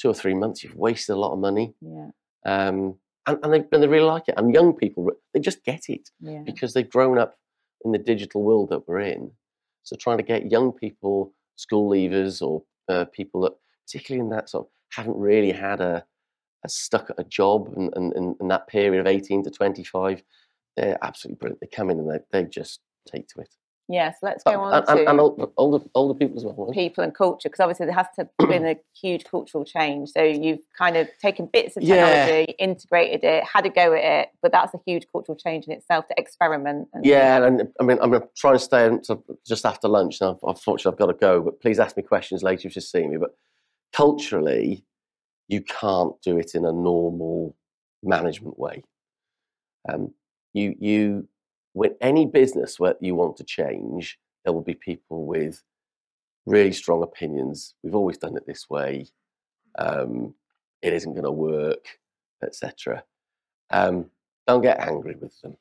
two 0.00 0.08
or 0.08 0.14
three 0.14 0.34
months, 0.34 0.62
you've 0.62 0.76
wasted 0.76 1.16
a 1.16 1.18
lot 1.18 1.32
of 1.32 1.38
money. 1.38 1.74
Yeah, 1.80 2.10
Um, 2.44 2.96
and, 3.26 3.38
and, 3.42 3.52
they, 3.52 3.64
and 3.72 3.82
they 3.82 3.88
really 3.88 4.06
like 4.06 4.28
it. 4.28 4.34
And 4.36 4.52
young 4.52 4.74
people, 4.74 5.10
they 5.32 5.40
just 5.40 5.64
get 5.64 5.88
it 5.88 6.10
yeah, 6.20 6.42
because 6.44 6.74
they've 6.74 6.88
grown 6.88 7.18
up 7.18 7.36
in 7.84 7.92
the 7.92 7.98
digital 7.98 8.42
world 8.42 8.70
that 8.70 8.86
we're 8.86 9.00
in. 9.00 9.32
So 9.82 9.96
trying 9.96 10.18
to 10.18 10.24
get 10.24 10.50
young 10.50 10.72
people, 10.72 11.32
school 11.56 11.90
leavers, 11.90 12.42
or 12.42 12.62
uh, 12.88 13.06
people 13.06 13.42
that, 13.42 13.52
particularly 13.86 14.24
in 14.24 14.30
that 14.30 14.48
sort 14.48 14.66
of, 14.66 14.70
haven't 14.92 15.16
really 15.16 15.52
had 15.52 15.80
a, 15.80 16.04
a 16.64 16.68
stuck 16.68 17.10
at 17.10 17.18
a 17.18 17.24
job 17.24 17.72
and, 17.76 17.92
and, 17.96 18.12
and, 18.12 18.36
and 18.40 18.50
that 18.50 18.68
period 18.68 19.00
of 19.00 19.06
18 19.06 19.44
to 19.44 19.50
25, 19.50 20.22
they're 20.76 20.98
absolutely 21.02 21.38
brilliant. 21.38 21.60
They 21.60 21.66
come 21.66 21.90
in 21.90 21.98
and 21.98 22.10
they, 22.10 22.18
they 22.30 22.48
just 22.48 22.80
take 23.10 23.28
to 23.28 23.40
it. 23.40 23.54
Yes, 23.88 24.16
let's 24.22 24.42
go 24.44 24.60
on 24.60 24.72
and, 24.72 24.86
to 24.86 25.10
and, 25.10 25.20
older, 25.20 25.46
older, 25.58 25.84
older 25.94 26.18
people 26.18 26.38
as 26.38 26.44
well. 26.44 26.72
people 26.72 27.04
and 27.04 27.14
culture 27.14 27.50
because 27.50 27.60
obviously 27.60 27.84
there 27.84 27.94
has 27.94 28.06
to 28.16 28.28
have 28.40 28.48
been 28.48 28.64
a 28.66 28.76
huge 28.98 29.24
cultural 29.24 29.62
change. 29.62 30.08
So 30.10 30.22
you've 30.22 30.60
kind 30.78 30.96
of 30.96 31.06
taken 31.20 31.50
bits 31.52 31.76
of 31.76 31.82
Yeah. 31.82 32.24
technology, 32.24 32.54
integrated 32.58 33.24
it, 33.24 33.44
had 33.44 33.66
a 33.66 33.68
go 33.68 33.92
at 33.92 34.02
it, 34.02 34.28
but 34.40 34.52
that's 34.52 34.72
a 34.72 34.80
huge 34.86 35.04
cultural 35.12 35.36
change 35.36 35.66
in 35.66 35.72
itself 35.72 36.08
to 36.08 36.14
experiment. 36.16 36.88
And, 36.94 37.04
Yeah, 37.04 37.44
and 37.44 37.68
I 37.78 37.84
mean, 37.84 37.98
I'm 38.00 38.10
going 38.10 38.22
to 38.22 38.28
try 38.34 38.52
and 38.52 38.60
stay 38.60 38.86
until 38.86 39.22
just 39.46 39.66
after 39.66 39.86
lunch. 39.86 40.18
Now, 40.20 40.38
unfortunately, 40.42 40.92
I've 40.92 40.98
got 40.98 41.12
to 41.12 41.18
go, 41.18 41.42
but 41.42 41.60
please 41.60 41.78
ask 41.78 41.94
me 41.96 42.02
questions 42.02 42.42
later. 42.42 42.68
If 42.68 42.76
you 42.76 42.80
see 42.82 43.06
me. 43.06 43.18
But 43.18 43.34
culturally, 43.92 44.84
you 45.48 45.60
can't 45.60 46.14
do 46.22 46.38
it 46.38 46.54
in 46.54 46.64
a 46.64 46.72
normal 46.72 47.54
management 48.02 48.58
way. 48.58 48.82
Um, 49.88 50.14
you, 50.54 50.74
you, 50.78 51.28
with 51.74 51.92
any 52.00 52.26
business 52.26 52.78
where 52.80 52.96
you 53.00 53.14
want 53.14 53.36
to 53.38 53.44
change, 53.44 54.18
there 54.44 54.52
will 54.52 54.62
be 54.62 54.74
people 54.74 55.26
with 55.26 55.62
really 56.46 56.72
strong 56.72 57.02
opinions. 57.02 57.74
We've 57.82 57.94
always 57.94 58.18
done 58.18 58.36
it 58.36 58.46
this 58.46 58.68
way. 58.70 59.06
Um, 59.78 60.34
it 60.82 60.92
isn't 60.92 61.12
going 61.14 61.24
to 61.24 61.32
work, 61.32 61.86
etc. 62.42 63.04
Um, 63.70 64.10
don't 64.46 64.62
get 64.62 64.80
angry 64.80 65.16
with 65.16 65.40
them 65.42 65.56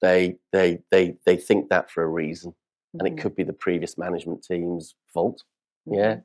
they 0.00 0.36
they 0.52 0.78
they 0.90 1.16
they 1.26 1.36
think 1.36 1.68
that 1.68 1.90
for 1.90 2.02
a 2.02 2.08
reason 2.08 2.54
and 2.98 3.08
it 3.08 3.16
Mhm, 3.16 3.18
could 3.18 3.34
be 3.34 3.42
the 3.42 3.52
previous 3.52 3.98
management 3.98 4.42
team's 4.44 4.94
fault 5.12 5.42
yeah 5.86 6.18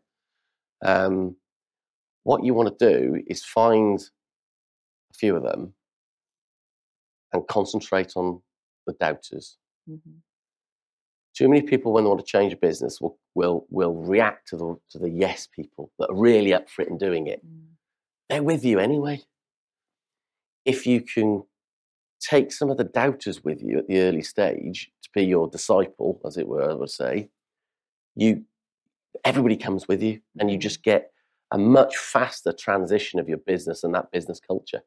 um 0.86 1.36
what 2.24 2.44
you 2.44 2.54
want 2.54 2.78
to 2.78 2.90
do 2.92 3.24
is 3.28 3.44
find 3.44 4.00
a 5.12 5.14
few 5.18 5.36
of 5.36 5.44
them 5.44 5.74
and 7.34 7.48
concentrate 7.48 8.14
on 8.16 8.42
the 8.86 8.94
doubters 8.94 9.58
Mhm. 9.90 10.22
too 11.36 11.50
many 11.50 11.62
people 11.62 11.92
when 11.94 12.04
they 12.04 12.10
want 12.10 12.20
to 12.20 12.26
change 12.26 12.54
a 12.54 12.58
business 12.58 13.02
will 13.02 13.18
will 13.36 13.66
will 13.70 13.96
react 13.96 14.48
to 14.50 14.58
the 14.58 14.76
to 14.92 15.00
the 15.00 15.10
yes 15.10 15.48
people 15.48 15.92
that 16.00 16.10
are 16.10 16.16
really 16.16 16.54
up 16.54 16.70
for 16.70 16.82
it 16.84 16.90
and 16.90 17.00
doing 17.00 17.28
it 17.28 17.46
Mm. 17.46 17.68
they're 18.30 18.44
with 18.44 18.64
you 18.66 18.80
anyway. 18.80 19.22
If 20.66 20.88
you 20.88 21.02
can 21.02 21.44
take 22.20 22.52
some 22.54 22.70
of 22.70 22.78
the 22.78 22.86
doubters 22.86 23.44
with 23.44 23.62
you 23.62 23.78
at 23.80 23.88
the 23.88 24.00
early 24.00 24.22
stage 24.22 24.92
to 25.02 25.10
be 25.14 25.24
your 25.26 25.50
disciple, 25.50 26.22
as 26.26 26.38
it 26.38 26.48
were, 26.48 26.70
I 26.72 26.74
would 26.74 26.90
say, 26.90 27.30
you 28.16 28.46
everybody 29.26 29.58
comes 29.58 29.88
with 29.88 30.02
you 30.02 30.22
and 30.40 30.50
you 30.50 30.58
just 30.58 30.84
get 30.84 31.12
a 31.52 31.58
much 31.58 31.98
faster 31.98 32.52
transition 32.54 33.20
of 33.20 33.28
your 33.30 33.38
business 33.40 33.84
and 33.84 33.94
that 33.94 34.10
business 34.12 34.40
culture. 34.40 34.84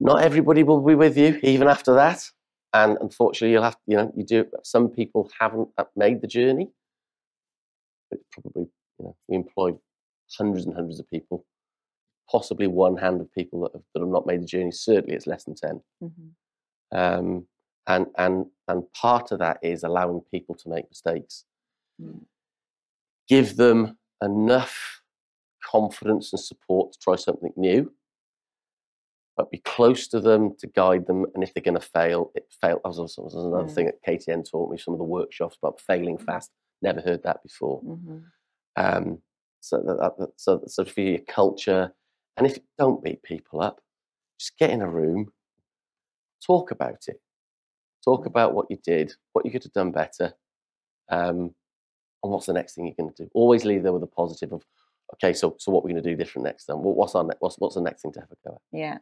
Not 0.00 0.22
everybody 0.22 0.62
will 0.62 0.80
be 0.80 0.94
with 0.94 1.16
you 1.16 1.38
even 1.42 1.68
after 1.68 1.94
that. 1.94 2.28
And 2.74 2.98
unfortunately, 3.00 3.52
you'll 3.52 3.62
have, 3.62 3.76
you 3.86 3.96
know, 3.96 4.12
you 4.14 4.24
do, 4.24 4.44
some 4.62 4.88
people 4.88 5.30
haven't 5.38 5.68
uh, 5.78 5.84
made 5.94 6.20
the 6.20 6.26
journey. 6.26 6.68
But 8.10 8.20
probably, 8.32 8.68
you 8.98 9.04
know, 9.06 9.16
we 9.28 9.36
employ 9.36 9.72
hundreds 10.36 10.66
and 10.66 10.74
hundreds 10.74 11.00
of 11.00 11.08
people, 11.08 11.46
possibly 12.30 12.66
one 12.66 12.96
hand 12.96 13.20
of 13.20 13.32
people 13.32 13.62
that 13.62 13.72
have, 13.72 13.82
that 13.94 14.00
have 14.00 14.08
not 14.08 14.26
made 14.26 14.42
the 14.42 14.46
journey. 14.46 14.72
Certainly, 14.72 15.16
it's 15.16 15.26
less 15.26 15.44
than 15.44 15.54
10. 15.54 15.80
Mhm. 16.02 16.30
Um, 16.92 17.46
and, 17.86 18.06
and, 18.18 18.46
and 18.68 18.92
part 18.92 19.32
of 19.32 19.38
that 19.38 19.58
is 19.62 19.82
allowing 19.82 20.20
people 20.32 20.54
to 20.56 20.68
make 20.68 20.88
mistakes. 20.90 21.44
Mm. 22.02 22.22
Give 23.28 23.56
them 23.56 23.96
enough 24.22 25.02
confidence 25.64 26.32
and 26.32 26.40
support 26.40 26.92
to 26.92 26.98
try 26.98 27.16
something 27.16 27.52
new, 27.56 27.92
but 29.36 29.50
be 29.50 29.58
close 29.58 30.08
to 30.08 30.20
them 30.20 30.54
to 30.58 30.66
guide 30.66 31.06
them. 31.06 31.26
And 31.34 31.42
if 31.44 31.52
they're 31.52 31.62
going 31.62 31.74
to 31.78 31.80
fail, 31.80 32.32
it 32.34 32.46
fail. 32.60 32.76
That 32.82 32.88
was 32.88 32.98
also 32.98 33.22
was 33.22 33.34
another 33.34 33.64
Mm. 33.64 33.74
thing 33.74 33.86
that 33.86 34.02
KTN 34.02 34.44
taught 34.50 34.70
me. 34.70 34.78
Some 34.78 34.94
of 34.94 34.98
the 34.98 35.04
workshops 35.04 35.56
about 35.62 35.80
failing 35.80 36.18
fast. 36.18 36.50
Never 36.82 37.00
heard 37.00 37.22
that 37.24 37.42
before. 37.42 37.82
Mhm. 37.82 38.24
Um, 38.76 39.22
so 39.60 39.78
that, 39.82 40.14
that, 40.18 40.32
so 40.36 40.62
so 40.66 40.84
for 40.84 41.00
your 41.00 41.18
culture, 41.20 41.92
and 42.36 42.46
if 42.46 42.56
you 42.56 42.62
don't 42.78 43.02
beat 43.02 43.22
people 43.22 43.60
up, 43.60 43.80
just 44.38 44.56
get 44.58 44.70
in 44.70 44.82
a 44.82 44.88
room, 44.88 45.32
talk 46.46 46.70
about 46.70 47.08
it, 47.08 47.20
talk 48.04 48.22
Mm. 48.22 48.26
about 48.26 48.54
what 48.54 48.66
you 48.70 48.76
did, 48.78 49.14
what 49.32 49.44
you 49.44 49.50
could 49.50 49.64
have 49.64 49.72
done 49.72 49.92
better, 49.92 50.34
um, 51.08 51.54
and 52.22 52.32
what's 52.32 52.46
the 52.46 52.52
next 52.52 52.74
thing 52.74 52.86
you're 52.86 52.94
going 52.94 53.12
to 53.12 53.24
do. 53.24 53.30
Always 53.34 53.64
leave 53.64 53.82
there 53.82 53.92
with 53.92 54.02
a 54.02 54.06
positive 54.06 54.52
of, 54.52 54.64
okay, 55.14 55.32
so 55.32 55.56
so 55.58 55.70
what 55.72 55.84
we're 55.84 55.90
going 55.92 56.02
to 56.02 56.10
do 56.10 56.16
different 56.16 56.44
next 56.44 56.66
time. 56.66 56.82
What, 56.82 56.96
what's 56.96 57.14
our 57.14 57.24
ne- 57.24 57.36
what's 57.40 57.56
what's 57.58 57.74
the 57.74 57.80
next 57.80 58.02
thing 58.02 58.12
to 58.12 58.20
have 58.20 58.30
a 58.30 58.36
go 58.48 58.54
at? 58.54 58.60
Yeah. 58.72 58.98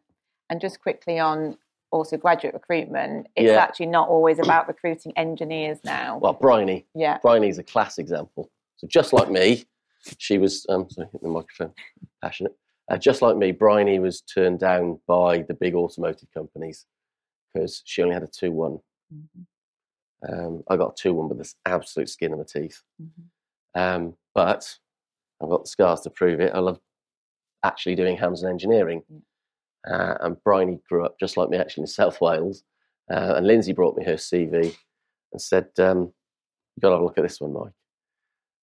And 0.51 0.61
just 0.61 0.81
quickly 0.81 1.19
on 1.19 1.57
also 1.91 2.17
graduate 2.17 2.55
recruitment, 2.55 3.29
it's 3.37 3.51
Yeah. 3.51 3.57
actually 3.63 3.87
not 3.87 4.09
always 4.09 4.39
about 4.39 4.69
recruiting 4.69 5.13
engineers 5.17 5.79
now. 5.85 6.19
Well, 6.19 6.33
Bryony, 6.33 6.87
yeah. 6.95 7.19
Bryony's 7.19 7.59
a 7.59 7.63
class 7.63 7.99
example. 7.99 8.51
So 8.77 8.87
just 8.87 9.13
like 9.13 9.31
me, 9.31 9.65
she 10.19 10.39
was 10.39 10.67
um, 10.69 10.89
sorry, 10.91 11.09
hit 11.13 11.23
the 11.23 11.29
microphone, 11.29 11.73
passionate. 12.21 12.55
Uh, 12.91 12.99
just 12.99 13.23
like 13.23 13.37
me, 13.37 13.53
Bryony 13.53 13.99
was 13.99 14.21
turned 14.21 14.59
down 14.59 15.01
by 15.07 15.39
the 15.43 15.55
big 15.55 15.75
automotive 15.75 16.29
companies 16.35 16.85
because 17.53 17.81
she 17.87 18.03
only 18.03 18.15
had 18.15 18.23
a 18.23 18.27
two-one. 18.27 18.81
Mhm. 19.15 19.47
Um, 20.29 20.65
I 20.69 20.77
got 20.77 20.93
a 20.93 20.95
two-one 21.03 21.29
with 21.29 21.39
this 21.39 21.55
absolute 21.65 22.09
skin 22.09 22.33
in 22.33 22.39
my 22.39 22.45
teeth. 22.45 22.83
Mhm. 23.01 23.09
Um, 23.75 24.17
but 24.35 24.79
I've 25.41 25.49
got 25.49 25.63
the 25.65 25.69
scars 25.69 26.01
to 26.03 26.11
prove 26.11 26.41
it. 26.41 26.53
I 26.55 26.59
love 26.59 26.81
actually 27.63 27.95
doing 27.95 28.17
hands-on 28.17 28.51
engineering. 28.51 29.03
Yeah. 29.09 29.19
Uh, 29.91 30.15
and 30.21 30.43
Bryony 30.45 30.81
grew 30.89 31.05
up 31.05 31.19
just 31.21 31.37
like 31.37 31.49
me, 31.51 31.59
actually 31.59 31.83
in 31.83 31.87
South 32.01 32.21
Wales. 32.21 32.63
Uh, 33.13 33.35
and 33.37 33.47
Lindsay 33.47 33.73
brought 33.73 33.97
me 33.97 34.05
her 34.05 34.15
CV 34.15 34.75
and 35.33 35.41
said, 35.41 35.69
um, 35.79 36.13
"You 36.77 36.81
got 36.81 36.89
to 36.89 36.95
have 36.95 37.01
a 37.03 37.05
look 37.05 37.19
at 37.19 37.23
this 37.25 37.41
one, 37.41 37.53
Mike." 37.53 37.73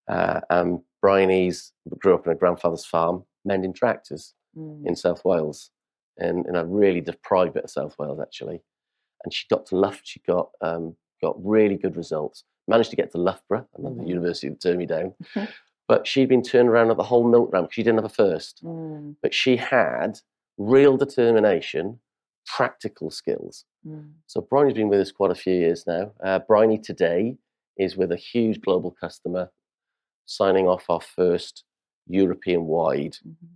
Uh, 0.08 0.40
and 0.50 0.80
Bryony's 1.02 1.72
grew 1.98 2.14
up 2.14 2.26
in 2.26 2.32
her 2.32 2.38
grandfather's 2.38 2.84
farm, 2.84 3.24
mending 3.44 3.72
tractors 3.72 4.34
Mm. 4.58 4.84
in 4.84 4.96
South 4.96 5.24
Wales, 5.24 5.70
in, 6.16 6.44
in 6.48 6.56
a 6.56 6.64
really 6.66 7.00
deprived 7.00 7.54
bit 7.54 7.62
of 7.62 7.70
South 7.70 7.94
Wales 8.00 8.18
actually. 8.18 8.60
And 9.22 9.32
she 9.32 9.46
got 9.48 9.64
to 9.66 9.76
Loughborough. 9.76 10.00
She 10.02 10.20
got 10.26 10.50
um, 10.60 10.96
got 11.22 11.36
really 11.38 11.76
good 11.76 11.96
results. 11.96 12.42
Managed 12.66 12.90
to 12.90 12.96
get 12.96 13.12
to 13.12 13.18
Loughborough, 13.18 13.68
another 13.76 13.94
Mhm. 14.02 14.08
university 14.08 14.48
that 14.48 14.60
turned 14.60 14.78
me 14.78 14.86
down. 14.86 15.14
But 15.86 16.06
she'd 16.06 16.28
been 16.28 16.42
turned 16.42 16.68
around 16.68 16.90
at 16.92 16.96
the 16.96 17.02
whole 17.04 17.22
milk 17.28 17.52
round 17.52 17.64
because 17.66 17.74
she 17.74 17.82
didn't 17.82 17.98
have 17.98 18.04
a 18.04 18.08
first. 18.08 18.64
Mm. 18.64 19.16
But 19.22 19.34
she 19.34 19.56
had 19.56 20.20
real 20.60 20.96
determination, 20.98 21.98
practical 22.46 23.10
skills. 23.10 23.64
Mm. 23.86 24.10
So 24.26 24.42
Bryony's 24.42 24.74
been 24.74 24.88
with 24.90 25.00
us 25.00 25.10
quite 25.10 25.30
a 25.30 25.34
few 25.34 25.54
years 25.54 25.84
now. 25.86 26.12
Uh, 26.22 26.38
Bryony 26.40 26.78
today 26.78 27.36
is 27.78 27.96
with 27.96 28.12
a 28.12 28.16
huge 28.16 28.60
global 28.60 28.90
customer, 28.90 29.50
signing 30.26 30.66
off 30.68 30.84
our 30.90 31.00
first 31.00 31.64
European-wide 32.08 33.16
Mhm. 33.26 33.46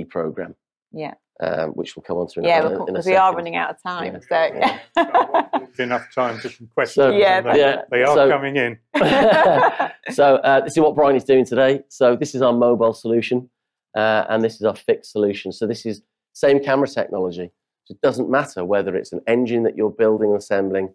EV 0.00 0.04
program, 0.08 0.54
Yeah. 0.92 1.14
um, 1.40 1.70
which 1.72 1.94
we'll 1.96 2.02
come 2.04 2.16
on 2.16 2.28
to 2.28 2.38
in, 2.40 2.46
a- 2.46 2.48
Yeah, 2.48 2.60
in, 2.60 2.66
a- 2.66 2.70
because 2.70 3.06
in 3.06 3.12
a 3.12 3.14
we 3.14 3.16
are 3.16 3.34
running 3.34 3.56
out 3.56 3.70
of 3.70 3.82
time. 3.82 4.14
Yeah. 4.30 4.78
So, 4.94 5.58
There's 5.60 5.80
enough 5.80 6.06
time 6.14 6.38
for 6.38 6.48
some 6.48 6.66
So, 6.68 6.72
questions. 6.72 7.14
Yeah, 7.18 7.40
they, 7.42 7.58
yeah, 7.58 7.82
they 7.90 8.02
are 8.04 8.14
so- 8.14 8.28
coming 8.30 8.56
in. 8.56 8.78
so 10.14 10.36
uh, 10.36 10.60
this 10.60 10.72
is 10.72 10.80
what 10.80 10.94
Brian 10.94 11.16
is 11.16 11.24
doing 11.24 11.44
today. 11.44 11.82
So 11.88 12.16
this 12.16 12.34
is 12.34 12.40
our 12.42 12.52
mobile 12.52 12.94
solution, 12.94 13.50
uh, 13.94 14.24
and 14.30 14.42
this 14.42 14.54
is 14.54 14.62
our 14.62 14.76
fixed 14.76 15.12
solution. 15.12 15.52
So 15.52 15.66
this 15.66 15.84
is 15.84 16.00
same 16.34 16.62
camera 16.62 16.86
technology. 16.88 17.50
So 17.84 17.94
it 17.94 18.00
doesn't 18.02 18.30
matter 18.30 18.64
whether 18.64 18.94
it's 18.94 19.12
an 19.12 19.20
engine 19.26 19.62
that 19.62 19.76
you're 19.76 19.90
building 19.90 20.30
and 20.30 20.38
assembling, 20.38 20.94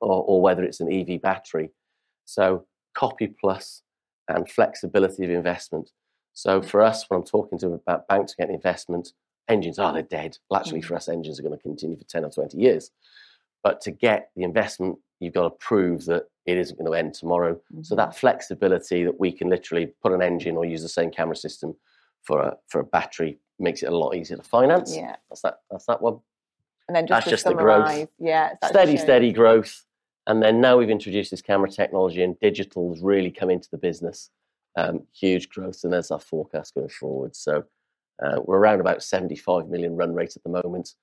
or, 0.00 0.22
or 0.24 0.40
whether 0.40 0.62
it's 0.62 0.80
an 0.80 0.92
EV 0.92 1.20
battery. 1.20 1.70
So 2.24 2.66
copy 2.94 3.28
plus 3.40 3.82
and 4.28 4.48
flexibility 4.48 5.24
of 5.24 5.30
investment. 5.30 5.90
So 6.34 6.62
for 6.62 6.82
us, 6.82 7.04
when 7.08 7.18
I'm 7.20 7.26
talking 7.26 7.58
to 7.60 7.72
about 7.72 8.06
banks 8.08 8.34
getting 8.34 8.54
investment, 8.54 9.12
engines 9.48 9.78
are 9.78 9.92
they're 9.92 10.02
dead. 10.02 10.38
Well, 10.50 10.60
actually, 10.60 10.82
for 10.82 10.94
us, 10.94 11.08
engines 11.08 11.40
are 11.40 11.42
going 11.42 11.56
to 11.56 11.62
continue 11.62 11.96
for 11.96 12.04
10 12.04 12.24
or 12.24 12.30
20 12.30 12.58
years. 12.58 12.90
But 13.64 13.80
to 13.82 13.90
get 13.90 14.30
the 14.36 14.44
investment, 14.44 14.98
you've 15.20 15.34
got 15.34 15.44
to 15.44 15.50
prove 15.50 16.04
that 16.04 16.24
it 16.46 16.58
isn't 16.58 16.78
going 16.78 16.90
to 16.90 16.96
end 16.96 17.14
tomorrow. 17.14 17.60
So 17.82 17.94
Mhm. 17.94 17.98
that 17.98 18.16
flexibility 18.16 19.04
that 19.04 19.18
we 19.18 19.32
can 19.32 19.48
literally 19.48 19.86
put 20.02 20.12
an 20.12 20.22
engine 20.22 20.56
or 20.56 20.64
use 20.64 20.82
the 20.82 20.88
same 20.88 21.10
camera 21.10 21.36
system 21.36 21.76
for 22.22 22.40
a 22.40 22.58
for 22.68 22.80
a 22.80 22.84
battery 22.84 23.38
makes 23.58 23.82
it 23.82 23.86
a 23.86 23.96
lot 23.96 24.14
easier 24.14 24.36
to 24.36 24.42
finance. 24.42 24.94
yeah. 24.96 25.16
That's 25.28 25.42
that. 25.42 25.60
That's 25.70 25.86
that 25.86 26.00
one. 26.02 26.20
And 26.88 26.96
then 26.96 27.06
just 27.06 27.26
That's 27.26 27.30
just 27.30 27.44
the 27.44 27.54
growth. 27.54 28.08
yeah, 28.18 28.54
steady, 28.64 28.96
steady 28.96 29.30
growth. 29.32 29.84
And 30.26 30.42
then 30.42 30.60
now 30.60 30.76
we've 30.78 30.88
introduced 30.90 31.30
this 31.30 31.42
camera 31.42 31.70
technology 31.70 32.22
and 32.22 32.38
digital 32.40 32.92
has 32.94 33.02
really 33.02 33.30
come 33.30 33.50
into 33.50 33.68
the 33.70 33.78
business. 33.78 34.30
Um, 34.76 35.02
huge 35.12 35.48
growth, 35.48 35.80
and 35.84 35.92
there's 35.92 36.10
our 36.10 36.20
forecast 36.20 36.74
going 36.74 36.88
forward. 36.88 37.34
So 37.34 37.64
uh, 38.22 38.40
we're 38.44 38.58
around 38.58 38.80
about 38.80 39.02
75 39.02 39.68
million 39.68 39.96
run 39.96 40.14
rate 40.14 40.34
at 40.36 40.42
the 40.44 40.48
moment. 40.50 40.94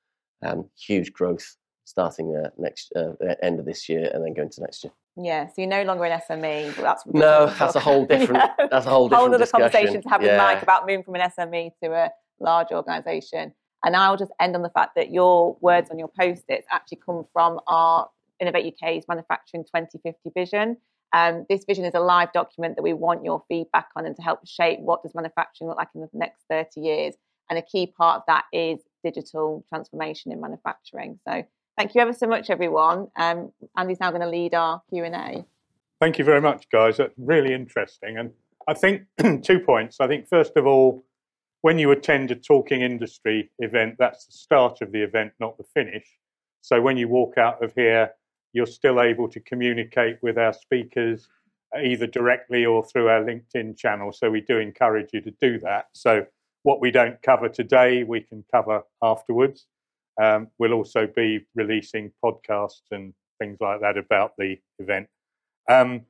Um, 0.44 0.70
huge 0.80 1.12
growth 1.14 1.56
starting 1.86 2.36
uh, 2.36 2.50
next 2.58 2.92
uh, 2.96 3.12
the 3.20 3.38
end 3.44 3.60
of 3.60 3.66
this 3.66 3.88
year 3.90 4.10
and 4.14 4.24
then 4.26 4.34
going 4.34 4.50
to 4.50 4.62
next 4.62 4.84
year. 4.84 4.94
Yeah, 5.18 5.48
so 5.48 5.54
you're 5.58 5.68
no 5.68 5.84
longer 5.84 6.06
an 6.06 6.20
SME. 6.30 6.76
But 6.76 6.82
that's 6.82 7.04
No, 7.08 7.46
that's 7.60 7.76
a 7.76 7.80
whole 7.80 8.06
different. 8.06 8.44
Yeah. 8.60 8.68
That's 8.72 8.86
a 8.86 8.90
whole 8.90 9.08
whole 9.10 9.28
other 9.28 9.38
discussion. 9.38 9.70
conversation 9.72 10.02
to 10.02 10.10
have 10.10 10.22
with 10.22 10.30
Yeah. 10.32 10.38
Mike 10.38 10.62
about 10.64 10.86
moving 10.88 11.04
from 11.04 11.16
an 11.16 11.30
SME 11.38 11.72
to 11.84 11.94
a 11.94 12.10
large 12.40 12.72
organisation. 12.72 13.54
And 13.84 13.96
I'll 13.96 14.18
just 14.18 14.32
end 14.40 14.56
on 14.56 14.64
the 14.64 14.70
fact 14.70 14.96
that 14.96 15.12
your 15.12 15.58
words 15.62 15.92
on 15.92 16.00
your 16.00 16.08
post-its 16.08 16.66
actually 16.72 17.00
come 17.06 17.24
from 17.32 17.60
our 17.68 18.10
Innovate 18.40 18.74
UK's 18.74 19.06
Manufacturing 19.08 19.64
2050 19.64 20.32
vision. 20.36 20.78
Um, 21.14 21.46
this 21.50 21.64
vision 21.66 21.86
is 21.86 21.94
a 21.94 22.00
live 22.00 22.34
document 22.34 22.76
that 22.76 22.84
we 22.84 22.94
want 22.94 23.24
your 23.24 23.44
feedback 23.48 23.88
on 23.96 24.06
and 24.06 24.16
to 24.16 24.22
help 24.22 24.46
shape 24.46 24.80
what 24.80 25.04
does 25.04 25.14
manufacturing 25.16 25.70
look 25.70 25.78
like 25.78 25.90
in 25.96 26.02
the 26.02 26.10
next 26.14 26.44
30 26.50 26.82
years. 26.82 27.16
And 27.50 27.60
a 27.60 27.62
key 27.62 27.88
part 27.88 28.18
of 28.18 28.24
that 28.28 28.46
is 28.52 28.80
digital 29.04 29.64
transformation 29.70 30.32
in 30.32 30.42
manufacturing. 30.42 31.20
So 31.28 31.44
thank 31.78 31.96
you 31.96 32.02
ever 32.02 32.12
so 32.12 32.28
much, 32.28 32.50
everyone. 32.50 33.08
Um, 33.16 33.52
Andy's 33.78 34.00
now 34.00 34.10
going 34.10 34.24
to 34.24 34.30
lead 34.30 34.54
our 34.56 34.82
Q&A. 34.90 35.46
Thank 36.02 36.18
you 36.18 36.26
very 36.26 36.42
much, 36.42 36.68
guys. 36.70 36.98
That's 36.98 37.14
really 37.18 37.54
interesting. 37.54 38.18
And 38.18 38.32
I 38.68 38.74
think 38.74 39.04
two 39.44 39.60
points. 39.60 39.98
I 40.00 40.08
think, 40.08 40.28
first 40.28 40.58
of 40.58 40.66
all, 40.66 41.06
when 41.66 41.80
you 41.80 41.90
attend 41.90 42.30
a 42.30 42.36
talking 42.36 42.84
industry 42.84 43.50
event, 43.58 43.96
that's 43.98 44.28
the 44.28 44.32
start 44.34 44.84
of 44.84 44.92
the 44.92 45.02
event, 45.02 45.32
not 45.40 45.58
the 45.58 45.64
finish. 45.74 46.06
So 46.62 46.80
when 46.80 46.96
you 46.96 47.08
walk 47.08 47.40
out 47.40 47.64
of 47.64 47.74
here, 47.74 48.12
you're 48.54 48.68
still 48.68 49.02
able 49.02 49.28
to 49.30 49.40
communicate 49.40 50.20
with 50.22 50.38
our 50.38 50.54
speakers 50.54 51.28
either 51.84 52.06
directly 52.06 52.68
or 52.68 52.86
through 52.86 53.10
our 53.10 53.24
LinkedIn 53.24 53.76
channel. 53.80 54.14
So 54.14 54.30
we 54.30 54.42
do 54.42 54.60
encourage 54.60 55.10
you 55.12 55.22
to 55.22 55.32
do 55.42 55.58
that. 55.62 55.86
So 55.94 56.28
what 56.62 56.82
we 56.82 56.92
don't 56.92 57.20
cover 57.24 57.50
today, 57.50 58.04
we 58.04 58.22
can 58.22 58.46
cover 58.54 58.84
afterwards. 59.02 59.66
Um, 60.22 60.50
we'll 60.60 60.74
also 60.74 61.08
be 61.08 61.48
releasing 61.56 62.12
podcasts 62.24 62.92
and 62.92 63.12
things 63.40 63.58
like 63.60 63.82
that 63.82 63.98
about 63.98 64.34
the 64.38 64.58
event. 64.78 65.08
Um, 65.68 66.02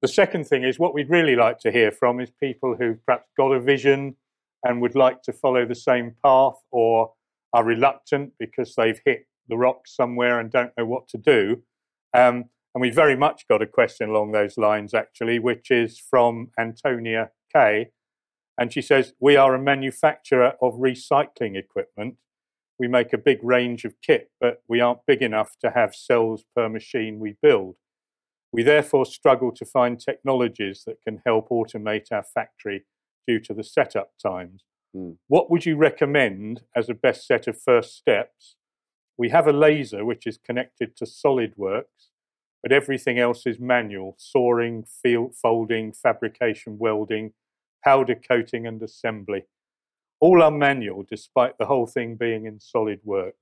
the 0.00 0.08
second 0.08 0.46
thing 0.46 0.64
is 0.64 0.78
what 0.78 0.94
we'd 0.94 1.10
really 1.10 1.36
like 1.36 1.58
to 1.58 1.70
hear 1.70 1.92
from 1.92 2.18
is 2.18 2.30
people 2.30 2.76
who've 2.76 3.04
perhaps 3.04 3.28
got 3.36 3.52
a 3.52 3.60
vision 3.60 4.16
and 4.64 4.80
would 4.80 4.94
like 4.94 5.22
to 5.22 5.32
follow 5.32 5.64
the 5.64 5.74
same 5.74 6.14
path 6.24 6.56
or 6.70 7.12
are 7.52 7.64
reluctant 7.64 8.32
because 8.38 8.74
they've 8.74 9.00
hit 9.04 9.26
the 9.48 9.56
rocks 9.56 9.94
somewhere 9.94 10.38
and 10.38 10.50
don't 10.50 10.72
know 10.76 10.86
what 10.86 11.08
to 11.08 11.18
do. 11.18 11.62
Um, 12.16 12.46
and 12.74 12.80
we 12.80 12.90
very 12.90 13.16
much 13.16 13.48
got 13.48 13.62
a 13.62 13.66
question 13.66 14.10
along 14.10 14.32
those 14.32 14.56
lines, 14.56 14.94
actually, 14.94 15.38
which 15.38 15.70
is 15.70 15.98
from 15.98 16.50
Antonia 16.58 17.30
Kay. 17.52 17.90
And 18.56 18.72
she 18.72 18.82
says, 18.82 19.14
We 19.18 19.36
are 19.36 19.54
a 19.54 19.60
manufacturer 19.60 20.54
of 20.62 20.74
recycling 20.74 21.56
equipment. 21.56 22.16
We 22.78 22.88
make 22.88 23.12
a 23.12 23.18
big 23.18 23.40
range 23.42 23.84
of 23.84 23.94
kit, 24.00 24.30
but 24.40 24.62
we 24.68 24.80
aren't 24.80 25.06
big 25.06 25.20
enough 25.20 25.56
to 25.60 25.70
have 25.70 25.94
cells 25.94 26.44
per 26.54 26.68
machine 26.68 27.18
we 27.18 27.36
build. 27.42 27.76
We 28.52 28.62
therefore 28.62 29.06
struggle 29.06 29.52
to 29.52 29.64
find 29.64 29.98
technologies 29.98 30.84
that 30.86 31.02
can 31.02 31.22
help 31.26 31.50
automate 31.50 32.06
our 32.10 32.22
factory 32.22 32.84
due 33.26 33.40
to 33.40 33.54
the 33.54 33.64
setup 33.64 34.12
times. 34.22 34.64
Mm. 34.96 35.16
What 35.28 35.50
would 35.50 35.66
you 35.66 35.76
recommend 35.76 36.62
as 36.76 36.88
a 36.88 36.94
best 36.94 37.26
set 37.26 37.46
of 37.46 37.60
first 37.60 37.96
steps? 37.96 38.56
We 39.16 39.28
have 39.30 39.46
a 39.46 39.52
laser 39.52 40.04
which 40.04 40.26
is 40.26 40.38
connected 40.38 40.96
to 40.96 41.04
SolidWorks, 41.04 42.08
but 42.62 42.72
everything 42.72 43.18
else 43.18 43.46
is 43.46 43.58
manual 43.58 44.14
sawing, 44.18 44.84
field, 44.84 45.34
folding, 45.34 45.92
fabrication, 45.92 46.78
welding, 46.78 47.32
powder 47.84 48.14
coating, 48.14 48.66
and 48.66 48.82
assembly. 48.82 49.44
All 50.20 50.42
are 50.42 50.50
manual 50.50 51.04
despite 51.08 51.56
the 51.58 51.66
whole 51.66 51.86
thing 51.86 52.16
being 52.16 52.46
in 52.46 52.58
SolidWorks. 52.58 53.32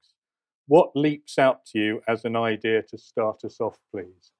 What 0.67 0.91
leaps 0.95 1.39
out 1.39 1.65
to 1.67 1.79
you 1.79 2.03
as 2.07 2.25
an 2.25 2.37
idea 2.37 2.83
to 2.83 2.99
start 2.99 3.45
us 3.45 3.59
off, 3.61 3.79
please? 3.91 4.33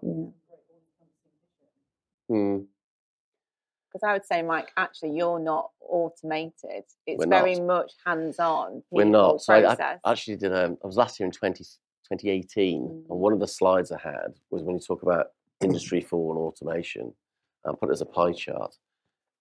Yeah. 0.01 0.25
Hmm. 2.27 2.57
Because 3.91 4.07
I 4.07 4.13
would 4.13 4.25
say, 4.25 4.41
Mike, 4.41 4.71
actually, 4.77 5.17
you're 5.17 5.39
not 5.39 5.71
automated. 5.81 6.85
It's 7.05 7.19
We're 7.19 7.27
very 7.27 7.55
not. 7.55 7.67
much 7.67 7.91
hands-on. 8.05 8.83
We're 8.89 9.03
not. 9.03 9.41
So 9.41 9.53
I, 9.53 9.73
I, 9.73 9.97
actually 10.09 10.37
did. 10.37 10.53
Um, 10.53 10.77
I 10.81 10.87
was 10.87 10.95
last 10.95 11.19
year 11.19 11.25
in 11.25 11.33
20, 11.33 11.63
2018, 11.63 12.81
mm. 12.81 12.89
and 12.89 13.05
one 13.07 13.33
of 13.33 13.39
the 13.39 13.47
slides 13.47 13.91
I 13.91 13.99
had 13.99 14.35
was 14.49 14.63
when 14.63 14.77
you 14.77 14.81
talk 14.81 15.03
about 15.03 15.27
industry 15.61 15.99
four 15.99 16.33
and 16.33 16.41
automation. 16.41 17.13
I 17.65 17.73
put 17.77 17.89
it 17.89 17.93
as 17.93 18.01
a 18.01 18.05
pie 18.05 18.31
chart, 18.31 18.77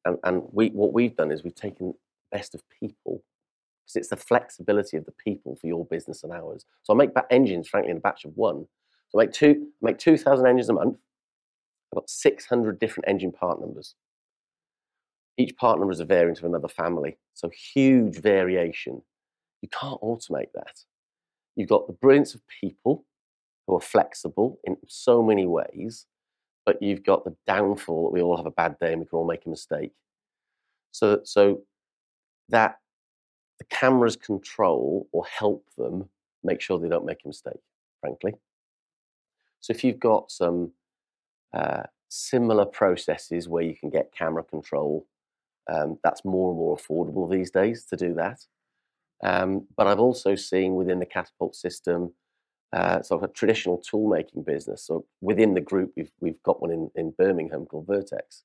and 0.05 0.19
and 0.25 0.43
we 0.53 0.71
what 0.71 0.93
we've 0.93 1.17
done 1.17 1.31
is 1.31 1.45
we've 1.45 1.55
taken 1.55 1.95
best 2.33 2.55
of 2.55 2.63
people 2.69 3.23
because 3.85 3.97
it's 3.97 4.09
the 4.09 4.17
flexibility 4.17 4.97
of 4.97 5.05
the 5.05 5.13
people 5.13 5.57
for 5.57 5.69
your 5.69 5.85
business 5.87 6.23
and 6.25 6.33
ours. 6.33 6.65
So 6.83 6.93
I 6.93 6.97
make 6.97 7.11
engines, 7.31 7.69
frankly, 7.69 7.91
in 7.91 7.99
a 7.99 8.01
batch 8.01 8.25
of 8.25 8.37
one, 8.37 8.67
so 9.11 9.21
I 9.21 9.25
make 9.25 9.33
two, 9.33 9.69
make 9.83 9.99
2,000 9.99 10.47
engines 10.47 10.69
a 10.69 10.73
month. 10.73 10.97
I've 11.93 11.97
got 11.97 12.11
600 12.11 12.79
different 12.79 13.09
engine 13.09 13.33
part 13.33 13.61
numbers. 13.61 13.97
Each 15.37 15.57
part 15.57 15.79
number 15.79 15.93
is 15.93 16.01
a 16.01 16.05
variant 16.05 16.39
of 16.39 16.45
another 16.45 16.69
family. 16.69 17.19
So 17.35 17.51
huge 17.51 18.21
variation. 18.21 19.03
You 19.63 19.69
can't 19.69 20.01
automate 20.01 20.53
that. 20.55 20.85
You've 21.57 21.69
got 21.69 21.87
the 21.87 21.93
brilliance 21.93 22.35
of 22.35 22.43
people 22.61 23.05
who 23.67 23.77
are 23.77 23.81
flexible 23.81 24.61
in 24.65 24.77
so 24.87 25.23
many 25.23 25.47
ways, 25.47 26.07
but 26.65 26.81
you've 26.81 27.03
got 27.03 27.25
the 27.25 27.35
downfall 27.47 28.05
that 28.05 28.13
we 28.13 28.23
all 28.23 28.37
have 28.37 28.47
a 28.47 28.51
bad 28.53 28.79
day 28.79 28.93
and 28.93 29.01
we 29.01 29.07
can 29.07 29.19
all 29.19 29.27
make 29.27 29.45
a 29.47 29.51
mistake. 29.51 29.93
So, 30.93 31.21
so 31.25 31.63
that 32.49 32.79
the 33.59 33.65
cameras 33.65 34.17
control 34.17 35.09
or 35.13 35.25
help 35.27 35.65
them 35.77 36.09
make 36.45 36.61
sure 36.61 36.79
they 36.79 36.89
don't 36.89 37.05
make 37.05 37.25
a 37.25 37.29
mistake, 37.29 37.61
frankly. 38.01 38.35
So 39.61 39.73
if 39.73 39.85
you've 39.85 40.01
got 40.01 40.31
some 40.31 40.73
uh, 41.53 41.83
similar 42.09 42.67
processes 42.67 43.49
where 43.49 43.63
you 43.63 43.75
can 43.77 43.91
get 43.91 44.15
camera 44.17 44.43
control, 44.43 45.07
um, 45.73 45.99
that's 46.03 46.25
more 46.25 46.51
and 46.51 46.59
more 46.59 46.77
affordable 46.77 47.31
these 47.31 47.51
days 47.51 47.85
to 47.87 47.97
do 47.97 48.15
that. 48.15 48.41
Um, 49.23 49.67
but 49.77 49.87
I've 49.87 50.01
also 50.01 50.35
seen 50.35 50.75
within 50.75 50.99
the 50.99 51.07
catapult 51.07 51.55
system 51.55 52.15
uh, 52.73 53.03
sort 53.03 53.23
of 53.23 53.31
a 53.31 53.33
traditional 53.33 53.79
tool 53.79 54.09
making 54.09 54.45
business. 54.45 54.87
So 54.87 55.05
within 55.21 55.55
the 55.55 55.61
group, 55.61 55.93
we've 55.97 56.13
we've 56.21 56.43
got 56.43 56.63
one 56.63 56.71
in, 56.71 56.91
in 56.95 57.11
Birmingham 57.11 57.67
called 57.67 57.87
Vertex, 57.87 58.45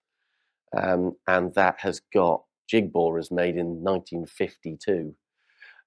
um, 0.76 1.16
and 1.28 1.53
that 1.53 1.80
has 1.80 2.01
got 2.13 2.43
jig 2.68 2.91
borers 2.91 3.30
made 3.30 3.55
in 3.55 3.84
1952, 3.84 5.16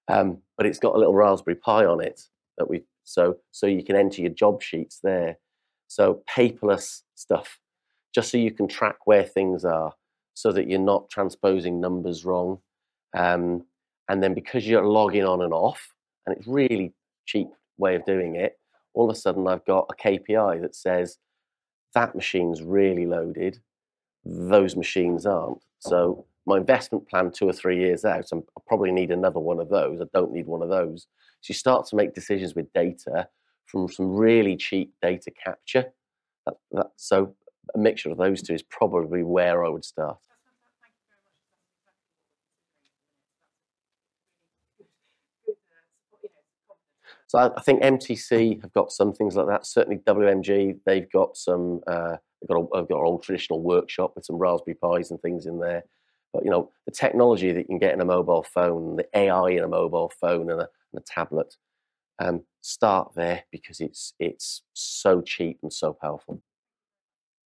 um, 0.07 0.39
but 0.57 0.67
it's 0.67 0.79
got 0.79 0.95
a 0.95 0.99
little 0.99 1.15
Raspberry 1.15 1.57
Pi 1.57 1.85
on 1.85 2.01
it 2.01 2.23
that 2.57 2.71
we 2.71 2.83
so 3.09 3.37
so 3.53 3.67
you 3.67 3.83
can 3.83 3.97
enter 3.97 4.21
your 4.21 4.31
job 4.31 4.63
sheets 4.63 5.01
there. 5.03 5.39
So 5.87 6.23
paperless 6.29 7.03
stuff, 7.15 7.59
just 8.15 8.31
so 8.31 8.37
you 8.37 8.51
can 8.51 8.69
track 8.69 8.99
where 9.07 9.25
things 9.25 9.65
are, 9.65 9.95
so 10.35 10.53
that 10.53 10.69
you're 10.69 10.79
not 10.79 11.09
transposing 11.09 11.81
numbers 11.81 12.25
wrong. 12.25 12.59
Um, 13.17 13.65
and 14.11 14.23
then 14.23 14.35
because 14.35 14.67
you're 14.67 14.87
logging 14.87 15.25
on 15.25 15.41
and 15.41 15.55
off, 15.55 15.95
and 16.27 16.37
it's 16.37 16.47
really 16.47 16.93
cheap 17.27 17.49
way 17.79 17.95
of 17.95 18.05
doing 18.05 18.37
it, 18.37 18.59
all 18.93 19.09
of 19.09 19.17
a 19.17 19.19
sudden 19.19 19.49
I've 19.49 19.65
got 19.65 19.91
a 19.91 20.03
KPI 20.03 20.61
that 20.61 20.75
says 20.75 21.19
that 21.95 22.15
machine's 22.15 22.63
really 22.63 23.07
loaded, 23.07 23.59
those 24.25 24.77
machines 24.77 25.25
aren't. 25.25 25.63
So 25.79 26.27
my 26.49 26.57
investment 26.57 27.07
plan 27.07 27.31
two 27.31 27.47
or 27.47 27.53
three 27.53 27.79
years 27.79 28.07
out, 28.07 28.25
i 28.33 28.61
probably 28.67 28.91
need 28.91 29.11
another 29.11 29.39
one 29.39 29.61
of 29.61 29.69
those. 29.69 30.01
I 30.01 30.07
don't 30.15 30.33
need 30.33 30.47
one 30.47 30.63
of 30.63 30.71
those. 30.71 31.07
So 31.43 31.51
you 31.51 31.55
start 31.55 31.87
to 31.89 31.97
make 31.97 32.15
decisions 32.15 32.55
with 32.55 32.73
data 32.73 33.29
from 33.67 33.87
some 33.89 34.17
really 34.17 34.57
cheap 34.57 34.95
data 35.03 35.31
capture. 35.31 35.85
That, 36.47 36.55
that, 36.73 36.87
so 36.97 37.35
a 37.75 37.79
mixture 37.79 38.11
of 38.11 38.17
those 38.17 38.41
two 38.41 38.55
is 38.55 38.63
probably 38.63 39.23
where 39.23 39.63
I 39.63 39.69
would 39.69 39.85
start. 39.85 40.17
So 47.27 47.39
I, 47.39 47.51
I, 47.55 47.61
think 47.61 47.83
MTC 47.83 48.63
have 48.63 48.73
got 48.73 48.91
some 48.91 49.13
things 49.13 49.37
like 49.37 49.49
that. 49.49 49.67
Certainly 49.67 49.99
WMG, 50.07 50.79
they've 50.87 51.13
got 51.13 51.37
some. 51.37 51.83
Uh, 51.87 52.17
they've 52.41 52.49
got 52.49 52.57
a, 52.57 52.67
they've 52.73 52.89
got 52.89 53.01
an 53.01 53.07
old 53.07 53.23
traditional 53.23 53.61
workshop 53.61 54.13
with 54.15 54.25
some 54.25 54.37
Raspberry 54.37 54.79
Pis 54.83 55.11
and 55.11 55.21
things 55.21 55.45
in 55.45 55.59
there. 55.59 55.85
But 56.33 56.45
you 56.45 56.51
know, 56.51 56.71
the 56.87 56.93
technology 56.93 57.53
that 57.53 57.61
you 57.61 57.67
can 57.67 57.79
get 57.79 57.95
in 57.95 58.01
a 58.01 58.05
mobile 58.05 58.43
phone, 58.43 58.97
the 58.97 59.07
AI 59.15 59.51
in 59.51 59.65
a 59.65 59.69
mobile 59.69 60.13
phone, 60.21 60.51
and 60.51 60.61
a, 60.61 60.69
and 60.93 60.99
a 60.99 61.01
tablet, 61.01 61.55
um, 62.19 62.43
start 62.61 63.13
there 63.15 63.45
because 63.51 63.81
it's 63.81 64.15
it's 64.19 64.63
so 64.75 65.21
cheap 65.23 65.59
and 65.63 65.73
so 65.73 65.93
powerful. 65.93 66.43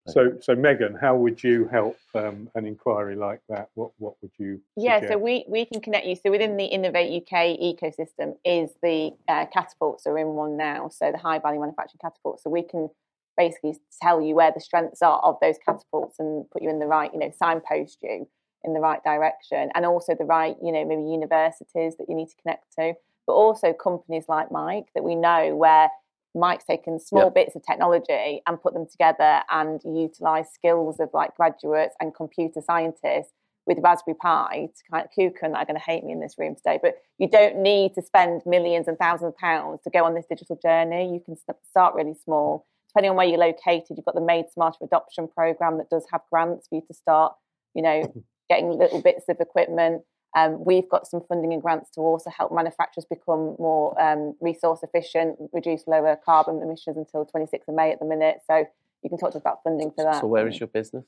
So, 0.08 0.32
so 0.40 0.56
Megan, 0.56 0.96
how 1.00 1.14
would 1.14 1.44
you 1.44 1.68
help 1.68 1.96
um, 2.16 2.50
an 2.56 2.66
inquiry 2.66 3.14
like 3.14 3.40
that? 3.48 3.70
What 3.74 3.92
what 3.98 4.14
would 4.20 4.32
you? 4.36 4.60
Yeah, 4.76 5.00
so 5.06 5.16
we, 5.16 5.44
we 5.48 5.64
can 5.64 5.80
connect 5.80 6.06
you. 6.06 6.16
So 6.16 6.30
within 6.30 6.56
the 6.56 6.64
Innovate 6.64 7.22
UK 7.22 7.58
ecosystem 7.60 8.34
is 8.44 8.70
the 8.82 9.12
uh, 9.28 9.46
catapults 9.52 10.06
are 10.06 10.18
in 10.18 10.28
one 10.28 10.56
now. 10.56 10.88
So 10.88 11.12
the 11.12 11.18
high 11.18 11.38
value 11.38 11.60
manufacturing 11.60 12.00
catapults. 12.00 12.42
So 12.42 12.50
we 12.50 12.62
can 12.62 12.88
basically 13.36 13.76
tell 14.00 14.20
you 14.20 14.34
where 14.34 14.50
the 14.50 14.60
strengths 14.60 15.02
are 15.02 15.20
of 15.20 15.36
those 15.40 15.56
catapults 15.64 16.18
and 16.18 16.50
put 16.50 16.62
you 16.62 16.70
in 16.70 16.80
the 16.80 16.86
right, 16.86 17.12
you 17.12 17.20
know, 17.20 17.30
signpost 17.38 17.98
you 18.02 18.26
in 18.64 18.74
the 18.74 18.80
right 18.80 19.02
direction, 19.04 19.70
and 19.74 19.84
also 19.84 20.14
the 20.14 20.24
right, 20.24 20.56
you 20.62 20.72
know, 20.72 20.84
maybe 20.84 21.02
universities 21.02 21.96
that 21.98 22.06
you 22.08 22.14
need 22.14 22.28
to 22.28 22.36
connect 22.42 22.72
to, 22.78 22.94
but 23.26 23.32
also 23.34 23.72
companies 23.72 24.24
like 24.28 24.50
Mike 24.50 24.86
that 24.94 25.04
we 25.04 25.14
know 25.14 25.54
where 25.56 25.88
Mike's 26.34 26.64
taken 26.64 26.98
small 26.98 27.30
bits 27.30 27.54
of 27.56 27.62
technology 27.64 28.40
and 28.46 28.62
put 28.62 28.72
them 28.72 28.86
together 28.90 29.42
and 29.50 29.80
utilize 29.84 30.46
skills 30.52 30.98
of 30.98 31.10
like 31.12 31.36
graduates 31.36 31.94
and 32.00 32.14
computer 32.14 32.62
scientists 32.64 33.32
with 33.66 33.78
Raspberry 33.82 34.16
Pi 34.16 34.68
to 34.74 34.82
kind 34.90 35.04
of 35.04 35.10
Kukan 35.16 35.54
are 35.54 35.64
going 35.64 35.78
to 35.78 35.84
hate 35.84 36.04
me 36.04 36.12
in 36.12 36.20
this 36.20 36.36
room 36.38 36.56
today, 36.56 36.78
but 36.82 36.96
you 37.18 37.28
don't 37.28 37.58
need 37.58 37.94
to 37.94 38.02
spend 38.02 38.42
millions 38.44 38.88
and 38.88 38.98
thousands 38.98 39.28
of 39.28 39.36
pounds 39.36 39.80
to 39.82 39.90
go 39.90 40.04
on 40.04 40.14
this 40.14 40.26
digital 40.28 40.58
journey. 40.60 41.12
You 41.12 41.20
can 41.20 41.36
start 41.36 41.94
really 41.94 42.14
small. 42.14 42.66
Depending 42.88 43.10
on 43.10 43.16
where 43.16 43.26
you're 43.26 43.38
located, 43.38 43.96
you've 43.96 44.04
got 44.04 44.14
the 44.14 44.20
Made 44.20 44.50
Smarter 44.52 44.84
Adoption 44.84 45.28
Program 45.28 45.78
that 45.78 45.90
does 45.90 46.04
have 46.12 46.22
grants 46.30 46.68
for 46.68 46.76
you 46.76 46.82
to 46.86 46.94
start, 46.94 47.34
you 47.74 47.82
know, 47.82 48.12
getting 48.52 48.78
little 48.78 49.00
bits 49.00 49.24
of 49.28 49.38
equipment. 49.40 50.02
Um, 50.36 50.64
we've 50.64 50.88
got 50.88 51.06
some 51.06 51.20
funding 51.28 51.52
and 51.52 51.62
grants 51.62 51.90
to 51.92 52.00
also 52.00 52.30
help 52.30 52.52
manufacturers 52.52 53.06
become 53.08 53.56
more 53.58 54.00
um, 54.00 54.34
resource 54.40 54.80
efficient, 54.82 55.36
reduce 55.52 55.86
lower 55.86 56.16
carbon 56.24 56.60
emissions 56.62 56.96
until 56.96 57.26
26th 57.26 57.68
of 57.68 57.74
May 57.74 57.92
at 57.92 57.98
the 57.98 58.06
minute. 58.06 58.38
So 58.46 58.64
you 59.02 59.08
can 59.10 59.18
talk 59.18 59.32
to 59.32 59.38
us 59.38 59.42
about 59.42 59.58
funding 59.64 59.90
for 59.90 60.04
that. 60.04 60.20
So 60.20 60.26
where 60.26 60.46
is 60.48 60.58
your 60.58 60.68
business? 60.68 61.04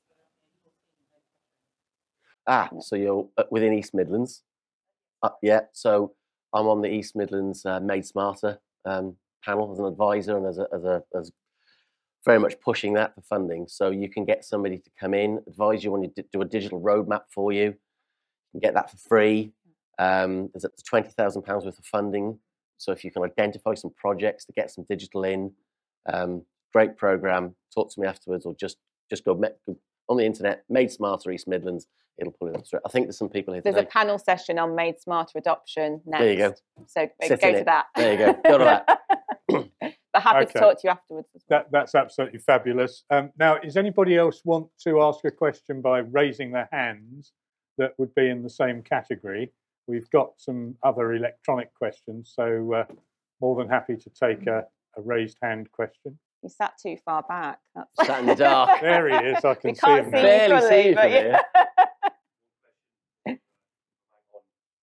but 2.45 2.51
Ah, 2.51 2.67
I'm 2.71 2.77
in 2.77 2.81
14, 2.81 2.81
so 2.81 2.95
you're 2.95 3.27
uh, 3.37 3.43
within 3.51 3.73
East 3.73 3.93
Midlands. 3.93 4.43
Uh, 5.21 5.29
yeah, 5.41 5.61
so 5.71 6.13
I'm 6.53 6.67
on 6.67 6.81
the 6.81 6.89
East 6.89 7.15
Midlands 7.15 7.65
uh, 7.65 7.79
Made 7.79 8.05
Smarter 8.05 8.59
um, 8.85 9.15
panel 9.43 9.71
as 9.71 9.79
an 9.79 9.85
advisor 9.85 10.37
and 10.37 10.45
as 10.47 10.57
a, 10.57 10.67
as 10.73 10.83
a 10.83 11.03
as 11.17 11.31
very 12.25 12.39
much 12.39 12.59
pushing 12.59 12.93
that 12.95 13.13
for 13.13 13.21
funding. 13.21 13.67
So 13.67 13.91
you 13.91 14.09
can 14.09 14.25
get 14.25 14.43
somebody 14.43 14.79
to 14.79 14.89
come 14.99 15.13
in, 15.13 15.39
advise 15.47 15.83
you 15.83 15.93
on 15.93 16.03
you 16.03 16.11
do 16.33 16.41
a 16.41 16.45
digital 16.45 16.81
roadmap 16.81 17.21
for 17.31 17.53
you. 17.53 17.75
You 18.53 18.59
get 18.59 18.73
that 18.73 18.89
for 18.89 18.97
free. 18.97 19.51
Um, 19.99 20.49
there's 20.53 20.65
up 20.65 20.75
to 20.75 20.83
twenty 20.83 21.09
thousand 21.09 21.43
pounds 21.43 21.65
worth 21.65 21.79
of 21.79 21.85
funding. 21.85 22.39
So 22.77 22.91
if 22.91 23.05
you 23.05 23.11
can 23.11 23.23
identify 23.23 23.75
some 23.75 23.91
projects 23.95 24.45
to 24.45 24.53
get 24.53 24.71
some 24.71 24.85
digital 24.89 25.23
in, 25.23 25.51
um, 26.11 26.43
great 26.73 26.97
program. 26.97 27.55
Talk 27.73 27.93
to 27.93 28.01
me 28.01 28.07
afterwards, 28.07 28.45
or 28.45 28.55
just 28.55 28.77
just 29.09 29.23
go, 29.23 29.35
me- 29.35 29.49
go 29.65 29.77
on 30.09 30.17
the 30.17 30.25
internet. 30.25 30.63
Made 30.69 30.91
Smarter 30.91 31.31
East 31.31 31.47
Midlands. 31.47 31.87
It'll 32.17 32.33
pull 32.33 32.47
it 32.47 32.55
up 32.55 32.65
straight. 32.65 32.81
I 32.85 32.89
think 32.89 33.07
there's 33.07 33.17
some 33.17 33.29
people 33.29 33.53
here 33.53 33.61
There's 33.61 33.75
a 33.75 33.83
panel 33.83 34.17
session 34.17 34.57
on 34.57 34.73
Made 34.73 34.99
Smarter 35.01 35.37
Adoption 35.37 36.01
next. 36.05 36.21
There 36.21 36.31
you 36.31 36.37
go. 36.37 36.53
So 36.87 37.09
Sit 37.21 37.41
go 37.41 37.51
to 37.51 37.57
it. 37.59 37.65
that. 37.65 37.85
There 37.95 38.11
you 38.13 38.17
go. 38.17 38.33
Go 38.45 38.57
to 38.57 38.63
that. 38.63 39.01
but 40.15 40.23
happy 40.23 40.45
Okay. 40.45 40.53
to 40.53 40.59
talk 40.59 40.75
to 40.75 40.81
you 40.85 40.89
afterwards 40.91 41.27
as 41.35 41.43
well. 41.49 41.59
That, 41.59 41.71
that's 41.71 41.93
absolutely 41.95 42.39
fabulous. 42.39 43.03
Um, 43.09 43.31
now, 43.37 43.57
does 43.57 43.75
anybody 43.75 44.15
else 44.17 44.41
want 44.45 44.67
to 44.83 45.01
ask 45.01 45.25
a 45.25 45.31
question 45.31 45.81
by 45.81 45.99
raising 45.99 46.51
their 46.51 46.69
hands 46.71 47.33
that 47.77 47.93
would 47.97 48.15
be 48.15 48.29
in 48.29 48.41
the 48.41 48.49
same 48.49 48.81
category? 48.81 49.51
We've 49.87 50.09
got 50.09 50.33
some 50.37 50.75
other 50.83 51.13
electronic 51.13 51.73
questions, 51.73 52.31
so 52.33 52.73
uh, 52.73 52.85
more 53.41 53.55
than 53.57 53.67
happy 53.69 53.97
to 53.97 54.09
take 54.09 54.47
a, 54.47 54.65
a 54.97 55.01
raised 55.01 55.37
hand 55.43 55.69
question. 55.71 56.17
You 56.41 56.49
sat 56.49 56.73
too 56.81 56.97
far 57.03 57.23
back. 57.23 57.59
That's... 57.75 58.07
Sat 58.07 58.19
in 58.21 58.25
the 58.27 58.35
dark. 58.35 58.79
There 58.81 59.09
he 59.09 59.15
is. 59.31 59.43
I 59.43 59.53
can 59.55 59.71
we 59.71 59.75
see 59.75 59.81
can't 59.81 59.99
him 59.99 60.05
see 60.05 60.11
Barely 60.11 60.69
see 60.69 60.89
you 60.89 60.95
but 60.95 61.03
from 61.03 61.11
yeah. 61.11 61.41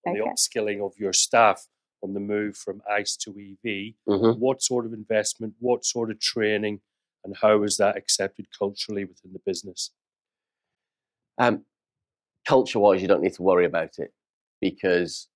on 0.06 0.14
the 0.14 0.20
Okay. 0.20 0.30
upskilling 0.30 0.84
of 0.84 0.92
your 0.98 1.12
staff 1.12 1.66
on 2.02 2.14
the 2.14 2.20
move 2.20 2.56
from 2.56 2.82
ICE 2.88 3.16
to 3.16 3.30
EV. 3.38 3.94
Mhm. 4.08 4.38
What 4.38 4.62
sort 4.62 4.86
of 4.86 4.92
investment, 4.92 5.54
what 5.60 5.84
sort 5.84 6.10
of 6.10 6.18
training, 6.20 6.80
and 7.24 7.36
how 7.36 7.62
is 7.62 7.76
that 7.76 7.96
accepted 7.96 8.46
culturally 8.56 9.04
within 9.04 9.32
the 9.32 9.38
business? 9.40 9.92
Um, 11.38 11.64
culture 12.46 12.78
wise, 12.78 13.00
you 13.02 13.08
don't 13.08 13.22
need 13.22 13.34
to 13.34 13.42
worry 13.42 13.64
about 13.64 13.98
it 13.98 14.12
because 14.60 15.28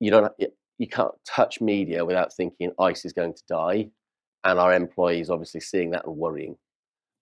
you 0.00 0.10
don't 0.10 0.32
you 0.78 0.88
can't 0.88 1.14
touch 1.24 1.60
media 1.60 2.04
without 2.04 2.32
thinking 2.32 2.72
ICE 2.78 3.04
is 3.04 3.12
going 3.12 3.34
to 3.34 3.42
die, 3.48 3.90
and 4.42 4.58
our 4.58 4.74
employees 4.74 5.30
obviously 5.30 5.60
seeing 5.60 5.90
that 5.90 6.04
and 6.06 6.16
worrying 6.16 6.56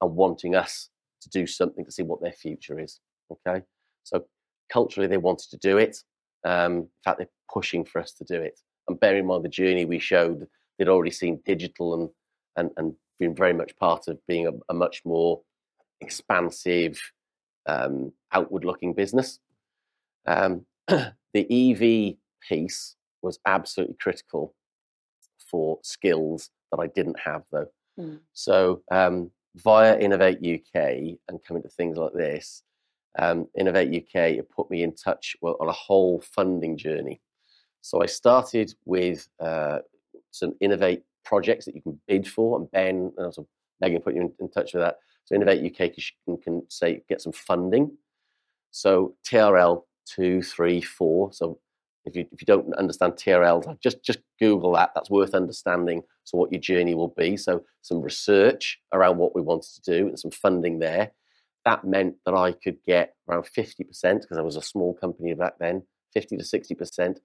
and 0.00 0.16
wanting 0.16 0.54
us 0.54 0.88
to 1.20 1.28
do 1.28 1.46
something 1.46 1.84
to 1.84 1.92
see 1.92 2.02
what 2.02 2.20
their 2.22 2.32
future 2.32 2.78
is. 2.80 3.00
Okay, 3.30 3.64
so 4.04 4.26
culturally 4.70 5.06
they 5.06 5.18
wanted 5.18 5.50
to 5.50 5.58
do 5.58 5.78
it. 5.78 6.02
Um, 6.44 6.72
in 6.72 6.88
fact, 7.04 7.18
they're 7.18 7.28
pushing 7.52 7.84
for 7.84 8.00
us 8.00 8.12
to 8.12 8.24
do 8.24 8.40
it. 8.40 8.58
And 8.88 8.98
bear 8.98 9.16
in 9.16 9.26
mind 9.26 9.44
the 9.44 9.48
journey 9.48 9.84
we 9.84 9.98
showed, 9.98 10.46
they'd 10.78 10.88
already 10.88 11.12
seen 11.12 11.40
digital 11.44 11.94
and 11.94 12.10
and 12.56 12.70
and 12.76 12.94
been 13.18 13.34
very 13.34 13.52
much 13.52 13.76
part 13.76 14.08
of 14.08 14.18
being 14.26 14.48
a, 14.48 14.52
a 14.68 14.74
much 14.74 15.02
more 15.04 15.40
expansive, 16.00 17.00
um, 17.66 18.12
outward-looking 18.32 18.94
business. 18.94 19.38
Um, 20.26 20.66
the 20.88 21.12
EV 21.36 22.16
piece 22.48 22.96
was 23.22 23.38
absolutely 23.46 23.96
critical 24.00 24.54
for 25.50 25.78
skills 25.82 26.50
that 26.70 26.80
I 26.80 26.88
didn't 26.88 27.18
have, 27.20 27.44
though. 27.52 27.68
Mm. 27.98 28.18
So 28.32 28.82
um, 28.90 29.30
via 29.56 29.98
Innovate 29.98 30.38
UK 30.38 31.18
and 31.28 31.44
coming 31.46 31.62
to 31.62 31.68
things 31.68 31.96
like 31.96 32.14
this, 32.14 32.62
um, 33.18 33.46
Innovate 33.58 33.94
UK 33.94 34.38
it 34.38 34.50
put 34.50 34.70
me 34.70 34.82
in 34.82 34.94
touch 34.94 35.36
well, 35.42 35.56
on 35.60 35.68
a 35.68 35.72
whole 35.72 36.20
funding 36.20 36.76
journey. 36.76 37.20
So 37.80 38.02
I 38.02 38.06
started 38.06 38.74
with 38.84 39.28
uh, 39.40 39.78
some 40.30 40.54
Innovate 40.60 41.02
projects 41.24 41.64
that 41.66 41.74
you 41.74 41.82
can 41.82 42.00
bid 42.06 42.26
for, 42.26 42.58
and 42.58 42.70
Ben 42.70 43.12
and 43.16 43.26
also 43.26 43.46
Megan 43.80 44.02
put 44.02 44.14
you 44.14 44.22
in, 44.22 44.32
in 44.40 44.50
touch 44.50 44.72
with 44.74 44.82
that. 44.82 44.98
So 45.24 45.34
Innovate 45.34 45.64
UK 45.64 45.92
can, 46.24 46.38
can 46.38 46.62
say 46.68 47.02
get 47.08 47.20
some 47.20 47.32
funding. 47.32 47.96
So 48.70 49.14
TRL 49.28 49.82
two, 50.06 50.42
three, 50.42 50.80
four. 50.80 51.32
So 51.32 51.58
if 52.04 52.16
you 52.16 52.26
if 52.32 52.40
you 52.40 52.46
don't 52.46 52.74
understand 52.74 53.14
TRL, 53.14 53.78
just 53.80 54.02
just 54.02 54.20
Google 54.38 54.72
that. 54.72 54.90
That's 54.94 55.10
worth 55.10 55.34
understanding. 55.34 56.02
So 56.24 56.38
what 56.38 56.52
your 56.52 56.60
journey 56.60 56.94
will 56.94 57.14
be. 57.16 57.36
So 57.36 57.64
some 57.82 58.00
research 58.00 58.80
around 58.92 59.18
what 59.18 59.34
we 59.34 59.42
wanted 59.42 59.70
to 59.74 59.82
do 59.82 60.08
and 60.08 60.18
some 60.18 60.30
funding 60.30 60.78
there. 60.78 61.12
That 61.64 61.84
meant 61.84 62.16
that 62.26 62.34
I 62.34 62.52
could 62.52 62.78
get 62.86 63.14
around 63.28 63.46
fifty 63.46 63.84
percent 63.84 64.22
because 64.22 64.38
I 64.38 64.42
was 64.42 64.56
a 64.56 64.62
small 64.62 64.94
company 64.94 65.34
back 65.34 65.54
then, 65.58 65.82
fifty 66.12 66.36
to 66.36 66.44
sixty 66.44 66.74
percent 66.74 67.20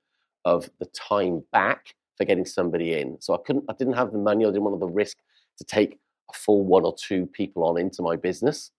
of 0.46 0.70
the 0.80 0.86
time 0.88 1.44
back 1.52 1.94
for 2.18 2.26
getting 2.26 2.46
somebody 2.46 2.94
in. 2.94 3.18
So 3.20 3.34
I 3.34 3.38
couldn't, 3.46 3.66
I 3.70 3.74
didn't 3.74 3.94
have 3.94 4.12
the 4.12 4.18
money. 4.18 4.46
I 4.46 4.50
didn't 4.50 4.64
want 4.64 4.80
the 4.80 4.88
risk 4.88 5.18
to 5.58 5.64
take 5.64 6.00
a 6.30 6.34
full 6.34 6.66
one 6.66 6.84
or 6.84 6.96
two 6.96 7.26
people 7.28 7.64
on 7.64 7.78
into 7.78 8.02
my 8.02 8.16
business. 8.16 8.72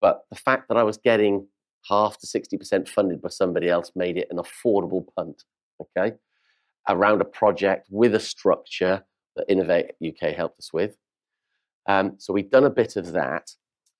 But 0.00 0.24
the 0.30 0.36
fact 0.36 0.68
that 0.68 0.76
I 0.76 0.82
was 0.82 0.96
getting 0.96 1.46
half 1.88 2.18
to 2.18 2.26
60% 2.26 2.88
funded 2.88 3.20
by 3.20 3.28
somebody 3.28 3.68
else 3.68 3.92
made 3.94 4.16
it 4.16 4.28
an 4.30 4.38
affordable 4.38 5.04
punt, 5.16 5.44
okay, 5.80 6.16
around 6.88 7.20
a 7.20 7.24
project 7.24 7.86
with 7.90 8.14
a 8.14 8.20
structure 8.20 9.02
that 9.36 9.46
Innovate 9.48 9.92
UK 10.06 10.34
helped 10.34 10.58
us 10.58 10.72
with. 10.72 10.96
Um, 11.86 12.14
so 12.18 12.32
we've 12.32 12.50
done 12.50 12.64
a 12.64 12.70
bit 12.70 12.96
of 12.96 13.12
that. 13.12 13.50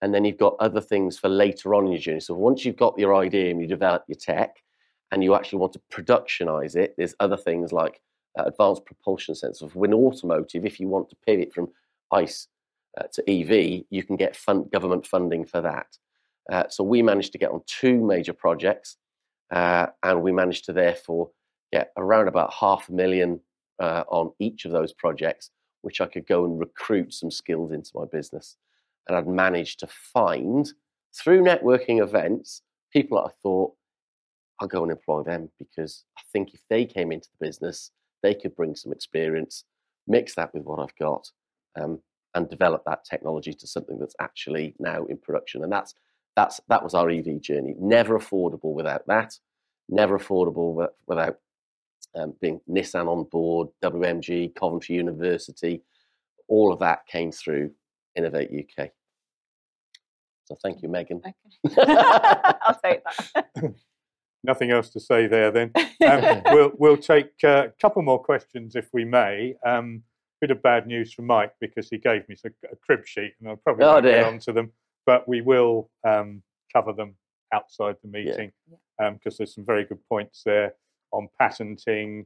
And 0.00 0.14
then 0.14 0.24
you've 0.24 0.38
got 0.38 0.56
other 0.60 0.80
things 0.80 1.18
for 1.18 1.28
later 1.28 1.74
on 1.74 1.86
in 1.86 1.92
your 1.92 2.00
journey. 2.00 2.20
So 2.20 2.34
once 2.34 2.64
you've 2.64 2.76
got 2.76 2.98
your 2.98 3.14
idea 3.16 3.50
and 3.50 3.60
you 3.60 3.66
develop 3.66 4.04
your 4.06 4.18
tech 4.18 4.56
and 5.10 5.24
you 5.24 5.34
actually 5.34 5.58
want 5.58 5.72
to 5.72 5.80
productionize 5.92 6.76
it, 6.76 6.94
there's 6.96 7.14
other 7.18 7.36
things 7.36 7.72
like 7.72 8.00
uh, 8.38 8.44
Advanced 8.44 8.84
Propulsion 8.84 9.34
Centres. 9.34 9.62
In 9.74 9.94
automotive, 9.94 10.64
if 10.64 10.78
you 10.78 10.88
want 10.88 11.08
to 11.10 11.16
pivot 11.26 11.52
from 11.52 11.68
ICE 12.12 12.46
uh, 12.98 13.04
to 13.12 13.30
EV, 13.30 13.84
you 13.90 14.02
can 14.04 14.16
get 14.16 14.36
fund, 14.36 14.70
government 14.70 15.06
funding 15.06 15.44
for 15.44 15.60
that. 15.60 15.86
Uh, 16.50 16.64
so 16.68 16.84
we 16.84 17.02
managed 17.02 17.32
to 17.32 17.38
get 17.38 17.50
on 17.50 17.60
two 17.66 18.04
major 18.04 18.32
projects, 18.32 18.96
uh, 19.50 19.86
and 20.02 20.22
we 20.22 20.32
managed 20.32 20.64
to 20.64 20.72
therefore 20.72 21.30
get 21.72 21.92
around 21.96 22.28
about 22.28 22.52
half 22.52 22.88
a 22.88 22.92
million 22.92 23.40
uh, 23.80 24.04
on 24.08 24.32
each 24.38 24.64
of 24.64 24.72
those 24.72 24.92
projects, 24.92 25.50
which 25.82 26.00
I 26.00 26.06
could 26.06 26.26
go 26.26 26.44
and 26.44 26.58
recruit 26.58 27.12
some 27.12 27.30
skills 27.30 27.72
into 27.72 27.90
my 27.94 28.04
business. 28.10 28.56
And 29.08 29.16
I'd 29.16 29.26
managed 29.26 29.80
to 29.80 29.86
find 29.86 30.70
through 31.14 31.42
networking 31.42 32.02
events 32.02 32.62
people 32.92 33.18
that 33.18 33.30
I 33.30 33.34
thought 33.42 33.72
I'll 34.60 34.68
go 34.68 34.82
and 34.82 34.92
employ 34.92 35.22
them 35.22 35.50
because 35.58 36.04
I 36.18 36.22
think 36.32 36.54
if 36.54 36.60
they 36.68 36.84
came 36.84 37.12
into 37.12 37.28
the 37.30 37.46
business, 37.46 37.90
they 38.22 38.34
could 38.34 38.56
bring 38.56 38.74
some 38.74 38.92
experience, 38.92 39.64
mix 40.06 40.34
that 40.34 40.52
with 40.52 40.64
what 40.64 40.80
I've 40.80 40.96
got, 40.96 41.30
um, 41.80 42.00
and 42.34 42.50
develop 42.50 42.82
that 42.84 43.04
technology 43.04 43.52
to 43.54 43.66
something 43.66 43.98
that's 43.98 44.16
actually 44.20 44.74
now 44.78 45.04
in 45.06 45.16
production. 45.18 45.62
And 45.62 45.72
that's 45.72 45.94
that's 46.36 46.60
that 46.68 46.82
was 46.82 46.94
our 46.94 47.10
EV 47.10 47.40
journey. 47.40 47.74
Never 47.78 48.18
affordable 48.18 48.74
without 48.74 49.06
that. 49.06 49.38
never 49.88 50.18
affordable 50.18 50.88
without 51.06 51.38
um, 52.14 52.34
being 52.40 52.60
Nissan 52.68 53.08
on 53.08 53.24
board, 53.24 53.68
WMG, 53.82 54.54
Coventry 54.54 54.96
University. 54.96 55.82
All 56.48 56.72
of 56.72 56.78
that 56.80 57.06
came 57.06 57.32
through 57.32 57.70
Innovate 58.16 58.50
UK. 58.78 58.90
So 60.48 60.56
thank 60.62 60.82
you, 60.82 60.88
Megan. 60.88 61.18
Okay. 61.18 61.34
I'll 61.78 62.80
take 62.82 63.02
that. 63.04 63.74
Nothing 64.44 64.70
else 64.70 64.88
to 64.90 65.00
say 65.00 65.26
there 65.26 65.50
then. 65.50 65.72
Um, 66.06 66.42
we'll, 66.46 66.72
we'll 66.78 66.96
take 66.96 67.32
uh, 67.44 67.66
a 67.66 67.72
couple 67.82 68.00
more 68.02 68.22
questions 68.22 68.74
if 68.76 68.88
we 68.94 69.04
may. 69.04 69.54
Um, 69.66 70.02
bit 70.40 70.50
of 70.50 70.62
bad 70.62 70.86
news 70.86 71.12
from 71.12 71.26
Mike 71.26 71.52
because 71.60 71.88
he 71.90 71.98
gave 71.98 72.26
me 72.28 72.36
a, 72.46 72.76
crib 72.86 73.04
sheet 73.04 73.34
and 73.40 73.48
I'll 73.50 73.56
probably 73.56 73.84
Oh, 73.84 73.94
won't 73.94 74.04
get 74.04 74.12
dear. 74.12 74.24
onto 74.26 74.52
them, 74.52 74.70
but 75.04 75.28
we 75.28 75.42
will 75.42 75.90
um, 76.06 76.42
cover 76.72 76.92
them 76.94 77.16
outside 77.52 77.96
the 78.02 78.08
meeting 78.08 78.52
because 79.12 79.36
there's 79.36 79.54
some 79.54 79.66
very 79.66 79.84
good 79.84 79.98
points 80.08 80.42
there 80.46 80.74
on 81.12 81.28
patenting, 81.38 82.24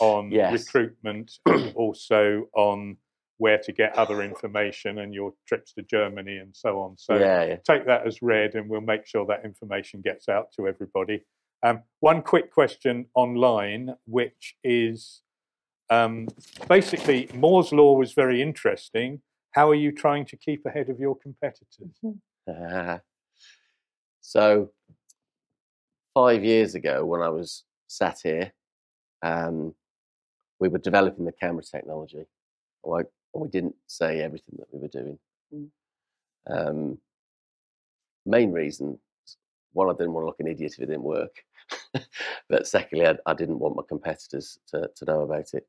on 0.00 0.30
Yes. 0.32 0.66
recruitment, 0.66 1.38
also 1.74 2.48
on 2.54 2.96
where 3.40 3.56
to 3.56 3.72
get 3.72 3.96
other 3.96 4.22
information 4.22 4.98
and 4.98 5.14
your 5.14 5.32
trips 5.48 5.72
to 5.72 5.82
Germany 5.82 6.36
and 6.36 6.54
so 6.54 6.78
on. 6.78 6.94
So 6.98 7.14
yeah, 7.14 7.42
yeah. 7.44 7.56
take 7.66 7.86
that 7.86 8.06
as 8.06 8.20
read 8.20 8.54
and 8.54 8.68
we'll 8.68 8.82
make 8.82 9.06
sure 9.06 9.24
that 9.26 9.46
information 9.46 10.02
gets 10.02 10.28
out 10.28 10.52
to 10.56 10.68
everybody. 10.68 11.24
Um, 11.62 11.80
one 12.00 12.20
quick 12.20 12.52
question 12.52 13.06
online, 13.14 13.94
which 14.04 14.56
is 14.62 15.22
um, 15.88 16.28
basically 16.68 17.30
Moore's 17.32 17.72
Law 17.72 17.94
was 17.94 18.12
very 18.12 18.42
interesting. 18.42 19.22
How 19.52 19.70
are 19.70 19.74
you 19.74 19.90
trying 19.90 20.26
to 20.26 20.36
keep 20.36 20.66
ahead 20.66 20.90
of 20.90 21.00
your 21.00 21.16
competitors? 21.16 21.96
Uh, 22.46 22.98
so, 24.20 24.70
five 26.12 26.44
years 26.44 26.74
ago, 26.74 27.06
when 27.06 27.22
I 27.22 27.30
was 27.30 27.64
sat 27.88 28.18
here, 28.22 28.52
um, 29.22 29.74
we 30.58 30.68
were 30.68 30.78
developing 30.78 31.24
the 31.24 31.32
camera 31.32 31.62
technology. 31.62 32.26
Well, 32.82 33.04
I- 33.34 33.38
we 33.38 33.48
didn't 33.48 33.76
say 33.86 34.20
everything 34.20 34.56
that 34.58 34.72
we 34.72 34.80
were 34.80 34.88
doing. 34.88 35.18
Mm. 35.54 35.70
Um, 36.48 36.98
main 38.26 38.52
reason, 38.52 38.98
one, 39.72 39.88
I 39.88 39.92
didn't 39.92 40.12
want 40.12 40.24
to 40.24 40.26
look 40.26 40.40
an 40.40 40.48
idiot 40.48 40.72
if 40.74 40.82
it 40.82 40.86
didn't 40.86 41.02
work. 41.02 41.44
but 42.48 42.66
secondly, 42.66 43.06
I, 43.06 43.16
I 43.26 43.34
didn't 43.34 43.58
want 43.58 43.76
my 43.76 43.82
competitors 43.88 44.58
to, 44.68 44.90
to 44.94 45.04
know 45.04 45.22
about 45.22 45.54
it. 45.54 45.66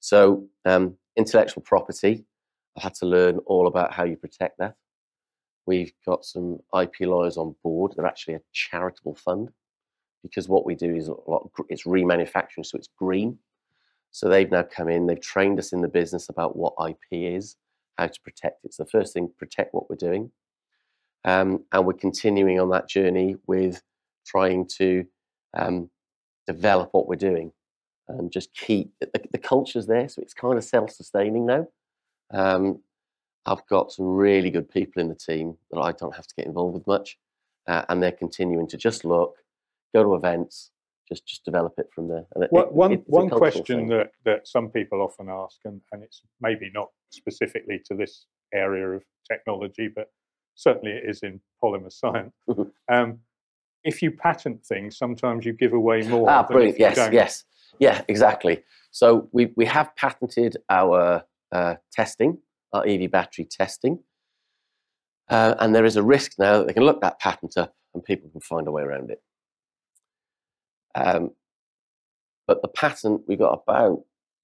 So, 0.00 0.46
um, 0.64 0.96
intellectual 1.16 1.62
property, 1.62 2.24
I 2.76 2.82
had 2.82 2.94
to 2.94 3.06
learn 3.06 3.38
all 3.46 3.66
about 3.66 3.92
how 3.92 4.04
you 4.04 4.16
protect 4.16 4.58
that. 4.58 4.74
We've 5.66 5.92
got 6.06 6.24
some 6.24 6.60
IP 6.78 7.00
lawyers 7.00 7.36
on 7.36 7.54
board. 7.62 7.92
They're 7.94 8.06
actually 8.06 8.34
a 8.34 8.40
charitable 8.52 9.16
fund 9.16 9.50
because 10.22 10.48
what 10.48 10.64
we 10.64 10.74
do 10.74 10.94
is 10.94 11.08
a 11.08 11.14
lot. 11.26 11.50
It's 11.68 11.84
remanufacturing, 11.84 12.64
so 12.64 12.78
it's 12.78 12.88
green. 12.98 13.38
So 14.12 14.28
they've 14.28 14.50
now 14.50 14.64
come 14.64 14.88
in. 14.88 15.06
They've 15.06 15.20
trained 15.20 15.58
us 15.58 15.72
in 15.72 15.82
the 15.82 15.88
business 15.88 16.28
about 16.28 16.56
what 16.56 16.74
IP 16.88 16.98
is, 17.12 17.56
how 17.96 18.06
to 18.06 18.20
protect 18.22 18.64
it. 18.64 18.74
So 18.74 18.84
the 18.84 18.90
first 18.90 19.12
thing, 19.12 19.30
protect 19.38 19.74
what 19.74 19.88
we're 19.88 19.96
doing, 19.96 20.30
um, 21.24 21.64
and 21.72 21.86
we're 21.86 21.92
continuing 21.92 22.58
on 22.58 22.70
that 22.70 22.88
journey 22.88 23.36
with 23.46 23.82
trying 24.26 24.66
to 24.78 25.04
um, 25.56 25.90
develop 26.46 26.90
what 26.92 27.08
we're 27.08 27.16
doing 27.16 27.52
and 28.08 28.32
just 28.32 28.52
keep 28.54 28.92
the, 29.00 29.08
the 29.30 29.38
culture's 29.38 29.86
there. 29.86 30.08
So 30.08 30.22
it's 30.22 30.34
kind 30.34 30.58
of 30.58 30.64
self-sustaining 30.64 31.46
now. 31.46 31.68
Um, 32.32 32.80
I've 33.46 33.66
got 33.66 33.92
some 33.92 34.06
really 34.06 34.50
good 34.50 34.70
people 34.70 35.00
in 35.00 35.08
the 35.08 35.14
team 35.14 35.56
that 35.70 35.80
I 35.80 35.92
don't 35.92 36.14
have 36.14 36.26
to 36.26 36.34
get 36.34 36.46
involved 36.46 36.74
with 36.74 36.86
much, 36.86 37.18
uh, 37.66 37.84
and 37.88 38.02
they're 38.02 38.12
continuing 38.12 38.66
to 38.68 38.76
just 38.76 39.04
look, 39.04 39.36
go 39.94 40.02
to 40.02 40.14
events, 40.14 40.70
just 41.10 41.26
just 41.26 41.44
develop 41.44 41.74
it 41.78 41.88
from 41.94 42.08
there. 42.08 42.24
And 42.34 42.44
it- 42.44 42.52
One, 42.52 42.66
it- 42.66 42.72
one, 42.72 42.92
it's 42.92 43.08
a 43.08 43.10
one 43.10 43.28
cultural 43.28 43.50
question 43.52 43.78
thing. 43.78 43.88
that, 43.88 44.12
that 44.24 44.46
some 44.48 44.70
people 44.70 45.02
often 45.02 45.28
ask, 45.28 45.58
and, 45.64 45.80
and 45.92 46.02
it's 46.02 46.22
maybe 46.40 46.70
not 46.72 46.88
specifically 47.10 47.80
to 47.86 47.94
this 47.94 48.26
area 48.54 48.88
of 48.90 49.02
technology, 49.30 49.88
but 49.94 50.10
certainly 50.54 50.92
it 50.92 51.04
is 51.08 51.22
in 51.22 51.40
polymer 51.62 51.92
science. 51.92 52.34
Mhm. 52.48 52.70
um, 52.88 53.20
if 53.82 54.02
you 54.02 54.10
patent 54.10 54.64
things, 54.64 54.96
sometimes 54.98 55.44
you 55.46 55.52
give 55.54 55.72
away 55.72 56.02
more. 56.06 56.28
Ah, 56.28 56.42
brilliant! 56.42 56.78
Yes, 56.78 56.96
don't. 56.96 57.12
yes, 57.14 57.44
yeah, 57.78 58.04
exactly. 58.08 58.62
So 58.90 59.28
we 59.32 59.52
we 59.56 59.64
have 59.66 59.94
patented 59.96 60.56
our 60.68 61.24
uh, 61.50 61.76
testing, 61.90 62.38
our 62.74 62.86
EV 62.86 63.10
battery 63.10 63.46
testing, 63.46 64.04
uh, 65.30 65.54
and 65.60 65.74
there 65.74 65.86
is 65.86 65.96
a 65.96 66.02
risk 66.02 66.32
now 66.38 66.58
that 66.58 66.66
they 66.66 66.74
can 66.74 66.82
look 66.84 67.00
that 67.00 67.18
patent 67.20 67.56
up 67.56 67.74
and 67.94 68.04
people 68.04 68.28
can 68.30 68.40
find 68.42 68.68
a 68.68 68.70
way 68.70 68.82
around 68.82 69.10
it. 69.10 69.22
Um, 70.94 71.30
but 72.46 72.62
the 72.62 72.68
patent 72.68 73.22
we 73.28 73.36
got 73.36 73.62
about 73.62 74.02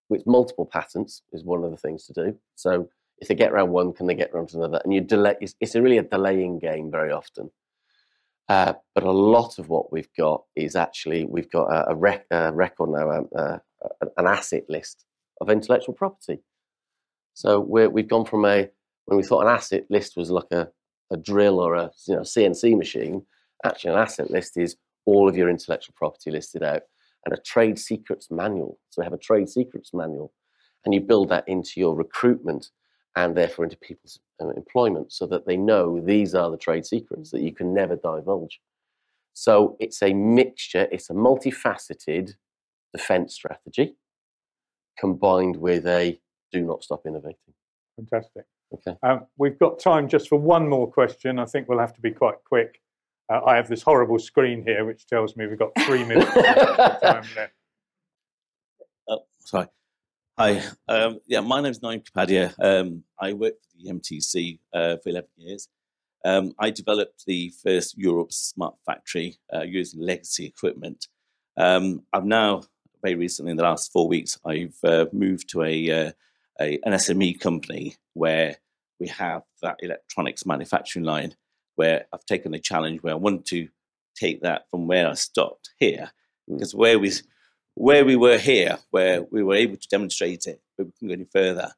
with 0.08 0.26
multiple 0.26 0.66
patents 0.66 1.22
is 1.32 1.44
one 1.44 1.64
of 1.64 1.70
the 1.70 1.76
things 1.76 2.06
to 2.06 2.12
do. 2.12 2.38
So 2.54 2.88
if 3.18 3.28
they 3.28 3.34
get 3.34 3.52
around 3.52 3.70
one, 3.70 3.92
can 3.92 4.06
they 4.06 4.14
get 4.14 4.30
around 4.32 4.50
to 4.50 4.58
another? 4.58 4.80
And 4.84 4.92
you 4.94 5.00
delay. 5.00 5.34
It's, 5.40 5.54
it's 5.60 5.74
a 5.74 5.82
really 5.82 5.98
a 5.98 6.02
delaying 6.02 6.58
game 6.58 6.90
very 6.90 7.10
often. 7.12 7.50
Uh, 8.48 8.74
but 8.94 9.02
a 9.02 9.10
lot 9.10 9.58
of 9.58 9.68
what 9.68 9.92
we've 9.92 10.12
got 10.16 10.44
is 10.54 10.76
actually 10.76 11.24
we've 11.24 11.50
got 11.50 11.64
a, 11.64 11.90
a, 11.90 11.94
rec, 11.96 12.26
a 12.30 12.52
record 12.52 12.90
now, 12.90 13.10
um, 13.10 13.28
uh, 13.36 13.58
a- 14.00 14.06
an 14.18 14.26
asset 14.26 14.62
list 14.68 15.04
of 15.40 15.50
intellectual 15.50 15.94
property. 15.94 16.38
So 17.34 17.58
we're, 17.58 17.90
we've 17.90 18.08
gone 18.08 18.24
from 18.24 18.44
a 18.44 18.68
when 19.06 19.16
we 19.16 19.24
thought 19.24 19.42
an 19.42 19.52
asset 19.52 19.84
list 19.90 20.16
was 20.16 20.30
like 20.30 20.50
a, 20.52 20.68
a 21.10 21.16
drill 21.16 21.58
or 21.58 21.74
a 21.74 21.90
you 22.06 22.14
know 22.14 22.22
CNC 22.22 22.76
machine. 22.76 23.22
Actually, 23.64 23.94
an 23.94 23.98
asset 23.98 24.30
list 24.30 24.56
is 24.56 24.76
all 25.06 25.28
of 25.28 25.36
your 25.36 25.48
intellectual 25.48 25.94
property 25.96 26.30
listed 26.30 26.62
out, 26.62 26.82
and 27.24 27.32
a 27.32 27.40
trade 27.42 27.78
secrets 27.78 28.30
manual. 28.30 28.78
So 28.90 29.00
we 29.00 29.06
have 29.06 29.12
a 29.12 29.18
trade 29.18 29.48
secrets 29.48 29.94
manual, 29.94 30.32
and 30.84 30.94
you 30.94 31.00
build 31.00 31.30
that 31.30 31.48
into 31.48 31.80
your 31.80 31.96
recruitment 31.96 32.68
and 33.16 33.34
therefore 33.34 33.64
into 33.64 33.78
people's 33.78 34.20
um, 34.40 34.52
employment 34.56 35.10
so 35.10 35.26
that 35.26 35.46
they 35.46 35.56
know 35.56 36.00
these 36.00 36.34
are 36.34 36.50
the 36.50 36.58
trade 36.58 36.84
secrets 36.84 37.30
that 37.30 37.40
you 37.40 37.52
can 37.52 37.72
never 37.72 37.96
divulge. 37.96 38.60
So 39.32 39.76
it's 39.80 40.02
a 40.02 40.12
mixture, 40.12 40.86
it's 40.92 41.10
a 41.10 41.14
multifaceted 41.14 42.34
defense 42.92 43.34
strategy 43.34 43.96
combined 44.98 45.56
with 45.56 45.86
a 45.86 46.18
do 46.52 46.62
not 46.62 46.82
stop 46.82 47.02
innovating. 47.06 47.54
Fantastic. 47.96 48.44
Okay. 48.72 48.96
Um, 49.02 49.26
we've 49.38 49.58
got 49.58 49.78
time 49.78 50.08
just 50.08 50.28
for 50.28 50.38
one 50.38 50.68
more 50.68 50.90
question. 50.90 51.38
I 51.38 51.44
think 51.44 51.68
we'll 51.68 51.78
have 51.78 51.94
to 51.94 52.00
be 52.00 52.10
quite 52.10 52.36
quick. 52.44 52.80
Uh, 53.32 53.40
I 53.44 53.56
have 53.56 53.68
this 53.68 53.82
horrible 53.82 54.18
screen 54.18 54.62
here 54.64 54.84
which 54.84 55.06
tells 55.06 55.36
me 55.36 55.46
we've 55.46 55.58
got 55.58 55.72
three 55.80 56.04
minutes 56.04 56.30
of 56.36 56.44
time 57.00 57.24
left. 57.36 57.52
Oh, 59.08 59.20
sorry. 59.38 59.68
Hi. 60.36 60.62
Um, 60.88 61.20
yeah, 61.28 61.38
my 61.38 61.60
name's 61.60 61.80
Naim 61.80 62.00
Kapadia. 62.00 62.52
Um, 62.58 63.04
I 63.20 63.32
worked 63.34 63.64
for 63.66 63.76
the 63.80 63.92
MTC 63.92 64.58
uh, 64.74 64.96
for 64.96 65.10
11 65.10 65.28
years. 65.36 65.68
Um, 66.24 66.54
I 66.58 66.70
developed 66.70 67.24
the 67.24 67.52
first 67.62 67.96
Europe 67.96 68.32
smart 68.32 68.74
factory 68.84 69.38
uh, 69.54 69.62
using 69.62 70.00
legacy 70.00 70.44
equipment. 70.44 71.06
Um, 71.56 72.02
I've 72.12 72.24
now, 72.24 72.64
very 73.00 73.14
recently, 73.14 73.52
in 73.52 73.56
the 73.56 73.62
last 73.62 73.92
four 73.92 74.08
weeks, 74.08 74.40
I've 74.44 74.76
uh, 74.82 75.06
moved 75.12 75.48
to 75.50 75.62
a, 75.62 75.90
uh, 76.08 76.12
a 76.60 76.80
an 76.84 76.94
SME 76.94 77.38
company 77.38 77.94
where 78.14 78.56
we 78.98 79.06
have 79.06 79.42
that 79.62 79.76
electronics 79.80 80.44
manufacturing 80.44 81.04
line. 81.04 81.36
Where 81.76 82.06
I've 82.12 82.24
taken 82.26 82.54
a 82.54 82.58
challenge 82.58 83.02
where 83.02 83.14
I 83.14 83.16
want 83.16 83.46
to 83.46 83.68
take 84.16 84.42
that 84.42 84.68
from 84.70 84.86
where 84.86 85.08
I 85.08 85.14
stopped 85.14 85.70
here, 85.78 86.10
Mm. 86.48 86.58
because 86.58 86.74
where 86.74 86.98
we 86.98 87.12
where 87.74 88.04
we 88.04 88.16
were 88.16 88.38
here, 88.38 88.78
where 88.90 89.22
we 89.30 89.42
were 89.42 89.54
able 89.54 89.76
to 89.76 89.88
demonstrate 89.88 90.46
it, 90.46 90.62
but 90.76 90.86
we 90.86 90.92
couldn't 90.92 91.08
go 91.08 91.14
any 91.14 91.28
further 91.32 91.72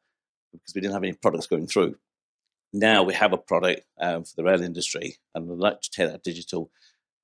because 0.53 0.74
we 0.74 0.80
didn't 0.80 0.94
have 0.94 1.03
any 1.03 1.12
products 1.12 1.46
going 1.46 1.66
through. 1.66 1.96
Now 2.72 3.03
we 3.03 3.14
have 3.14 3.32
a 3.32 3.38
product 3.38 3.82
um, 4.01 4.24
for 4.24 4.34
the 4.36 4.44
rail 4.44 4.62
industry, 4.62 5.16
and 5.34 5.51
I'd 5.51 5.59
like 5.59 5.80
to 5.80 5.90
take 5.90 6.11
that 6.11 6.22
digital. 6.22 6.70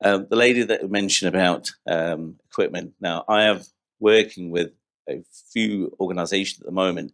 Um, 0.03 0.27
the 0.29 0.37
lady 0.37 0.62
that 0.64 0.91
mentioned 0.91 1.35
about 1.35 1.70
um, 1.87 2.39
equipment. 2.51 2.95
Now 3.01 3.25
I 3.29 3.45
am 3.45 3.61
working 4.01 4.51
with 4.51 4.72
a 5.09 5.22
few 5.53 5.95
organisations 6.01 6.61
at 6.61 6.66
the 6.66 6.72
moment 6.72 7.12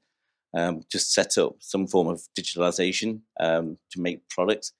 um, 0.54 0.82
just 0.90 1.12
set 1.12 1.38
up 1.38 1.56
some 1.60 1.86
form 1.86 2.08
of 2.08 2.22
digitalisation 2.38 3.20
um, 3.38 3.78
to 3.90 4.00
make 4.00 4.28
products. 4.28 4.72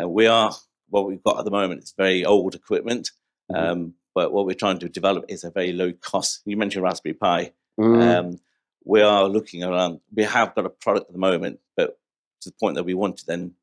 Uh, 0.00 0.08
we 0.08 0.26
are 0.26 0.54
what 0.88 1.06
we've 1.06 1.22
got 1.22 1.38
at 1.38 1.44
the 1.44 1.50
moment. 1.50 1.80
It's 1.80 1.92
very 1.92 2.24
old 2.24 2.54
equipment. 2.54 3.10
Mhm. 3.50 3.56
Um, 3.56 3.94
but 4.14 4.32
what 4.32 4.46
we're 4.46 4.54
trying 4.54 4.78
to 4.78 4.88
develop 4.88 5.24
is 5.28 5.44
a 5.44 5.50
very 5.50 5.72
low 5.72 5.92
cost. 5.92 6.40
You 6.46 6.56
mentioned 6.56 6.82
Raspberry 6.84 7.14
Pi. 7.14 7.52
Mm, 7.78 8.02
Um, 8.18 8.40
we 8.84 9.02
are 9.02 9.28
looking 9.28 9.62
around. 9.62 10.00
We 10.14 10.22
have 10.24 10.54
got 10.54 10.64
a 10.64 10.70
product 10.70 11.08
at 11.08 11.12
the 11.12 11.18
moment, 11.18 11.60
but 11.76 11.98
to 12.40 12.50
the 12.50 12.56
point 12.58 12.76
that 12.76 12.84
we 12.84 12.94
want 12.94 13.18
to 13.18 13.26
then 13.26 13.54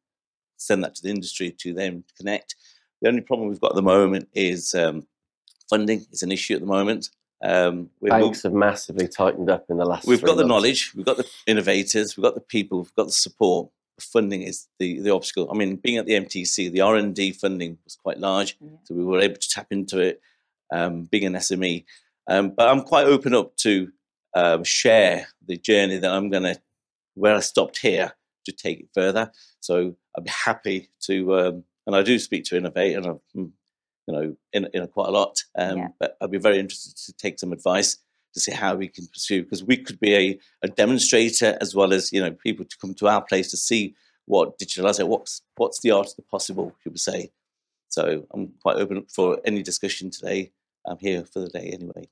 send 0.57 0.83
that 0.83 0.95
to 0.95 1.01
the 1.03 1.09
industry 1.09 1.51
to 1.51 1.73
then 1.73 2.03
connect. 2.17 2.55
The 3.01 3.07
only 3.09 3.21
problem 3.21 3.49
we've 3.49 3.59
got 3.59 3.71
at 3.71 3.75
the 3.75 3.81
moment 3.81 4.29
is 4.33 4.73
um, 4.75 5.07
funding 5.69 6.05
is 6.11 6.23
an 6.23 6.31
issue 6.31 6.53
at 6.53 6.59
the 6.61 6.65
moment. 6.67 7.09
Um, 7.43 7.89
Banks 8.01 8.43
have 8.43 8.53
massively 8.53 9.07
tightened 9.07 9.49
up 9.49 9.65
in 9.69 9.77
the 9.77 9.85
last. 9.85 10.07
we've 10.07 10.21
got 10.23 10.37
the 10.37 10.45
knowledge, 10.45 10.93
we've 10.95 11.05
got 11.05 11.17
the 11.17 11.29
innovators, 11.47 12.15
we've 12.15 12.23
got 12.23 12.35
the 12.35 12.41
people, 12.41 12.77
we've 12.79 12.95
got 12.95 13.07
the 13.07 13.11
support. 13.11 13.69
Funding 13.99 14.41
is 14.41 14.67
the, 14.79 14.99
the 15.01 15.11
obstacle. 15.11 15.49
I 15.51 15.55
mean, 15.55 15.75
being 15.75 15.97
at 15.97 16.05
the 16.05 16.13
MTC, 16.13 16.71
the 16.71 16.81
R 16.81 16.95
and 16.95 17.13
D 17.15 17.31
funding 17.31 17.77
was 17.83 17.95
quite 17.95 18.19
large, 18.19 18.57
Yeah. 18.59 18.69
so 18.85 18.95
we 18.95 19.03
were 19.03 19.19
able 19.19 19.35
to 19.35 19.49
tap 19.49 19.67
into 19.71 19.99
it. 19.99 20.21
um, 20.71 21.03
being 21.03 21.25
an 21.25 21.33
SME. 21.33 21.85
Um, 22.27 22.49
but 22.49 22.67
I'm 22.67 22.81
quite 22.81 23.05
open 23.05 23.35
up 23.35 23.55
to 23.57 23.91
um, 24.33 24.63
share 24.63 25.27
the 25.47 25.55
journey 25.57 25.97
that 25.99 26.11
I'm 26.11 26.29
going 26.31 26.43
to, 26.43 26.59
where 27.13 27.35
I 27.35 27.41
stopped 27.41 27.77
here, 27.79 28.13
to 28.45 28.51
take 28.51 28.79
it 28.79 28.87
further. 28.93 29.31
So 29.59 29.95
I'd 30.17 30.23
be 30.23 30.31
happy 30.31 30.89
to, 31.01 31.35
um, 31.37 31.63
and 31.85 31.95
I 31.95 32.01
do 32.01 32.17
speak 32.17 32.45
to 32.45 32.57
Innovate, 32.57 32.95
and 32.97 33.05
I've, 33.05 33.19
mm, 33.35 33.51
you 34.07 34.13
know, 34.13 34.35
in, 34.51 34.67
in 34.73 34.87
quite 34.87 35.09
a 35.09 35.11
lot. 35.11 35.43
Um, 35.55 35.77
Yeah. 35.77 35.87
But 35.99 36.17
I'd 36.19 36.31
be 36.31 36.39
very 36.39 36.57
interested 36.57 36.95
to 37.05 37.13
take 37.13 37.37
some 37.39 37.53
advice 37.53 37.97
to 38.33 38.39
see 38.39 38.51
how 38.51 38.75
we 38.75 38.87
can 38.87 39.05
pursue, 39.07 39.43
because 39.43 39.63
we 39.63 39.77
could 39.77 39.99
be 39.99 40.15
a, 40.15 40.39
a 40.63 40.67
demonstrator 40.67 41.57
as 41.61 41.75
well 41.75 41.93
as 41.93 42.11
you 42.11 42.21
know 42.21 42.31
people 42.31 42.65
to 42.65 42.77
come 42.77 42.93
to 42.95 43.07
our 43.07 43.21
place 43.21 43.51
to 43.51 43.57
see 43.57 43.95
what 44.25 44.57
digital 44.57 44.87
asset, 44.87 45.07
what's 45.07 45.41
what's 45.57 45.81
the 45.81 45.91
art 45.91 46.07
of 46.07 46.15
the 46.15 46.21
possible, 46.23 46.75
you 46.85 46.91
would 46.91 46.99
say. 46.99 47.31
So 47.89 48.25
I'm 48.33 48.53
quite 48.61 48.77
open 48.77 49.05
for 49.13 49.39
any 49.45 49.61
discussion 49.61 50.09
today. 50.09 50.51
I'm 50.85 50.97
here 50.97 51.23
for 51.25 51.39
the 51.39 51.49
day 51.49 51.69
anyway. 51.73 52.09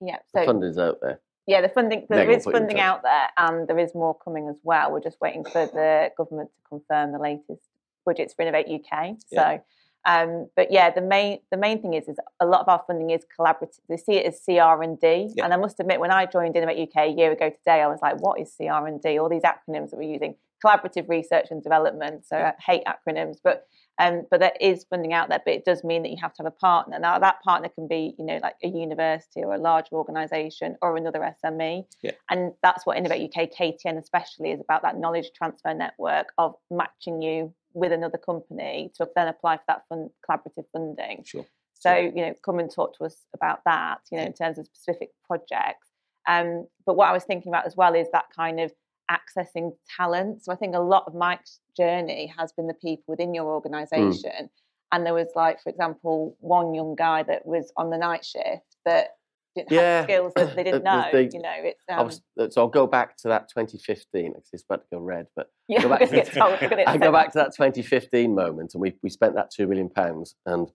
Yeah. 0.00 0.18
The 0.34 0.40
So 0.40 0.46
funding's 0.46 0.78
out 0.78 0.98
there. 1.00 1.20
yeah, 1.46 1.60
the 1.62 1.68
funding 1.68 2.06
there 2.08 2.26
Meg 2.26 2.36
is 2.36 2.44
put 2.44 2.54
you 2.54 2.56
in 2.56 2.62
funding 2.62 2.80
out 2.80 3.02
there, 3.02 3.28
and 3.38 3.66
there 3.68 3.78
is 3.78 3.94
more 3.94 4.16
coming 4.18 4.48
as 4.48 4.56
well. 4.62 4.92
We're 4.92 5.00
just 5.00 5.20
waiting 5.20 5.44
for 5.44 5.66
the 5.66 6.10
government 6.16 6.50
to 6.56 6.68
confirm 6.68 7.12
the 7.12 7.18
latest 7.18 7.62
budgets 8.04 8.34
for 8.34 8.42
Innovate 8.42 8.66
UK. 8.68 9.16
Yeah. 9.30 9.58
Um, 10.06 10.48
but 10.54 10.70
yeah, 10.70 10.90
the 10.90 11.00
main 11.00 11.38
the 11.50 11.56
main 11.56 11.80
thing 11.80 11.94
is 11.94 12.08
is 12.08 12.18
a 12.40 12.46
lot 12.46 12.60
of 12.60 12.68
our 12.68 12.82
funding 12.86 13.10
is 13.10 13.24
collaborative. 13.38 13.80
They 13.88 13.96
see 13.96 14.14
it 14.14 14.26
as 14.26 14.40
CR 14.44 14.82
and 14.82 15.00
D. 15.00 15.30
Yeah. 15.34 15.44
And 15.44 15.54
I 15.54 15.56
must 15.56 15.80
admit, 15.80 16.00
when 16.00 16.10
I 16.10 16.26
joined 16.26 16.56
Innovate 16.56 16.88
UK 16.88 17.08
a 17.08 17.10
year 17.10 17.32
ago 17.32 17.50
today, 17.50 17.82
I 17.82 17.86
was 17.86 18.00
like, 18.02 18.20
"What 18.20 18.40
is 18.40 18.54
CR 18.54 18.86
and 18.86 19.00
D?" 19.00 19.18
All 19.18 19.28
these 19.28 19.42
acronyms 19.42 19.90
that 19.90 19.96
we're 19.96 20.12
using: 20.12 20.36
collaborative 20.64 21.08
research 21.08 21.46
and 21.50 21.62
development. 21.62 22.26
So 22.26 22.36
I 22.36 22.52
hate 22.60 22.82
acronyms, 22.86 23.38
but 23.42 23.66
um, 23.98 24.26
but 24.30 24.40
there 24.40 24.52
is 24.60 24.84
funding 24.90 25.12
out 25.12 25.28
there. 25.28 25.40
But 25.44 25.54
it 25.54 25.64
does 25.64 25.84
mean 25.84 26.02
that 26.02 26.10
you 26.10 26.18
have 26.20 26.34
to 26.34 26.42
have 26.42 26.52
a 26.52 26.56
partner. 26.56 26.98
Now 26.98 27.18
that 27.18 27.42
partner 27.42 27.68
can 27.68 27.88
be, 27.88 28.14
you 28.18 28.24
know, 28.24 28.40
like 28.42 28.56
a 28.62 28.68
university 28.68 29.42
or 29.42 29.54
a 29.54 29.58
larger 29.58 29.94
organisation 29.94 30.76
or 30.82 30.96
another 30.96 31.34
SME. 31.44 31.86
Yeah. 32.02 32.12
And 32.28 32.52
that's 32.62 32.84
what 32.84 32.96
Innovate 32.96 33.30
UK 33.30 33.50
KTN 33.50 33.98
especially 33.98 34.50
is 34.50 34.60
about 34.60 34.82
that 34.82 34.98
knowledge 34.98 35.30
transfer 35.34 35.72
network 35.72 36.32
of 36.36 36.56
matching 36.70 37.22
you 37.22 37.54
with 37.74 37.92
another 37.92 38.18
company 38.18 38.90
to 38.96 39.08
then 39.14 39.28
apply 39.28 39.56
for 39.56 39.64
that 39.68 39.82
fund, 39.88 40.10
collaborative 40.28 40.64
funding. 40.72 41.24
Sure. 41.24 41.44
So, 41.74 41.94
you 41.94 42.22
know, 42.22 42.34
come 42.42 42.58
and 42.60 42.70
talk 42.70 42.96
to 42.98 43.04
us 43.04 43.26
about 43.34 43.60
that, 43.66 43.98
you 44.10 44.16
know, 44.16 44.24
in 44.24 44.32
terms 44.32 44.58
of 44.58 44.66
specific 44.72 45.10
projects. 45.26 45.88
Um, 46.26 46.66
but 46.86 46.96
what 46.96 47.08
I 47.08 47.12
was 47.12 47.24
thinking 47.24 47.50
about 47.50 47.66
as 47.66 47.76
well 47.76 47.94
is 47.94 48.06
that 48.12 48.26
kind 48.34 48.58
of 48.60 48.72
accessing 49.10 49.72
talent. 49.96 50.44
So 50.44 50.52
I 50.52 50.56
think 50.56 50.74
a 50.74 50.80
lot 50.80 51.04
of 51.06 51.14
Mike's 51.14 51.60
journey 51.76 52.32
has 52.38 52.52
been 52.52 52.68
the 52.68 52.74
people 52.74 53.04
within 53.08 53.34
your 53.34 53.46
organization. 53.46 54.48
And 54.92 55.04
there 55.04 55.12
was 55.12 55.28
like, 55.34 55.60
for 55.60 55.68
example, 55.70 56.36
one 56.40 56.72
young 56.72 56.94
guy 56.94 57.22
that 57.24 57.44
was 57.44 57.72
on 57.76 57.90
the 57.90 57.98
night 57.98 58.24
shift 58.24 58.76
that 58.86 59.16
didn't 59.54 59.70
Yeah. 59.72 59.96
have 59.98 60.04
skills 60.04 60.32
that 60.36 60.56
they 60.56 60.64
didn't 60.64 60.82
know. 60.90 61.08
the- 61.12 61.24
you 61.24 61.40
know, 61.40 61.52
it's 61.56 61.82
I 61.88 61.94
um, 61.94 62.06
was, 62.06 62.22
so 62.54 62.60
I'll 62.62 62.68
go 62.68 62.86
back 62.86 63.16
to 63.18 63.28
that 63.28 63.48
2015. 63.48 64.32
because 64.32 64.50
It's 64.52 64.62
about 64.64 64.82
to 64.82 64.86
go 64.92 64.98
red, 64.98 65.26
but 65.36 65.50
yeah, 65.68 65.82
go 65.82 65.88
back 65.88 66.00
to- 66.00 66.06
get 66.06 66.32
told, 66.32 66.54
I 66.86 66.96
go 66.98 67.12
back 67.12 67.32
to 67.32 67.38
that 67.38 67.54
2015 67.54 68.34
moment, 68.34 68.74
and 68.74 68.80
we 68.80 68.94
we 69.02 69.10
spent 69.10 69.34
that 69.36 69.50
two 69.50 69.66
million 69.66 69.88
pounds, 69.88 70.34
and 70.46 70.70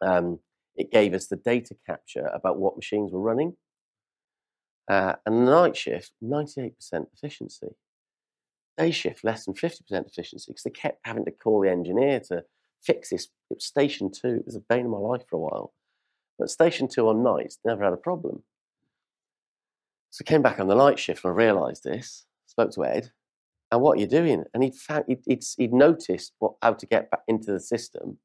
um, 0.00 0.40
it 0.76 0.90
gave 0.90 1.14
us 1.14 1.26
the 1.26 1.36
data 1.36 1.74
capture 1.86 2.26
about 2.32 2.58
what 2.58 2.76
machines 2.76 3.12
were 3.12 3.20
running. 3.20 3.56
Uh, 4.88 5.14
and 5.26 5.46
the 5.46 5.50
night 5.52 5.76
shift, 5.76 6.12
98% 6.22 6.72
efficiency. 7.14 7.68
Day 8.76 8.90
shift, 8.90 9.22
less 9.22 9.44
than 9.44 9.54
50% 9.54 9.82
efficiency, 10.06 10.50
because 10.50 10.62
they 10.64 10.70
kept 10.70 11.00
having 11.04 11.24
to 11.26 11.30
call 11.30 11.60
the 11.60 11.70
engineer 11.70 12.18
to 12.28 12.44
fix 12.82 13.10
this. 13.10 13.26
It 13.50 13.56
was 13.56 13.64
station 13.66 14.10
two. 14.10 14.36
It 14.38 14.46
was 14.46 14.56
a 14.56 14.60
bane 14.68 14.86
of 14.86 14.90
my 14.90 14.98
life 14.98 15.22
for 15.28 15.36
a 15.36 15.38
while. 15.40 15.74
But 16.40 16.50
station 16.50 16.88
two 16.88 17.06
on 17.08 17.22
nights 17.22 17.58
never 17.66 17.84
had 17.84 17.92
a 17.92 17.98
problem. 17.98 18.42
So 20.08 20.24
I 20.26 20.28
came 20.28 20.40
back 20.40 20.58
on 20.58 20.68
the 20.68 20.74
night 20.74 20.98
shift 20.98 21.22
and 21.22 21.32
I 21.32 21.36
realised 21.36 21.84
this. 21.84 22.24
Spoke 22.46 22.72
to 22.72 22.84
Ed, 22.84 23.12
and 23.70 23.80
what 23.80 23.98
are 23.98 24.00
you 24.00 24.08
doing? 24.08 24.44
And 24.52 24.64
he'd 24.64 24.74
found 24.74 25.04
he'd, 25.06 25.22
he'd, 25.26 25.44
he'd 25.56 25.72
noticed 25.72 26.32
what 26.38 26.54
how 26.62 26.72
to 26.72 26.86
get 26.86 27.10
back 27.10 27.20
into 27.28 27.52
the 27.52 27.60
system. 27.60 28.18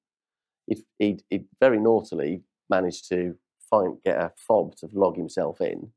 He'd, 0.66 1.22
he'd, 1.30 1.46
very 1.60 1.78
naughtily 1.78 2.42
managed 2.70 3.08
to 3.10 3.36
find 3.70 3.98
get 4.04 4.18
a 4.18 4.32
fob 4.36 4.76
to 4.78 4.90
log 4.94 5.18
himself 5.18 5.62
in, 5.62 5.92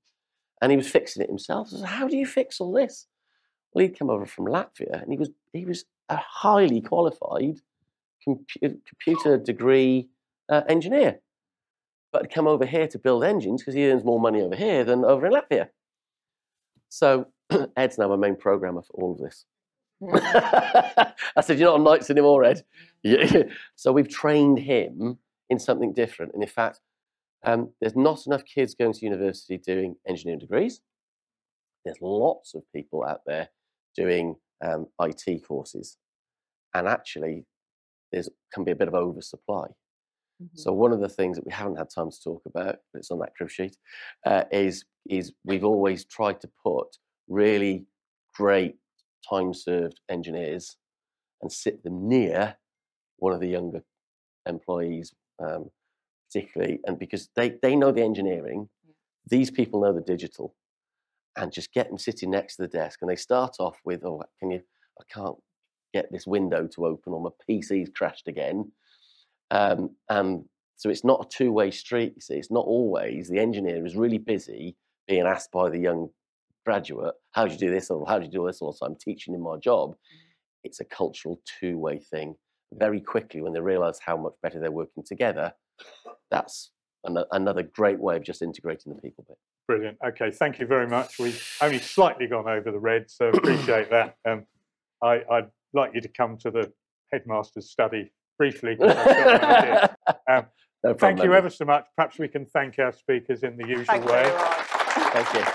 and 0.60 0.70
he 0.70 0.76
was 0.76 0.90
fixing 0.90 1.22
it 1.22 1.30
himself. 1.30 1.68
Said, 1.68 1.86
"How 1.86 2.06
do 2.06 2.18
you 2.18 2.26
fix 2.26 2.60
all 2.60 2.72
this?" 2.72 3.06
Well, 3.72 3.84
he'd 3.86 3.98
come 3.98 4.10
over 4.10 4.26
from 4.26 4.46
Latvia, 4.46 5.00
and 5.02 5.10
he 5.10 5.16
was 5.16 5.30
he 5.54 5.64
was 5.64 5.84
a 6.10 6.16
highly 6.16 6.82
qualified 6.82 7.60
compu- 8.26 8.80
computer 8.86 9.38
degree 9.38 10.08
uh, 10.50 10.62
engineer, 10.68 11.20
but 12.12 12.32
come 12.32 12.46
over 12.46 12.64
here 12.64 12.88
to 12.88 12.98
build 12.98 13.24
engines 13.24 13.62
because 13.62 13.74
he 13.74 13.86
earns 13.90 14.04
more 14.04 14.20
money 14.20 14.40
over 14.40 14.56
here 14.56 14.84
than 14.84 15.04
over 15.04 15.26
in 15.26 15.32
Latvia. 15.32 15.68
So 16.88 17.26
Ed's 17.76 17.98
now 17.98 18.08
my 18.08 18.16
main 18.16 18.36
programmer 18.36 18.82
for 18.82 18.92
all 18.94 19.12
of 19.12 19.18
this. 19.18 19.44
I 21.36 21.40
said, 21.40 21.58
You're 21.58 21.70
not 21.70 21.78
on 21.78 21.84
nights 21.84 22.10
anymore, 22.10 22.44
Ed. 22.44 22.64
Yeah. 23.04 23.44
so 23.76 23.92
we've 23.92 24.08
trained 24.08 24.58
him 24.58 25.18
in 25.50 25.60
something 25.60 25.92
different. 25.92 26.34
And 26.34 26.42
in 26.42 26.48
fact, 26.48 26.80
um, 27.44 27.70
there's 27.80 27.94
not 27.94 28.26
enough 28.26 28.44
kids 28.44 28.74
going 28.74 28.92
to 28.92 29.04
university 29.04 29.56
doing 29.56 29.94
engineering 30.06 30.40
degrees. 30.40 30.80
There's 31.84 31.98
lots 32.00 32.54
of 32.54 32.62
people 32.74 33.04
out 33.04 33.20
there 33.24 33.50
doing 33.96 34.34
um, 34.64 34.88
IT 35.00 35.44
courses. 35.46 35.96
And 36.74 36.88
actually, 36.88 37.44
there's 38.10 38.28
can 38.52 38.64
be 38.64 38.72
a 38.72 38.76
bit 38.76 38.88
of 38.88 38.94
oversupply. 38.94 39.68
Mhm. 40.42 40.48
So 40.54 40.72
one 40.72 40.92
of 40.92 41.00
the 41.00 41.08
things 41.08 41.36
that 41.36 41.46
we 41.46 41.52
haven't 41.52 41.76
had 41.78 41.90
time 41.90 42.10
to 42.10 42.22
talk 42.22 42.42
about, 42.46 42.76
but 42.92 42.98
it's 43.00 43.10
on 43.10 43.18
that 43.20 43.34
crib 43.36 43.50
sheet, 43.50 43.76
uh, 44.26 44.44
is 44.52 44.84
is 45.08 45.32
we've 45.44 45.64
always 45.64 46.04
tried 46.04 46.40
to 46.42 46.48
put 46.62 46.98
really 47.28 47.86
great 48.34 48.76
time 49.28 49.52
served 49.54 50.00
engineers 50.08 50.76
and 51.42 51.52
sit 51.52 51.82
them 51.84 52.08
near 52.08 52.56
one 53.18 53.32
of 53.34 53.40
the 53.40 53.48
younger 53.48 53.82
employees, 54.46 55.14
um, 55.40 55.70
particularly, 56.28 56.80
and 56.86 56.98
because 56.98 57.30
they 57.36 57.50
they 57.62 57.76
know 57.76 57.92
the 57.92 58.02
engineering, 58.02 58.68
these 59.26 59.50
people 59.50 59.80
know 59.82 59.92
the 59.94 60.02
digital, 60.02 60.54
and 61.36 61.52
just 61.52 61.72
get 61.72 61.88
them 61.88 61.98
sitting 61.98 62.30
next 62.30 62.56
to 62.56 62.62
the 62.62 62.68
desk, 62.68 63.00
and 63.02 63.10
they 63.10 63.16
start 63.16 63.56
off 63.60 63.80
with, 63.84 64.04
"Oh, 64.04 64.22
can 64.40 64.50
you? 64.50 64.62
I 65.00 65.04
can't 65.12 65.38
get 65.94 66.10
this 66.12 66.26
window 66.26 66.66
to 66.68 66.86
open, 66.86 67.12
or 67.12 67.20
my 67.20 67.30
PC's 67.46 67.90
crashed 67.90 68.28
again." 68.28 68.72
Um, 69.50 69.90
and 70.08 70.44
so 70.76 70.90
it's 70.90 71.04
not 71.04 71.26
a 71.26 71.28
two 71.28 71.52
way 71.52 71.70
street, 71.70 72.12
you 72.14 72.20
see. 72.20 72.34
It's 72.34 72.50
not 72.50 72.64
always 72.66 73.28
the 73.28 73.38
engineer 73.38 73.84
is 73.84 73.96
really 73.96 74.18
busy 74.18 74.76
being 75.06 75.26
asked 75.26 75.50
by 75.50 75.70
the 75.70 75.78
young 75.78 76.10
graduate, 76.68 77.14
how 77.30 77.46
do 77.46 77.52
you 77.54 77.58
do 77.58 77.70
this? 77.70 77.90
Or 77.90 78.06
how 78.06 78.18
do 78.18 78.26
you 78.26 78.30
do 78.30 78.46
this? 78.46 78.60
Also, 78.60 78.84
I'm 78.84 78.94
teaching 78.94 79.32
in 79.32 79.40
my 79.40 79.56
job. 79.56 79.94
It's 80.64 80.80
a 80.80 80.84
cultural 80.84 81.40
two 81.58 81.78
way 81.78 81.98
thing. 81.98 82.34
Very 82.74 83.00
quickly, 83.00 83.40
when 83.40 83.54
they 83.54 83.60
realize 83.60 83.98
how 83.98 84.18
much 84.18 84.34
better 84.42 84.60
they're 84.60 84.70
working 84.70 85.02
together, 85.02 85.54
that's 86.30 86.72
an- 87.04 87.24
another 87.32 87.62
great 87.62 87.98
way 87.98 88.16
of 88.16 88.22
just 88.22 88.42
integrating 88.42 88.94
the 88.94 89.00
people 89.00 89.24
bit. 89.26 89.38
Brilliant. 89.66 89.96
Okay, 90.06 90.30
thank 90.30 90.58
you 90.58 90.66
very 90.66 90.86
much. 90.86 91.18
We've 91.18 91.42
only 91.62 91.78
slightly 91.78 92.26
gone 92.26 92.48
over 92.48 92.70
the 92.70 92.78
red, 92.78 93.10
so 93.10 93.28
appreciate 93.30 93.90
that. 93.90 94.16
Um, 94.28 94.44
I, 95.02 95.22
I'd 95.30 95.50
like 95.72 95.92
you 95.94 96.00
to 96.00 96.08
come 96.08 96.36
to 96.38 96.50
the 96.50 96.72
headmaster's 97.12 97.70
study 97.70 98.10
briefly. 98.38 98.76
'cause 98.76 98.90
I've 98.96 99.06
got 99.06 99.44
an 99.44 99.50
idea. 99.50 99.96
Um, 100.28 100.46
No 100.84 100.94
thank 100.94 101.22
you 101.22 101.34
ever 101.34 101.50
so 101.50 101.64
much. 101.64 101.86
Perhaps 101.96 102.18
we 102.18 102.28
can 102.28 102.46
thank 102.46 102.78
our 102.78 102.92
speakers 102.92 103.42
in 103.42 103.56
the 103.56 103.66
usual 103.66 103.84
Thank 103.86 104.04
way. 104.06 104.22
everyone. 104.22 104.54
Thank 105.12 105.34
you. 105.34 105.52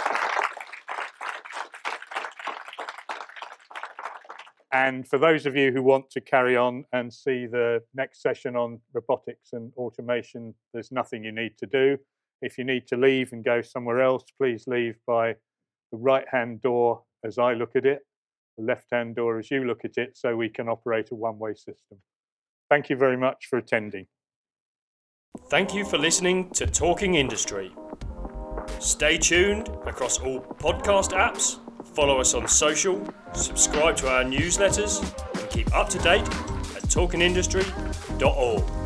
And 4.73 5.07
for 5.07 5.19
those 5.19 5.45
of 5.45 5.55
you 5.55 5.71
who 5.71 5.84
want 5.84 6.09
to 6.11 6.21
carry 6.21 6.57
on 6.57 6.84
and 6.93 7.13
see 7.13 7.45
the 7.45 7.84
next 7.93 8.21
session 8.23 8.55
on 8.55 8.79
robotics 8.93 9.53
and 9.53 9.71
automation, 9.77 10.55
there's 10.73 10.91
nothing 10.91 11.23
you 11.23 11.31
need 11.31 11.57
to 11.59 11.67
do. 11.67 11.97
If 12.41 12.57
you 12.57 12.63
need 12.63 12.88
to 12.88 12.97
leave 12.97 13.31
and 13.34 13.45
go 13.45 13.61
somewhere 13.61 14.01
else, 14.01 14.23
please 14.38 14.65
leave 14.67 14.97
by 15.05 15.34
the 15.91 15.97
right 15.99 16.25
hand 16.27 16.61
door 16.63 17.03
as 17.23 17.38
I 17.38 17.53
look 17.53 17.75
at 17.75 17.86
it, 17.86 18.01
the 18.57 18.63
left 18.65 18.88
hand 18.91 19.15
door 19.15 19.38
as 19.38 19.51
you 19.51 19.63
look 19.63 19.86
at 19.86 19.97
it, 19.97 20.17
so 20.17 20.36
we 20.36 20.49
can 20.49 20.67
operate 20.67 21.11
a 21.11 21.15
one 21.15 21.38
way 21.38 21.53
system. 21.53 21.99
Thank 22.74 22.89
you 22.89 22.95
very 22.95 23.17
much 23.17 23.45
for 23.47 23.59
attending. 23.59 24.07
Thank 25.51 25.76
you 25.76 25.86
for 25.86 25.99
listening 25.99 26.49
to 26.53 26.65
Talking 26.65 27.13
Industry. 27.13 27.71
Stay 28.80 29.19
tuned 29.19 29.67
across 29.86 30.17
all 30.17 30.41
podcast 30.57 31.11
apps, 31.11 31.59
follow 31.93 32.19
us 32.19 32.34
on 32.34 32.47
social, 32.47 33.07
subscribe 33.36 33.95
to 33.97 34.09
our 34.09 34.24
newsletters, 34.24 35.03
and 35.39 35.47
keep 35.51 35.71
up 35.76 35.88
to 35.89 35.99
date 35.99 36.26
at 36.26 36.84
talkingindustry.org. 36.89 38.82